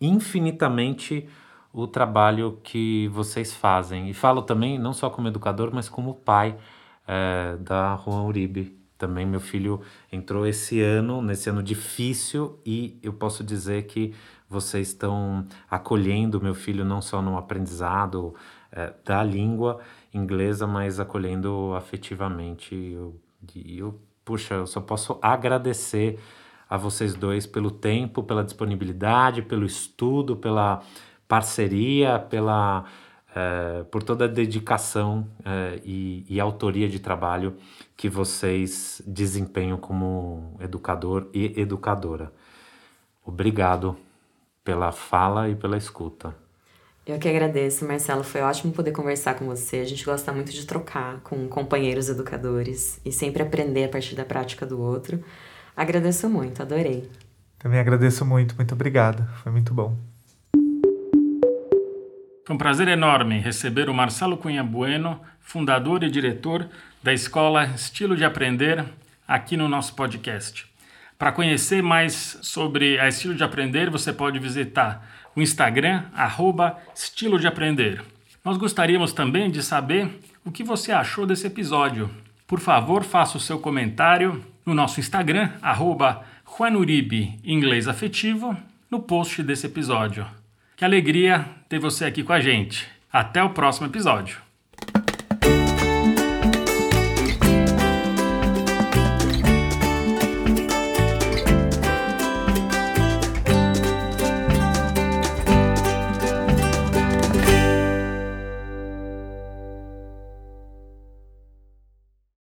infinitamente 0.00 1.28
o 1.72 1.86
trabalho 1.86 2.58
que 2.62 3.08
vocês 3.08 3.52
fazem. 3.52 4.08
E 4.08 4.14
falo 4.14 4.42
também, 4.42 4.78
não 4.78 4.92
só 4.92 5.10
como 5.10 5.28
educador, 5.28 5.70
mas 5.74 5.88
como 5.88 6.14
pai 6.14 6.56
é, 7.06 7.56
da 7.60 7.96
Juan 8.04 8.22
Uribe. 8.22 8.78
Também 8.96 9.26
meu 9.26 9.40
filho 9.40 9.82
entrou 10.10 10.46
esse 10.46 10.80
ano, 10.80 11.20
nesse 11.20 11.50
ano 11.50 11.62
difícil, 11.62 12.58
e 12.64 12.98
eu 13.02 13.12
posso 13.12 13.42
dizer 13.44 13.82
que 13.86 14.14
vocês 14.54 14.88
estão 14.88 15.44
acolhendo 15.68 16.40
meu 16.40 16.54
filho 16.54 16.84
não 16.84 17.02
só 17.02 17.20
no 17.20 17.36
aprendizado 17.36 18.34
é, 18.70 18.92
da 19.04 19.22
língua 19.22 19.80
inglesa, 20.12 20.66
mas 20.66 21.00
acolhendo 21.00 21.74
afetivamente. 21.74 22.74
E 22.74 22.92
eu, 22.92 23.20
eu, 23.66 24.00
puxa, 24.24 24.54
eu 24.54 24.66
só 24.66 24.80
posso 24.80 25.18
agradecer 25.20 26.20
a 26.70 26.76
vocês 26.76 27.14
dois 27.14 27.46
pelo 27.46 27.70
tempo, 27.70 28.22
pela 28.22 28.44
disponibilidade, 28.44 29.42
pelo 29.42 29.66
estudo, 29.66 30.36
pela 30.36 30.82
parceria, 31.26 32.18
pela 32.18 32.84
é, 33.34 33.82
por 33.90 34.04
toda 34.04 34.26
a 34.26 34.28
dedicação 34.28 35.28
é, 35.44 35.80
e, 35.84 36.24
e, 36.28 36.38
autoria 36.38 36.88
de 36.88 37.00
trabalho 37.00 37.56
que 37.96 38.08
vocês 38.08 39.02
desempenham 39.04 39.76
como 39.76 40.56
educador 40.60 41.28
e 41.34 41.60
educadora. 41.60 42.32
Obrigado 43.24 43.96
pela 44.64 44.90
fala 44.90 45.48
e 45.48 45.54
pela 45.54 45.76
escuta. 45.76 46.34
Eu 47.06 47.18
que 47.18 47.28
agradeço, 47.28 47.86
Marcelo. 47.86 48.24
Foi 48.24 48.40
ótimo 48.40 48.72
poder 48.72 48.92
conversar 48.92 49.34
com 49.34 49.44
você. 49.44 49.76
A 49.76 49.84
gente 49.84 50.02
gosta 50.04 50.32
muito 50.32 50.50
de 50.50 50.64
trocar 50.64 51.20
com 51.20 51.46
companheiros 51.48 52.08
educadores 52.08 52.98
e 53.04 53.12
sempre 53.12 53.42
aprender 53.42 53.84
a 53.84 53.88
partir 53.90 54.14
da 54.14 54.24
prática 54.24 54.64
do 54.64 54.80
outro. 54.80 55.22
Agradeço 55.76 56.30
muito, 56.30 56.62
adorei. 56.62 57.10
Também 57.58 57.78
agradeço 57.78 58.24
muito, 58.24 58.56
muito 58.56 58.72
obrigado. 58.72 59.28
Foi 59.42 59.52
muito 59.52 59.74
bom. 59.74 59.94
Foi 62.46 62.54
um 62.54 62.58
prazer 62.58 62.88
enorme 62.88 63.38
receber 63.38 63.90
o 63.90 63.94
Marcelo 63.94 64.36
Cunha 64.38 64.64
Bueno, 64.64 65.20
fundador 65.40 66.02
e 66.02 66.10
diretor 66.10 66.68
da 67.02 67.12
escola 67.12 67.66
Estilo 67.66 68.16
de 68.16 68.24
Aprender, 68.24 68.84
aqui 69.28 69.56
no 69.56 69.68
nosso 69.68 69.94
podcast. 69.94 70.73
Para 71.18 71.32
conhecer 71.32 71.82
mais 71.82 72.38
sobre 72.42 72.98
a 72.98 73.08
Estilo 73.08 73.34
de 73.34 73.44
Aprender, 73.44 73.88
você 73.88 74.12
pode 74.12 74.38
visitar 74.38 75.06
o 75.34 75.40
Instagram, 75.40 76.04
arroba 76.14 76.78
Estilo 76.94 77.38
de 77.38 77.46
Aprender. 77.46 78.02
Nós 78.44 78.56
gostaríamos 78.56 79.12
também 79.12 79.50
de 79.50 79.62
saber 79.62 80.20
o 80.44 80.50
que 80.50 80.62
você 80.62 80.92
achou 80.92 81.24
desse 81.24 81.46
episódio. 81.46 82.10
Por 82.46 82.60
favor, 82.60 83.02
faça 83.02 83.38
o 83.38 83.40
seu 83.40 83.58
comentário 83.58 84.44
no 84.66 84.74
nosso 84.74 85.00
Instagram, 85.00 85.50
arroba 85.62 86.24
Juanuribe 86.56 87.38
Inglês 87.42 87.88
Afetivo, 87.88 88.56
no 88.90 89.00
post 89.00 89.42
desse 89.42 89.66
episódio. 89.66 90.26
Que 90.76 90.84
alegria 90.84 91.46
ter 91.68 91.78
você 91.78 92.04
aqui 92.04 92.22
com 92.22 92.32
a 92.32 92.40
gente. 92.40 92.86
Até 93.12 93.42
o 93.42 93.50
próximo 93.50 93.86
episódio. 93.86 94.43